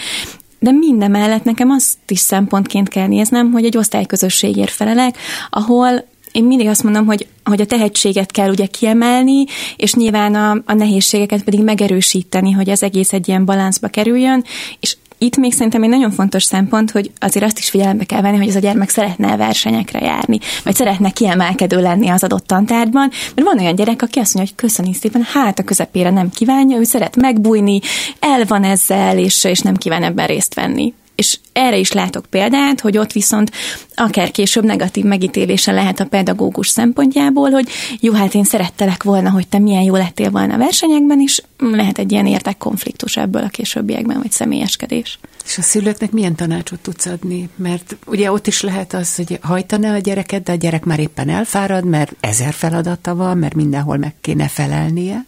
[0.58, 5.16] de minden mellett nekem azt is szempontként kell néznem, hogy egy osztályközösségért felelek,
[5.50, 6.04] ahol
[6.36, 9.44] én mindig azt mondom, hogy, hogy a tehetséget kell ugye kiemelni,
[9.76, 14.44] és nyilván a, a nehézségeket pedig megerősíteni, hogy az egész egy ilyen balanszba kerüljön,
[14.80, 18.36] és itt még szerintem egy nagyon fontos szempont, hogy azért azt is figyelembe kell venni,
[18.36, 23.48] hogy ez a gyermek szeretne versenyekre járni, vagy szeretne kiemelkedő lenni az adott tantárgyban, mert
[23.48, 26.84] van olyan gyerek, aki azt mondja, hogy köszöni szépen, hát a közepére nem kívánja, ő
[26.84, 27.80] szeret megbújni,
[28.20, 32.80] el van ezzel, és, és nem kíván ebben részt venni és erre is látok példát,
[32.80, 33.50] hogy ott viszont
[33.94, 37.68] akár később negatív megítélése lehet a pedagógus szempontjából, hogy
[38.00, 41.98] jó, hát én szerettelek volna, hogy te milyen jó lettél volna a versenyekben, is lehet
[41.98, 45.18] egy ilyen érdekkonfliktus ebből a későbbiekben, vagy személyeskedés.
[45.44, 47.48] És a szülőknek milyen tanácsot tudsz adni?
[47.56, 51.28] Mert ugye ott is lehet az, hogy hajtaná a gyereket, de a gyerek már éppen
[51.28, 55.26] elfárad, mert ezer feladata van, mert mindenhol meg kéne felelnie.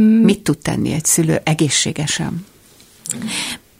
[0.00, 0.22] Mm.
[0.22, 2.46] Mit tud tenni egy szülő egészségesen?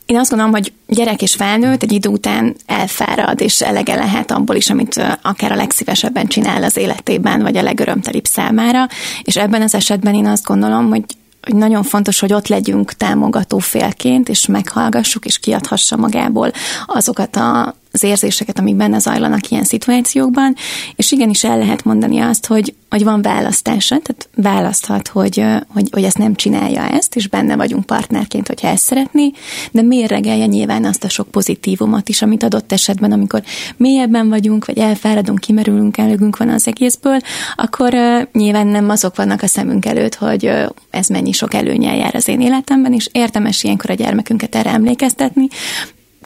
[0.07, 4.57] Én azt gondolom, hogy gyerek és felnőtt egy idő után elfárad, és elege lehet abból
[4.57, 8.89] is, amit akár a legszívesebben csinál az életében, vagy a legörömtelibb számára,
[9.23, 11.05] és ebben az esetben én azt gondolom, hogy
[11.43, 16.53] hogy nagyon fontos, hogy ott legyünk támogató félként, és meghallgassuk, és kiadhassa magából
[16.87, 20.55] azokat a az érzéseket, amik benne zajlanak ilyen szituációkban,
[20.97, 26.05] és igenis el lehet mondani azt, hogy, hogy van választása, tehát választhat, hogy, hogy, hogy
[26.05, 29.33] ezt nem csinálja ezt, és benne vagyunk partnerként, hogyha ezt szeretné,
[29.71, 33.43] de mérregelje nyilván azt a sok pozitívumot is, amit adott esetben, amikor
[33.77, 37.19] mélyebben vagyunk, vagy elfáradunk, kimerülünk, előgünk van az egészből,
[37.55, 41.97] akkor uh, nyilván nem azok vannak a szemünk előtt, hogy uh, ez mennyi sok előnyel
[41.97, 45.49] jár az én életemben, és érdemes ilyenkor a gyermekünket erre emlékeztetni,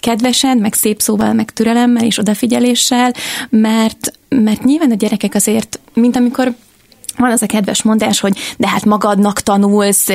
[0.00, 3.12] kedvesen, meg szép szóval, meg türelemmel és odafigyeléssel,
[3.48, 6.54] mert, mert nyilván a gyerekek azért, mint amikor
[7.16, 10.08] van az a kedves mondás, hogy de hát magadnak tanulsz,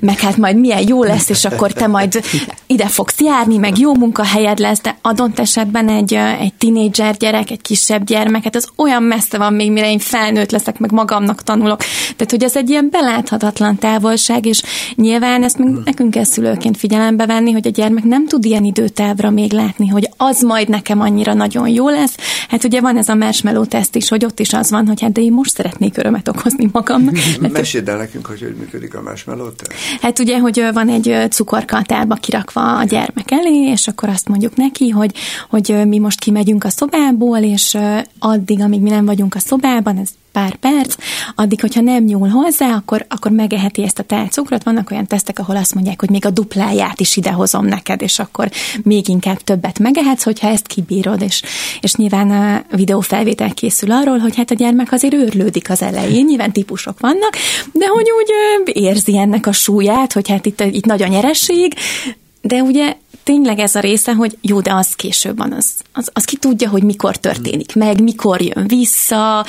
[0.00, 2.20] meg hát majd milyen jó lesz, és akkor te majd
[2.66, 7.62] ide fogsz járni, meg jó munkahelyed lesz, de adott esetben egy, egy tinédzser gyerek, egy
[7.62, 11.78] kisebb gyermek, hát az olyan messze van még, mire én felnőtt leszek, meg magamnak tanulok.
[12.16, 14.62] Tehát, hogy ez egy ilyen beláthatatlan távolság, és
[14.94, 19.30] nyilván ezt még nekünk kell szülőként figyelembe venni, hogy a gyermek nem tud ilyen időtávra
[19.30, 22.16] még látni, hogy az majd nekem annyira nagyon jó lesz.
[22.48, 25.12] Hát ugye van ez a marshmallow teszt is, hogy ott is az van, hogy hát
[25.12, 27.14] de én most szeretnék örömet okozni magamnak.
[27.52, 29.48] Meséld el nekünk, hogy hogy működik a marshmallow
[30.00, 34.28] Hát ugye, hogy van egy cukorka a tálba kirakva a gyermek elé, és akkor azt
[34.28, 35.14] mondjuk neki, hogy,
[35.50, 37.76] hogy mi most kimegyünk a szobából, és
[38.18, 40.94] addig, amíg mi nem vagyunk a szobában, ez pár perc,
[41.34, 44.62] addig, hogyha nem nyúl hozzá, akkor, akkor megeheti ezt a tálcukrot.
[44.62, 48.50] Vannak olyan tesztek, ahol azt mondják, hogy még a dupláját is idehozom neked, és akkor
[48.82, 51.42] még inkább többet megehetsz, hogyha ezt kibírod, és,
[51.80, 52.30] és nyilván
[52.70, 57.36] a videófelvétel készül arról, hogy hát a gyermek azért őrlődik az elején, nyilván típusok vannak,
[57.72, 58.32] de hogy úgy
[58.76, 61.74] érzi ennek a súlyát, hogy hát itt, itt nagy a nyeresség,
[62.40, 66.24] de ugye tényleg ez a része, hogy jó, de az később van, az, az, az
[66.24, 69.46] ki tudja, hogy mikor történik meg, mikor jön vissza,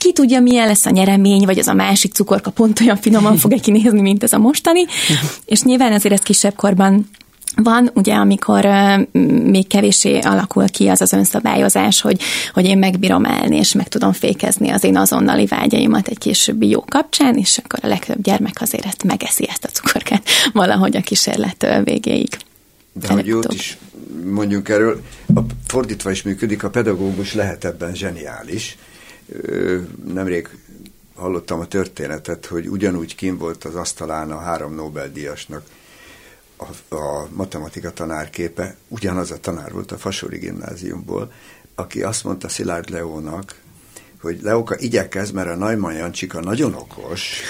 [0.00, 3.58] ki tudja, milyen lesz a nyeremény, vagy az a másik cukorka pont olyan finoman fog-e
[3.58, 4.84] kinézni, mint ez a mostani.
[5.44, 7.10] És nyilván azért ez kisebb korban
[7.56, 9.20] van, ugye, amikor uh,
[9.50, 12.20] még kevésé alakul ki az az önszabályozás, hogy,
[12.52, 16.84] hogy én megbírom állni, és meg tudom fékezni az én azonnali vágyaimat egy későbbi jó
[16.84, 20.22] kapcsán, és akkor a legtöbb gyermek azért ezt megeszi ezt a cukorkát
[20.52, 22.36] valahogy a kísérlet végéig.
[22.92, 23.78] De hogy jót is
[24.24, 25.02] mondjunk erről,
[25.34, 28.76] a, fordítva is működik, a pedagógus lehet ebben zseniális,
[30.04, 30.48] nemrég
[31.14, 35.62] hallottam a történetet, hogy ugyanúgy kim volt az asztalán a három Nobel-díjasnak
[36.56, 41.32] a, a matematika tanárképe, ugyanaz a tanár volt a Fasori gimnáziumból,
[41.74, 43.54] aki azt mondta Szilárd Leónak,
[44.20, 47.40] hogy Leóka, igyekez, mert a Neumann Jancsika nagyon okos,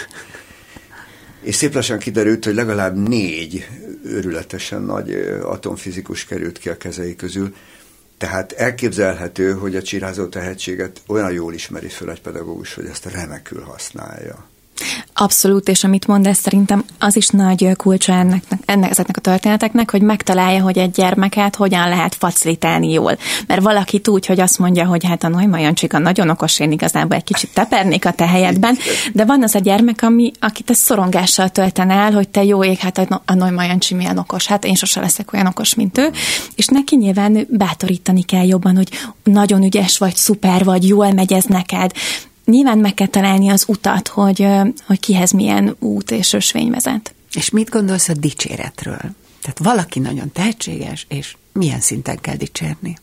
[1.41, 3.69] és szép kiderült, hogy legalább négy
[4.05, 5.13] őrületesen nagy
[5.43, 7.55] atomfizikus került ki a kezei közül,
[8.21, 13.63] tehát elképzelhető, hogy a csirázó tehetséget olyan jól ismeri föl egy pedagógus, hogy ezt remekül
[13.63, 14.50] használja.
[15.23, 20.03] Abszolút, és amit mondasz, szerintem az is nagy kulcsa ennek, ennek, ezeknek a történeteknek, hogy
[20.03, 23.17] megtalálja, hogy egy gyermeket hogyan lehet facilitálni jól.
[23.47, 27.17] Mert valaki úgy, hogy azt mondja, hogy hát a Neumann Csika nagyon okos, én igazából
[27.17, 28.77] egy kicsit tepernék a te helyedben,
[29.13, 32.79] de van az a gyermek, ami, akit a szorongással tölten el, hogy te jó ég,
[32.79, 36.11] hát a Neumann Csi milyen okos, hát én sose leszek olyan okos, mint ő,
[36.55, 38.89] és neki nyilván bátorítani kell jobban, hogy
[39.25, 41.93] nagyon ügyes vagy, szuper vagy, jól megy ez neked,
[42.51, 44.47] nyilván meg kell találni az utat, hogy,
[44.87, 47.15] hogy kihez milyen út és ösvény vezet.
[47.33, 49.01] És mit gondolsz a dicséretről?
[49.43, 52.97] Tehát valaki nagyon tehetséges, és milyen szinten kell dicsérni?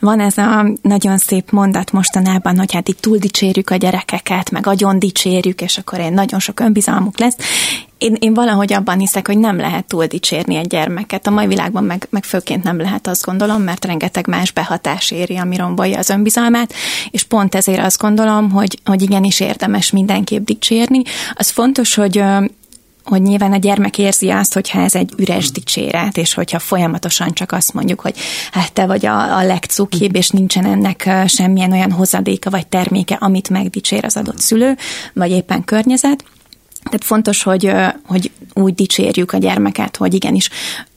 [0.00, 4.66] Van ez a nagyon szép mondat mostanában, hogy hát itt túl dicsérjük a gyerekeket, meg
[4.66, 7.36] agyon dicsérjük, és akkor én nagyon sok önbizalmuk lesz.
[7.98, 11.26] Én, én valahogy abban hiszek, hogy nem lehet túl dicsérni egy gyermeket.
[11.26, 15.36] A mai világban meg, meg főként nem lehet azt gondolom, mert rengeteg más behatás éri,
[15.36, 16.72] ami rombolja az önbizalmát,
[17.10, 21.02] és pont ezért azt gondolom, hogy, hogy igenis érdemes mindenképp dicsérni.
[21.34, 22.22] Az fontos, hogy
[23.06, 27.52] hogy nyilván a gyermek érzi azt, hogyha ez egy üres dicséret, és hogyha folyamatosan csak
[27.52, 28.14] azt mondjuk, hogy
[28.52, 33.48] hát te vagy a, a legcukibb, és nincsen ennek semmilyen olyan hozadéka vagy terméke, amit
[33.48, 34.76] megdicsér az adott szülő,
[35.12, 36.24] vagy éppen környezet.
[36.84, 37.72] Tehát fontos, hogy,
[38.06, 40.50] hogy úgy dicsérjük a gyermeket, hogy igenis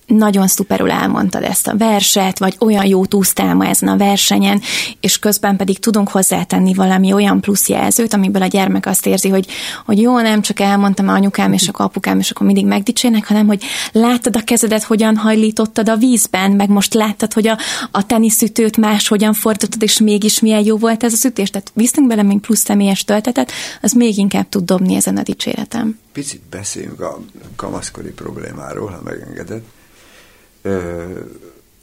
[0.10, 4.62] nagyon szuperul elmondtad ezt a verset, vagy olyan jót úsztál ma ezen a versenyen,
[5.00, 9.48] és közben pedig tudunk hozzátenni valami olyan plusz jelzőt, amiből a gyermek azt érzi, hogy,
[9.86, 13.48] hogy jó, nem csak elmondtam a anyukám és a apukám, és akkor mindig megdicsérnek, hanem
[13.48, 17.58] hogy láttad a kezedet, hogyan hajlítottad a vízben, meg most láttad, hogy a,
[17.92, 21.50] a teniszütőt más hogyan fordítottad, és mégis milyen jó volt ez az ütés.
[21.50, 26.00] Tehát viszünk bele még plusz személyes töltetet, az még inkább tud dobni ezen a dicséretem.
[26.12, 27.20] Picit beszéljünk a
[27.56, 29.66] kamaszkori problémáról, ha megengedett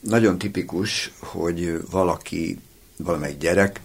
[0.00, 2.58] nagyon tipikus, hogy valaki,
[2.96, 3.80] valamelyik gyerek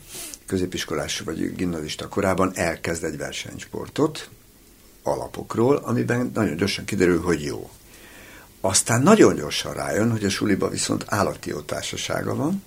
[0.45, 4.29] középiskolás vagy gimnazista korában elkezd egy versenysportot
[5.03, 7.69] alapokról, amiben nagyon gyorsan kiderül, hogy jó.
[8.61, 12.63] Aztán nagyon gyorsan rájön, hogy a suliba viszont állati társasága van,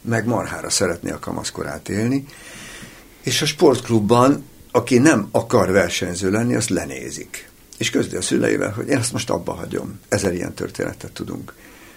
[0.00, 2.26] meg marhára szeretné a kamaszkorát élni,
[3.22, 7.50] és a sportklubban, aki nem akar versenyző lenni, azt lenézik.
[7.82, 10.00] És közli a szüleivel, hogy én ezt most abba hagyom.
[10.08, 11.54] Ezer ilyen történetet tudunk.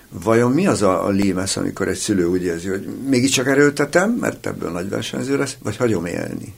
[0.09, 4.47] Vajon mi az a, a límesz, amikor egy szülő úgy érzi, hogy mégiscsak erőltetem, mert
[4.47, 6.53] ebből nagy versenyző lesz, vagy hagyom élni?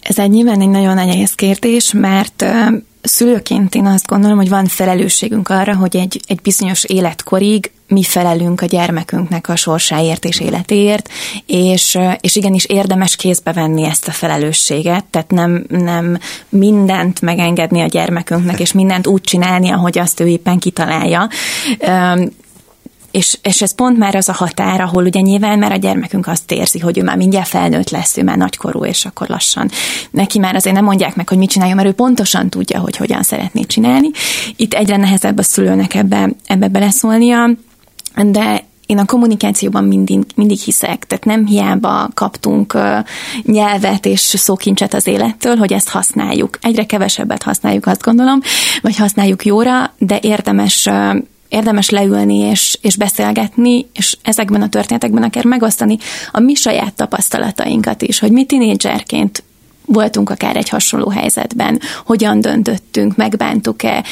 [0.00, 2.44] Ez egy nyilván egy nagyon nehéz kérdés, mert
[3.02, 8.60] szülőként én azt gondolom, hogy van felelősségünk arra, hogy egy, egy bizonyos életkorig mi felelünk
[8.60, 11.08] a gyermekünknek a sorsáért és életéért,
[11.46, 16.18] és, és igenis érdemes kézbe venni ezt a felelősséget, tehát nem, nem
[16.48, 21.28] mindent megengedni a gyermekünknek, és mindent úgy csinálni, ahogy azt ő éppen kitalálja.
[23.10, 26.52] És, és ez pont már az a határ, ahol ugye nyilván már a gyermekünk azt
[26.52, 29.70] érzi, hogy ő már mindjárt felnőtt lesz, ő már nagykorú, és akkor lassan.
[30.10, 33.22] Neki már azért nem mondják meg, hogy mit csináljon, mert ő pontosan tudja, hogy hogyan
[33.22, 34.10] szeretné csinálni.
[34.56, 37.50] Itt egyre nehezebb a szülőnek ebbe, ebbe beleszólnia,
[38.22, 42.78] de én a kommunikációban mindig, mindig hiszek, tehát nem hiába kaptunk
[43.42, 46.58] nyelvet és szókincset az élettől, hogy ezt használjuk.
[46.60, 48.40] Egyre kevesebbet használjuk, azt gondolom,
[48.82, 50.88] vagy használjuk jóra, de érdemes
[51.48, 55.98] érdemes leülni és, és beszélgetni, és ezekben a történetekben akár megosztani
[56.30, 59.42] a mi saját tapasztalatainkat is, hogy mi tinédzserként
[59.86, 64.04] voltunk akár egy hasonló helyzetben, hogyan döntöttünk, megbántuk-e,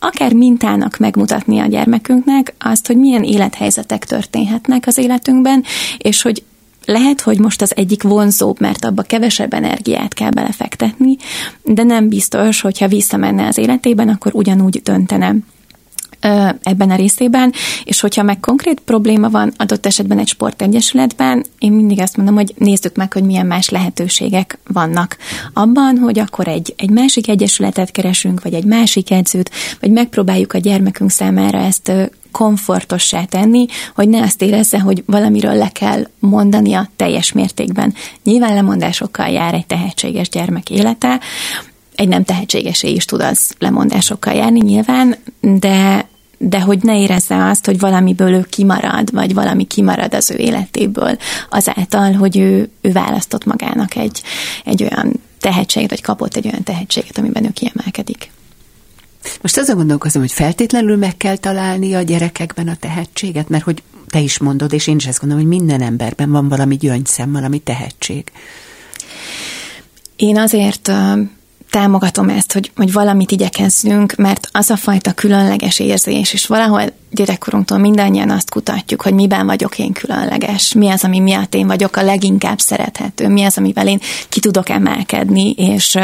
[0.00, 5.64] akár mintának megmutatni a gyermekünknek azt, hogy milyen élethelyzetek történhetnek az életünkben,
[5.98, 6.42] és hogy
[6.84, 11.16] lehet, hogy most az egyik vonzóbb, mert abba kevesebb energiát kell belefektetni,
[11.62, 15.34] de nem biztos, hogyha visszamenne az életében, akkor ugyanúgy döntene
[16.62, 17.52] ebben a részében,
[17.84, 22.54] és hogyha meg konkrét probléma van adott esetben egy sportegyesületben, én mindig azt mondom, hogy
[22.56, 25.16] nézzük meg, hogy milyen más lehetőségek vannak
[25.52, 29.50] abban, hogy akkor egy, egy másik egyesületet keresünk, vagy egy másik edzőt,
[29.80, 31.92] vagy megpróbáljuk a gyermekünk számára ezt
[32.30, 37.94] komfortossá tenni, hogy ne azt érezze, hogy valamiről le kell mondania teljes mértékben.
[38.24, 41.20] Nyilván lemondásokkal jár egy tehetséges gyermek élete,
[41.98, 46.08] egy nem tehetségesé is tud az lemondásokkal járni nyilván, de,
[46.38, 51.18] de hogy ne érezze azt, hogy valamiből ő kimarad, vagy valami kimarad az ő életéből
[51.50, 54.22] azáltal, hogy ő, ő választott magának egy,
[54.64, 58.30] egy olyan tehetséget, vagy kapott egy olyan tehetséget, amiben ő kiemelkedik.
[59.40, 64.20] Most azon gondolkozom, hogy feltétlenül meg kell találni a gyerekekben a tehetséget, mert hogy te
[64.20, 68.32] is mondod, és én is ezt gondolom, hogy minden emberben van valami gyöngyszem, valami tehetség.
[70.16, 70.92] Én azért
[71.70, 77.78] támogatom ezt, hogy, hogy valamit igyekezzünk, mert az a fajta különleges érzés, és valahol gyerekkorunktól
[77.78, 82.02] mindannyian azt kutatjuk, hogy miben vagyok én különleges, mi az, ami miatt én vagyok a
[82.02, 85.98] leginkább szerethető, mi az, amivel én ki tudok emelkedni, és,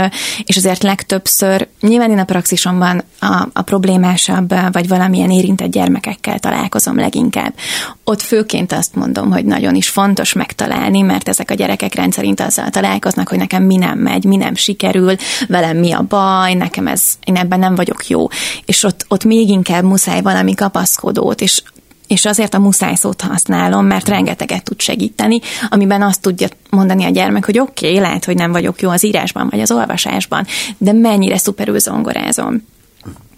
[0.45, 6.97] és azért legtöbbször, nyilván én a praxisomban a, a problémásabb, vagy valamilyen érintett gyermekekkel találkozom
[6.99, 7.55] leginkább.
[8.05, 12.69] Ott főként azt mondom, hogy nagyon is fontos megtalálni, mert ezek a gyerekek rendszerint azzal
[12.69, 15.17] találkoznak, hogy nekem mi nem megy, mi nem sikerül,
[15.49, 18.27] velem mi a baj, nekem ez, én ebben nem vagyok jó.
[18.65, 20.55] És ott, ott még inkább muszáj valami
[20.95, 21.63] kapaszkodót, és
[22.07, 27.11] és azért a muszáj szót használom, mert rengeteget tud segíteni, amiben azt tudja mondani a
[27.11, 30.47] gyermek, hogy oké, okay, lehet, hogy nem vagyok jó az írásban vagy az olvasásban,
[30.79, 32.67] de mennyire szuperül zongorázom.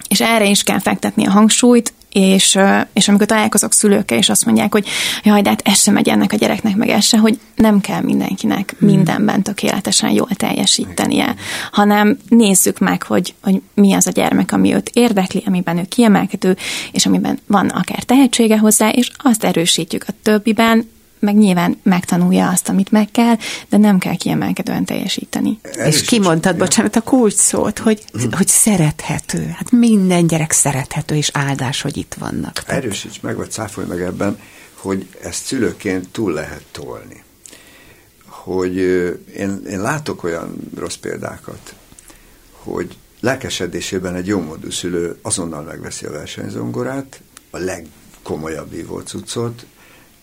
[0.07, 2.57] És erre is kell fektetni a hangsúlyt, és,
[2.93, 4.87] és amikor találkozok szülőkkel, és azt mondják, hogy
[5.23, 8.01] jaj, de hát ez sem megy ennek a gyereknek, meg ez se, hogy nem kell
[8.01, 8.89] mindenkinek hmm.
[8.89, 11.35] mindenben tökéletesen jól teljesítenie,
[11.71, 16.57] hanem nézzük meg, hogy, hogy mi az a gyermek, ami őt érdekli, amiben ő kiemelkedő,
[16.91, 20.89] és amiben van akár tehetsége hozzá, és azt erősítjük a többiben,
[21.19, 23.35] meg nyilván megtanulja azt, amit meg kell,
[23.69, 25.59] de nem kell kiemelkedően teljesíteni.
[25.61, 28.31] Erős és kimondtad, is, bocsánat, a kulcs szót, hogy, hmm.
[28.31, 29.53] hogy szerethető.
[29.55, 32.63] Hát minden gyerek szerethető, és áldás, hogy itt vannak.
[32.65, 34.39] Erősíts meg, vagy cáfolj meg ebben,
[34.73, 37.23] hogy ezt szülőként túl lehet tolni.
[38.25, 38.77] Hogy
[39.35, 41.73] én, én látok olyan rossz példákat,
[42.51, 49.65] hogy lelkesedésében egy jómódú szülő azonnal megveszi a versenyzongorát, a legkomolyabb ívó cuccot,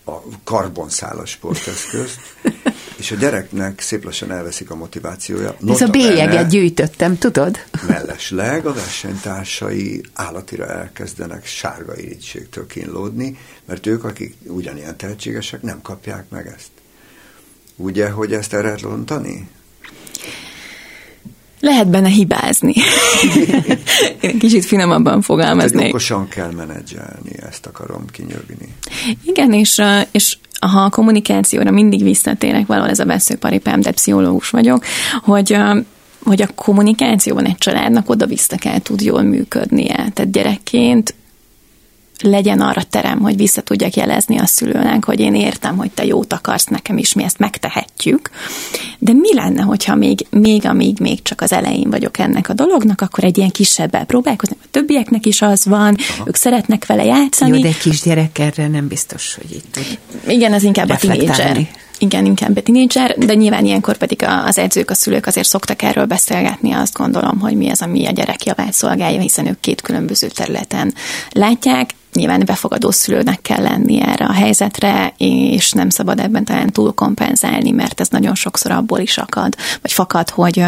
[0.05, 2.19] a karbonszálas sporteszközt,
[2.99, 5.55] és a gyereknek szép lassan elveszik a motivációja.
[5.67, 7.57] Ez a bélyeget gyűjtöttem, tudod?
[7.87, 16.29] Mellesleg a versenytársai állatira elkezdenek sárga irítségtől kínlódni, mert ők, akik ugyanilyen tehetségesek, nem kapják
[16.29, 16.69] meg ezt.
[17.75, 19.49] Ugye, hogy ezt el lehet lontani?
[21.65, 22.73] Lehet benne hibázni.
[24.21, 25.81] Én kicsit finomabban fogalmaznék.
[25.81, 28.73] Hát, okosan kell menedzselni, ezt akarom kinyögni.
[29.23, 29.81] Igen, és,
[30.11, 34.83] és ha a kommunikációra mindig visszatérek, valahol ez a veszőparipám, de pszichológus vagyok,
[35.23, 35.57] hogy
[36.23, 40.09] hogy a kommunikációban egy családnak oda-vissza kell tud jól működnie.
[40.13, 41.13] Tehát gyerekként
[42.21, 46.33] legyen arra terem, hogy vissza tudjak jelezni a szülőnek, hogy én értem, hogy te jót
[46.33, 48.29] akarsz nekem is, mi ezt megtehetjük.
[48.99, 53.01] De mi lenne, hogyha még, még amíg még csak az elején vagyok ennek a dolognak,
[53.01, 56.23] akkor egy ilyen kisebbel próbálkozni, a többieknek is az van, Aha.
[56.25, 57.57] ők szeretnek vele játszani.
[57.57, 61.67] Jó, de kisgyerek erre nem biztos, hogy itt tud Igen, az inkább a tinédzser
[61.99, 66.71] igen, inkább tínédzser, de nyilván ilyenkor pedig az edzők, a szülők azért szoktak erről beszélgetni,
[66.71, 70.93] azt gondolom, hogy mi az, ami a gyerek javát szolgálja, hiszen ők két különböző területen
[71.31, 76.93] látják, nyilván befogadó szülőnek kell lenni erre a helyzetre, és nem szabad ebben talán túl
[76.93, 80.63] kompenzálni, mert ez nagyon sokszor abból is akad, vagy fakad, hogy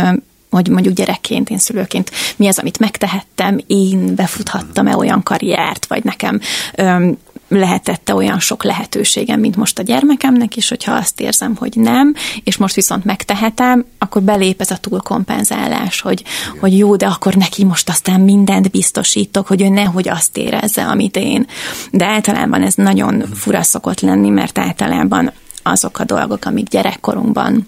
[0.49, 6.39] hogy mondjuk gyerekként, én szülőként mi az, amit megtehettem, én befuthattam-e olyan karriert, vagy nekem
[6.75, 7.17] öm,
[7.47, 12.13] lehetette olyan sok lehetőségem, mint most a gyermekemnek is, hogyha azt érzem, hogy nem,
[12.43, 16.23] és most viszont megtehetem, akkor belép ez a túlkompenzálás, hogy,
[16.59, 21.15] hogy jó, de akkor neki most aztán mindent biztosítok, hogy ő nehogy azt érezze, amit
[21.15, 21.47] én.
[21.91, 25.31] De általában ez nagyon fura szokott lenni, mert általában
[25.63, 27.67] azok a dolgok, amik gyerekkorunkban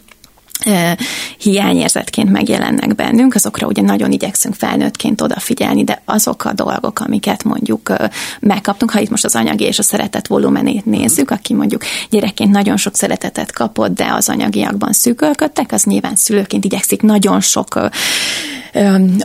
[1.38, 7.94] hiányérzetként megjelennek bennünk, azokra ugye nagyon igyekszünk felnőttként odafigyelni, de azok a dolgok, amiket mondjuk
[8.40, 12.78] megkaptunk, ha itt most az anyagi és a szeretet volumenét nézzük, aki mondjuk gyerekként nagyon
[12.78, 17.80] sok szeretetet kapott, de az anyagiakban szűkölködtek, az nyilván szülőként igyekszik nagyon sok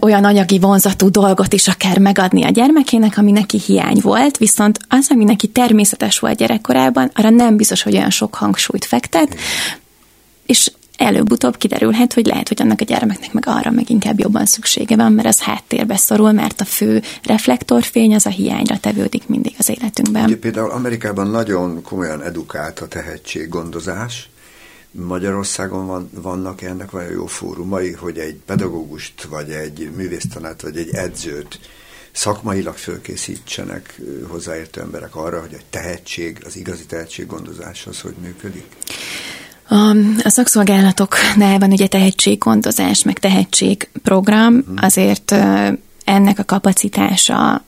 [0.00, 5.06] olyan anyagi vonzatú dolgot is akár megadni a gyermekének, ami neki hiány volt, viszont az,
[5.10, 9.36] ami neki természetes volt gyerekkorában, arra nem biztos, hogy olyan sok hangsúlyt fektet,
[10.46, 14.96] és előbb-utóbb kiderülhet, hogy lehet, hogy annak a gyermeknek meg arra meg inkább jobban szüksége
[14.96, 19.68] van, mert az háttérbe szorul, mert a fő reflektorfény az a hiányra tevődik mindig az
[19.68, 20.24] életünkben.
[20.24, 24.28] Ugye például Amerikában nagyon komolyan edukált a tehetséggondozás,
[24.90, 30.88] Magyarországon van, vannak ennek olyan jó fórumai, hogy egy pedagógust, vagy egy művésztanát, vagy egy
[30.92, 31.58] edzőt
[32.12, 38.64] szakmailag fölkészítsenek hozzáértő emberek arra, hogy a tehetség, az igazi tehetséggondozás az hogy működik?
[39.68, 44.84] A, a szakszolgálatoknál van ugye tehetséggondozás, meg tehetségprogram, mhm.
[44.84, 45.34] azért
[46.04, 47.64] ennek a kapacitása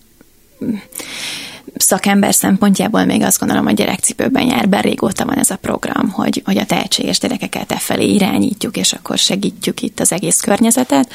[1.76, 6.42] szakember szempontjából még azt gondolom, hogy gyerekcipőben jár, bár régóta van ez a program, hogy,
[6.44, 11.12] hogy a tehetséges gyerekeket e felé irányítjuk, és akkor segítjük itt az egész környezetet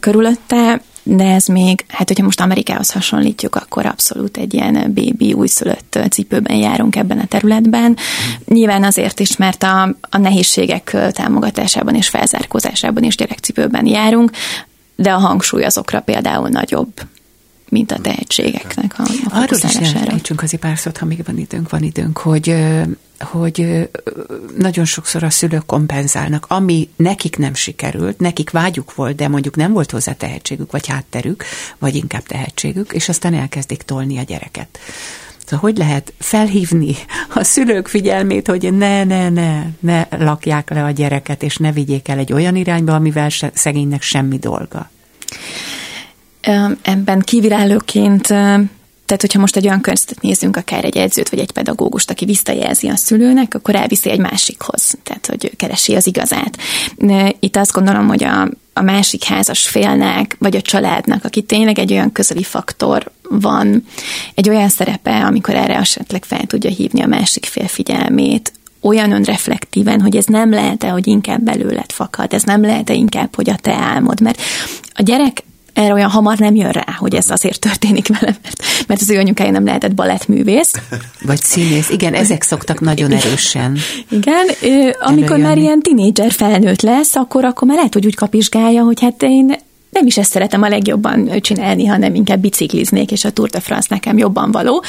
[0.00, 5.98] körülötte de ez még, hát hogyha most Amerikához hasonlítjuk, akkor abszolút egy ilyen bébi újszülött
[6.10, 7.96] cipőben járunk ebben a területben.
[8.44, 14.30] Nyilván azért is, mert a, a nehézségek támogatásában és felzárkózásában is gyerekcipőben járunk,
[14.96, 16.92] de a hangsúly azokra például nagyobb
[17.70, 21.70] mint a tehetségeknek a, a Arról is jelentjünk azért pár szót, ha még van időnk,
[21.70, 22.54] van időnk, hogy
[23.20, 23.88] hogy
[24.58, 29.72] nagyon sokszor a szülők kompenzálnak, ami nekik nem sikerült, nekik vágyuk volt, de mondjuk nem
[29.72, 31.44] volt hozzá tehetségük, vagy hátterük,
[31.78, 34.78] vagy inkább tehetségük, és aztán elkezdik tolni a gyereket.
[35.44, 36.94] Szóval hogy lehet felhívni
[37.34, 42.08] a szülők figyelmét, hogy ne, ne, ne, ne lakják le a gyereket, és ne vigyék
[42.08, 44.90] el egy olyan irányba, amivel se, szegénynek semmi dolga?
[46.82, 48.32] Ebben kívülállóként
[49.10, 52.88] tehát, hogyha most egy olyan környezetet nézzünk, akár egy edzőt vagy egy pedagógust, aki visszajelzi
[52.88, 56.58] a szülőnek, akkor elviszi egy másikhoz, tehát, hogy keresi az igazát.
[57.40, 61.92] Itt azt gondolom, hogy a, a másik házas félnek, vagy a családnak, aki tényleg egy
[61.92, 63.84] olyan közeli faktor van,
[64.34, 70.00] egy olyan szerepe, amikor erre esetleg fel tudja hívni a másik fél figyelmét, olyan önreflektíven,
[70.00, 73.72] hogy ez nem lehet-e, hogy inkább belőled fakad, ez nem lehet-e inkább, hogy a te
[73.72, 74.40] álmod, mert
[74.94, 75.42] a gyerek
[75.72, 79.18] erre olyan hamar nem jön rá, hogy ez azért történik vele, mert, mert az ő
[79.18, 80.72] anyukája nem lehetett balettművész.
[81.26, 83.78] Vagy színész, igen, ezek szoktak nagyon erősen.
[84.08, 84.46] Igen,
[85.00, 85.42] amikor előjönni.
[85.42, 89.56] már ilyen tinédzser felnőtt lesz, akkor, akkor már lehet, hogy úgy kapizsgálja, hogy hát én
[89.90, 93.86] nem is ezt szeretem a legjobban csinálni, hanem inkább bicikliznék, és a Tour de France
[93.90, 94.84] nekem jobban való.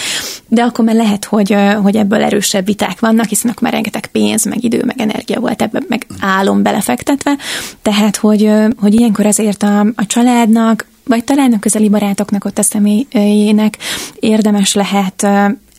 [0.48, 4.46] De akkor már lehet, hogy, hogy ebből erősebb viták vannak, hiszen akkor már rengeteg pénz,
[4.46, 7.38] meg idő, meg energia volt ebben, meg álom belefektetve.
[7.82, 12.64] Tehát, hogy, hogy ilyenkor azért a, a családnak, vagy talán a közeli barátoknak ott a
[12.64, 13.78] személyének
[14.20, 15.28] érdemes lehet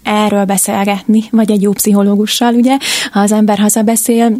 [0.02, 2.76] erről beszélgetni, vagy egy jó pszichológussal, ugye,
[3.12, 4.36] ha az ember hazabeszél,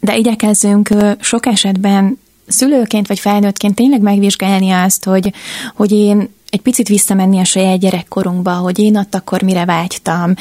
[0.00, 0.88] de igyekezzünk
[1.20, 2.18] sok esetben
[2.52, 5.32] szülőként vagy felnőttként tényleg megvizsgálni azt, hogy,
[5.74, 10.34] hogy én egy picit visszamenni a saját gyerekkorunkba, hogy én ott akkor mire vágytam,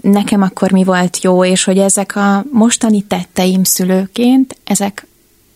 [0.00, 5.06] nekem akkor mi volt jó, és hogy ezek a mostani tetteim szülőként, ezek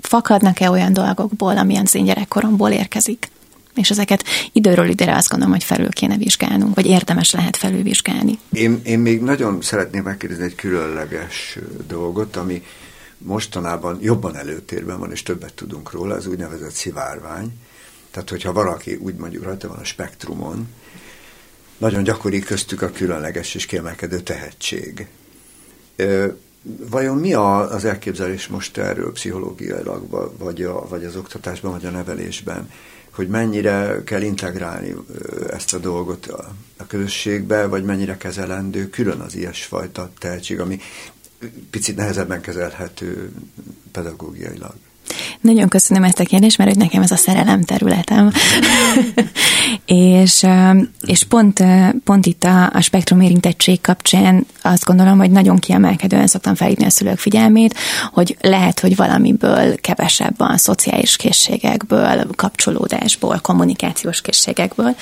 [0.01, 3.30] fakadnak-e olyan dolgokból, ami az én gyerekkoromból érkezik.
[3.74, 8.39] És ezeket időről időre azt gondolom, hogy felül kéne vizsgálnunk, vagy érdemes lehet felülvizsgálni.
[8.52, 11.59] Én, én még nagyon szeretném megkérdezni egy különleges
[11.89, 12.62] dolgot, ami
[13.24, 17.58] mostanában jobban előtérben van, és többet tudunk róla, az úgynevezett szivárvány.
[18.10, 20.68] Tehát, hogyha valaki úgy mondjuk rajta van a spektrumon,
[21.78, 25.06] nagyon gyakori köztük a különleges és kiemelkedő tehetség.
[26.62, 32.70] Vajon mi az elképzelés most erről pszichológiailag, vagy, a, vagy az oktatásban, vagy a nevelésben,
[33.10, 34.94] hogy mennyire kell integrálni
[35.50, 40.80] ezt a dolgot a, a közösségbe, vagy mennyire kezelendő külön az ilyesfajta tehetség, ami
[41.70, 43.32] picit nehezebben kezelhető
[43.93, 44.74] pedagógiailag?
[45.40, 48.32] Nagyon köszönöm ezt a kérdést, mert hogy nekem ez a szerelem területem.
[49.85, 50.47] és,
[51.06, 51.64] és pont,
[52.05, 56.90] pont itt a, a spektrum érintettség kapcsán azt gondolom, hogy nagyon kiemelkedően szoktam felhívni a
[56.90, 57.78] szülők figyelmét,
[58.12, 64.97] hogy lehet, hogy valamiből kevesebb van szociális készségekből, kapcsolódásból, kommunikációs készségekből,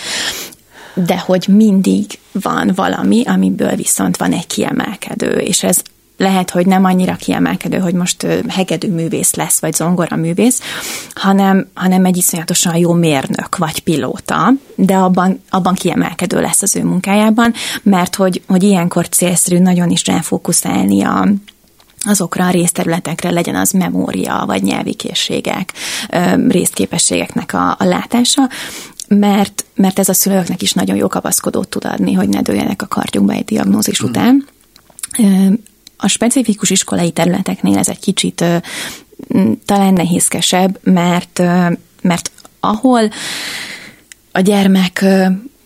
[0.95, 5.83] de hogy mindig van valami, amiből viszont van egy kiemelkedő, és ez
[6.20, 10.60] lehet, hogy nem annyira kiemelkedő, hogy most hegedű művész lesz, vagy zongora művész,
[11.14, 16.84] hanem, hanem egy iszonyatosan jó mérnök, vagy pilóta, de abban, abban kiemelkedő lesz az ő
[16.84, 17.52] munkájában,
[17.82, 21.28] mert hogy, hogy ilyenkor célszerű nagyon is ráfókuszálni a,
[22.02, 25.72] azokra a részterületekre legyen az memória, vagy nyelvi készségek,
[26.48, 28.48] részképességeknek a, a látása,
[29.09, 32.86] mert, mert ez a szülőknek is nagyon jó kapaszkodót tud adni, hogy ne dőljenek a
[32.86, 34.06] kartjukba egy diagnózis mm.
[34.06, 34.47] után.
[36.01, 38.44] A specifikus iskolai területeknél ez egy kicsit
[39.64, 41.39] talán nehézkesebb, mert,
[42.02, 43.10] mert ahol
[44.32, 45.05] a gyermek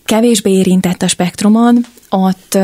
[0.05, 2.59] kevésbé érintett a spektrumon, ott,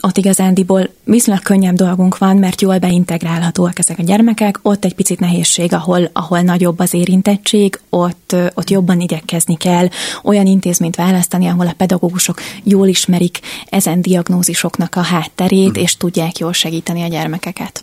[0.00, 5.20] ott igazándiból viszonylag könnyebb dolgunk van, mert jól beintegrálhatóak ezek a gyermekek, ott egy picit
[5.20, 9.88] nehézség, ahol, ahol nagyobb az érintettség, ott, ott jobban igyekezni kell
[10.22, 15.82] olyan intézményt választani, ahol a pedagógusok jól ismerik ezen diagnózisoknak a hátterét, mm.
[15.82, 17.82] és tudják jól segíteni a gyermekeket.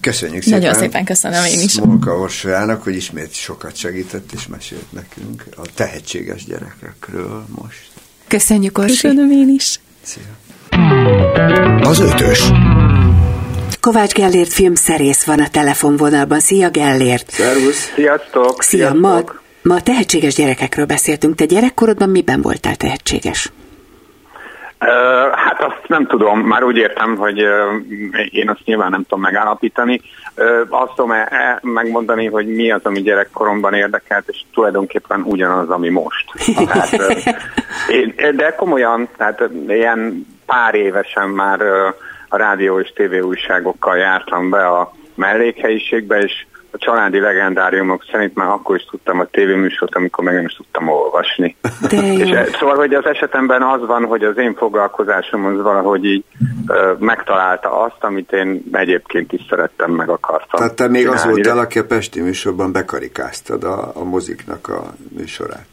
[0.00, 0.58] Köszönjük szépen.
[0.58, 1.72] Nagyon szépen köszönöm én is.
[1.72, 7.91] Smolka Orsolyának, hogy ismét sokat segített és mesélt nekünk a tehetséges gyerekekről most.
[8.32, 8.90] Köszönjük, Orsi.
[8.92, 9.80] Köszönöm én is.
[10.00, 10.22] Szia.
[11.82, 12.50] Az ötös.
[13.80, 16.40] Kovács Gellért filmszerész van a telefonvonalban.
[16.40, 17.30] Szia Gellért!
[17.30, 17.92] Szervusz!
[17.94, 18.62] Sziasztok!
[18.62, 18.78] Szia!
[18.78, 19.00] Sziasztok.
[19.62, 21.34] Ma, ma tehetséges gyerekekről beszéltünk.
[21.34, 23.52] Te gyerekkorodban miben voltál tehetséges?
[24.80, 24.88] Uh,
[25.34, 27.50] hát azt nem tudom, már úgy értem, hogy uh,
[28.30, 30.00] én azt nyilván nem tudom megállapítani.
[30.68, 36.32] Azt tudom -e, megmondani, hogy mi az, ami gyerekkoromban érdekelt, és tulajdonképpen ugyanaz, ami most.
[36.56, 36.96] Tehát,
[38.36, 41.60] de komolyan, tehát ilyen pár évesen már
[42.28, 48.48] a rádió és tévé újságokkal jártam be a mellékhelyiségbe, és a családi legendáriumok szerint már
[48.48, 51.56] akkor is tudtam a tévéműsort, amikor meg nem is tudtam olvasni.
[51.90, 56.24] És, e, szóval, hogy az esetemben az van, hogy az én foglalkozásom az valahogy így
[56.66, 60.60] ö, megtalálta azt, amit én egyébként is szerettem, meg akartam.
[60.60, 65.66] Tehát te még az voltál, aki a Pesti műsorban bekarikáztad a, a moziknak a műsorát.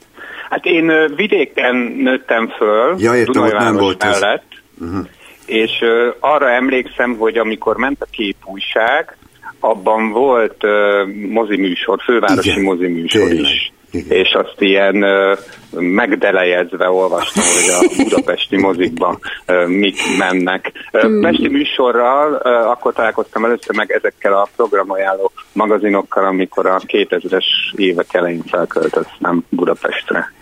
[0.49, 4.87] Hát én vidéken nőttem föl, ja, értem, ott nem volt mellett, ez.
[4.87, 5.07] Uh-huh.
[5.45, 9.17] és ö, arra emlékszem, hogy amikor ment a képújság,
[9.59, 13.51] abban volt uh, moziműsor, fővárosi Igen, moziműsor tényleg.
[13.51, 13.71] is.
[13.91, 14.17] Igen.
[14.17, 15.37] És azt ilyen uh,
[15.71, 20.71] megdelejezve olvastam, hogy a budapesti mozikban uh, mik mennek.
[20.91, 21.21] Uh, hmm.
[21.21, 27.45] Pesti műsorral uh, akkor találkoztam először meg ezekkel a programajánló magazinokkal, amikor a 2000-es
[27.75, 30.33] évek elején felköltöztem Budapestre.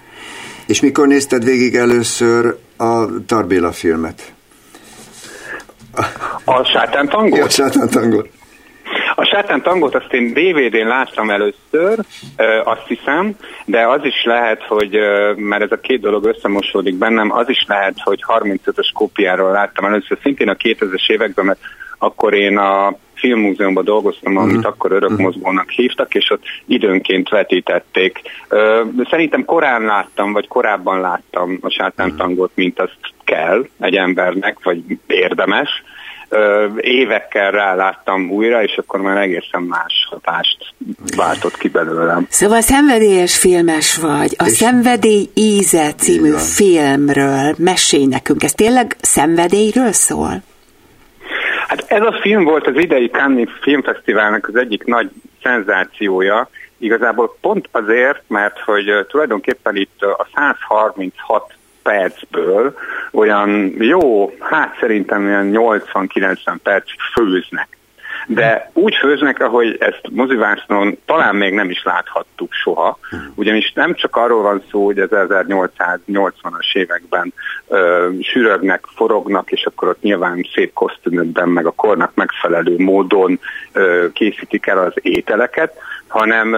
[0.67, 4.33] És mikor nézted végig először a Tarbéla filmet?
[6.45, 7.39] A sátántangot?
[7.39, 8.29] A sátántangot.
[9.19, 11.99] A sátán tangot azt én DVD-n láttam először,
[12.63, 13.35] azt hiszem,
[13.65, 14.99] de az is lehet, hogy,
[15.35, 20.17] mert ez a két dolog összemosódik bennem, az is lehet, hogy 35-ös kópiáról láttam először,
[20.21, 21.59] szintén a 2000-es években, mert
[21.97, 24.71] akkor én a filmmúzeumban dolgoztam, amit uh-huh.
[24.71, 28.21] akkor örökmozgónak hívtak, és ott időnként vetítették.
[29.09, 35.69] Szerintem korán láttam, vagy korábban láttam a sátántangot, mint azt kell egy embernek, vagy érdemes,
[36.77, 40.57] évekkel ráláttam újra, és akkor már egészen más hatást
[41.15, 42.25] váltott ki belőlem.
[42.29, 44.35] Szóval szenvedélyes filmes vagy.
[44.37, 46.39] A és Szenvedély íze című Igen.
[46.39, 48.43] filmről mesélj nekünk.
[48.43, 50.41] Ez tényleg szenvedélyről szól?
[51.67, 55.09] Hát ez a film volt az idei Cannes Filmfesztiválnak az egyik nagy
[55.43, 61.53] szenzációja, igazából pont azért, mert hogy tulajdonképpen itt a 136
[61.87, 62.77] percből
[63.11, 67.77] olyan jó, hát szerintem olyan 80-90 perc főznek.
[68.27, 72.99] De úgy főznek, ahogy ezt mozivásznon talán még nem is láthattuk soha,
[73.35, 77.33] ugyanis nem csak arról van szó, hogy az 1880-as években
[77.67, 83.39] ö, sűrögnek, forognak, és akkor ott nyilván szép kosztümökben, meg a kornak megfelelő módon
[83.71, 85.73] ö, készítik el az ételeket,
[86.07, 86.55] hanem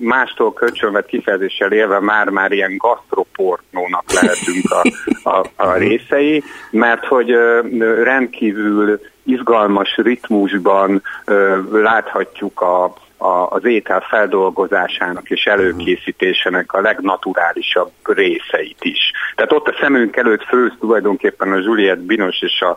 [0.00, 4.82] mástól kölcsönvet kifejezéssel élve már-már ilyen gasztroportnónak lehetünk a,
[5.30, 7.30] a, a részei, mert hogy
[8.02, 11.02] rendkívül izgalmas ritmusban
[11.72, 19.12] láthatjuk a a, az étel feldolgozásának és előkészítésének a legnaturálisabb részeit is.
[19.34, 22.76] Tehát ott a szemünk előtt főz tulajdonképpen a Juliette Binos és a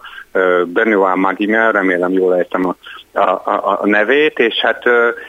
[0.66, 2.76] Benoit Magimel, remélem jól ejtem a,
[3.14, 4.86] a, a, a nevét, és hát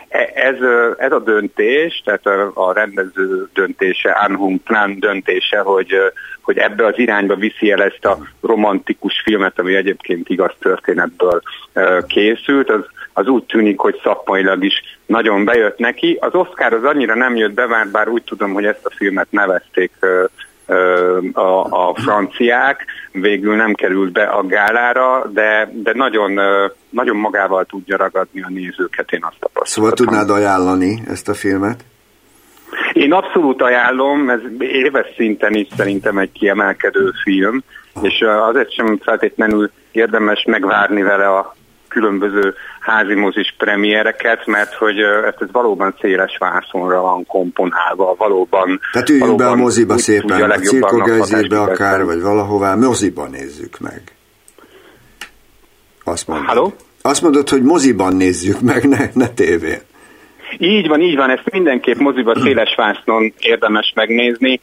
[0.09, 0.57] e, ez,
[0.97, 5.95] ez a döntés, tehát a, a rendező döntése, Anhung Plan döntése, hogy,
[6.41, 11.43] hogy ebbe az irányba viszi el ezt a romantikus filmet, ami egyébként igaz történetből
[12.07, 16.19] készült, az, az úgy tűnik, hogy szakmailag is nagyon bejött neki.
[16.21, 19.27] Az Oscar az annyira nem jött be, bár, bár úgy tudom, hogy ezt a filmet
[19.31, 19.93] nevezték
[21.33, 26.41] a, a franciák, végül nem került be a gálára, de, de nagyon,
[26.91, 29.65] nagyon magával tudja ragadni a nézőket, én azt tapasztaltam.
[29.65, 31.85] Szóval tudnád ajánlani ezt a filmet?
[32.93, 37.63] Én abszolút ajánlom, ez éves szinten is szerintem egy kiemelkedő film,
[38.03, 41.55] és azért sem feltétlenül érdemes megvárni vele a
[41.93, 48.81] különböző házi mozis premiereket, mert hogy ez, ez valóban széles vászonra van komponálva, valóban...
[48.93, 54.03] Tehát üljünk be a moziba szépen, a cirkogezébe akár, vagy valahová, moziban nézzük meg.
[56.05, 56.47] Azt mondod.
[56.47, 56.73] Halló?
[57.03, 59.81] Azt mondod, hogy moziban nézzük meg, ne, ne tévén.
[60.59, 64.61] Így van, így van, ezt mindenképp moziba széles vásznon érdemes megnézni,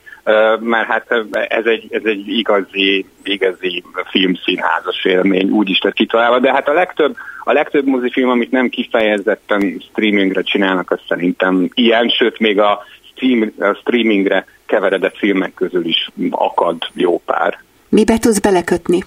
[0.60, 1.11] mert hát
[1.48, 6.74] ez egy, ez egy igazi, igazi filmszínházas élmény, úgy is lett kitalálva, de hát a
[6.74, 12.84] legtöbb, a legtöbb mozifilm, amit nem kifejezetten streamingre csinálnak, az szerintem ilyen, sőt még a,
[13.14, 17.60] stream, a streamingre keveredett filmek közül is akad jó pár.
[17.90, 19.03] Mibe tudsz belekötni?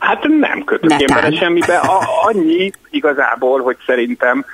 [0.00, 1.76] Hát nem kötök én bele semmibe.
[1.76, 4.44] A, annyi igazából, hogy szerintem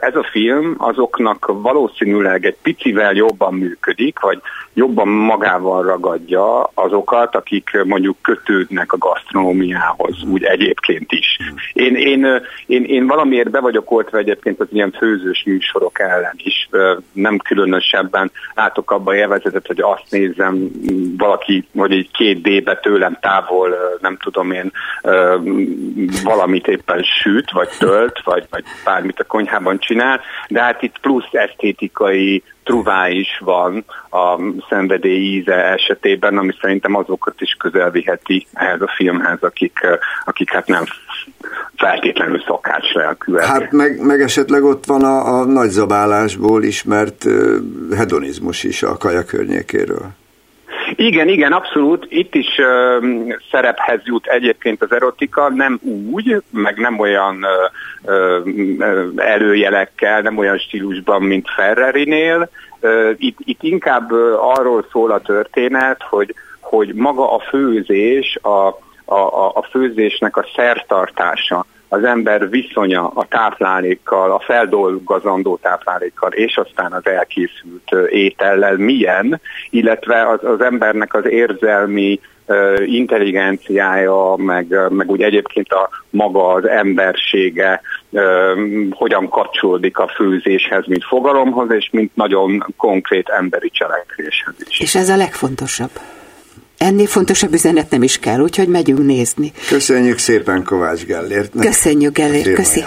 [0.00, 4.40] ez a film azoknak valószínűleg egy picivel jobban működik, vagy
[4.74, 11.38] jobban magával ragadja azokat, akik mondjuk kötődnek a gasztronómiához, úgy egyébként is.
[11.72, 12.26] Én, én,
[12.66, 16.68] én, én valamiért be vagyok oltva egyébként az ilyen főzős műsorok ellen is.
[17.12, 20.70] Nem különösebben látok abban élvezetet, hogy azt nézem
[21.16, 24.72] valaki, hogy egy két D-be tőlem távol, nem tudom én,
[26.24, 31.28] valamit éppen süt, vagy tölt, vagy, vagy bármit a konyhában csinál, de hát itt plusz
[31.32, 38.80] esztétikai truvá is van a szenvedély íze esetében, ami szerintem azokat is közel viheti ehhez
[38.80, 39.78] a filmhez, akik,
[40.24, 40.84] akik hát nem
[41.76, 43.44] feltétlenül szakács lelkűek.
[43.44, 47.58] Hát meg, meg esetleg ott van a, a nagyzabálásból ismert uh,
[47.96, 50.20] hedonizmus is a kaja környékéről.
[50.96, 52.06] Igen, igen, abszolút.
[52.08, 57.44] Itt is uh, szerephez jut egyébként az erotika, nem úgy, meg nem olyan
[58.04, 62.48] uh, uh, előjelekkel, nem olyan stílusban, mint Ferrari-nél.
[62.80, 68.66] Uh, itt, itt inkább arról szól a történet, hogy, hogy maga a főzés, a,
[69.04, 76.92] a, a főzésnek a szertartása, az ember viszonya a táplálékkal, a feldolgozandó táplálékkal, és aztán
[76.92, 79.40] az elkészült étellel milyen,
[79.70, 82.20] illetve az, az embernek az érzelmi
[82.84, 87.80] intelligenciája, meg, meg úgy egyébként a maga az embersége
[88.90, 94.80] hogyan kapcsolódik a főzéshez, mint fogalomhoz, és mint nagyon konkrét emberi cselekvéshez is.
[94.80, 95.90] És ez a legfontosabb.
[96.82, 99.52] Ennél fontosabb üzenet nem is kell, úgyhogy megyünk nézni.
[99.68, 101.52] Köszönjük szépen Kovács Gellért.
[101.60, 102.84] Köszönjük Gellért, köszi.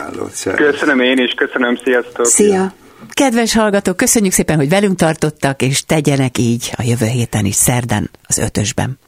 [0.56, 2.26] Köszönöm én is, köszönöm, sziasztok.
[2.26, 2.74] Szia.
[3.14, 8.10] Kedves hallgatók, köszönjük szépen, hogy velünk tartottak, és tegyenek így a jövő héten is, szerdán,
[8.28, 9.00] az ötösben.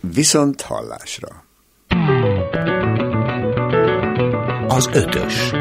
[0.00, 1.44] Viszont hallásra.
[4.68, 5.52] Az ötös.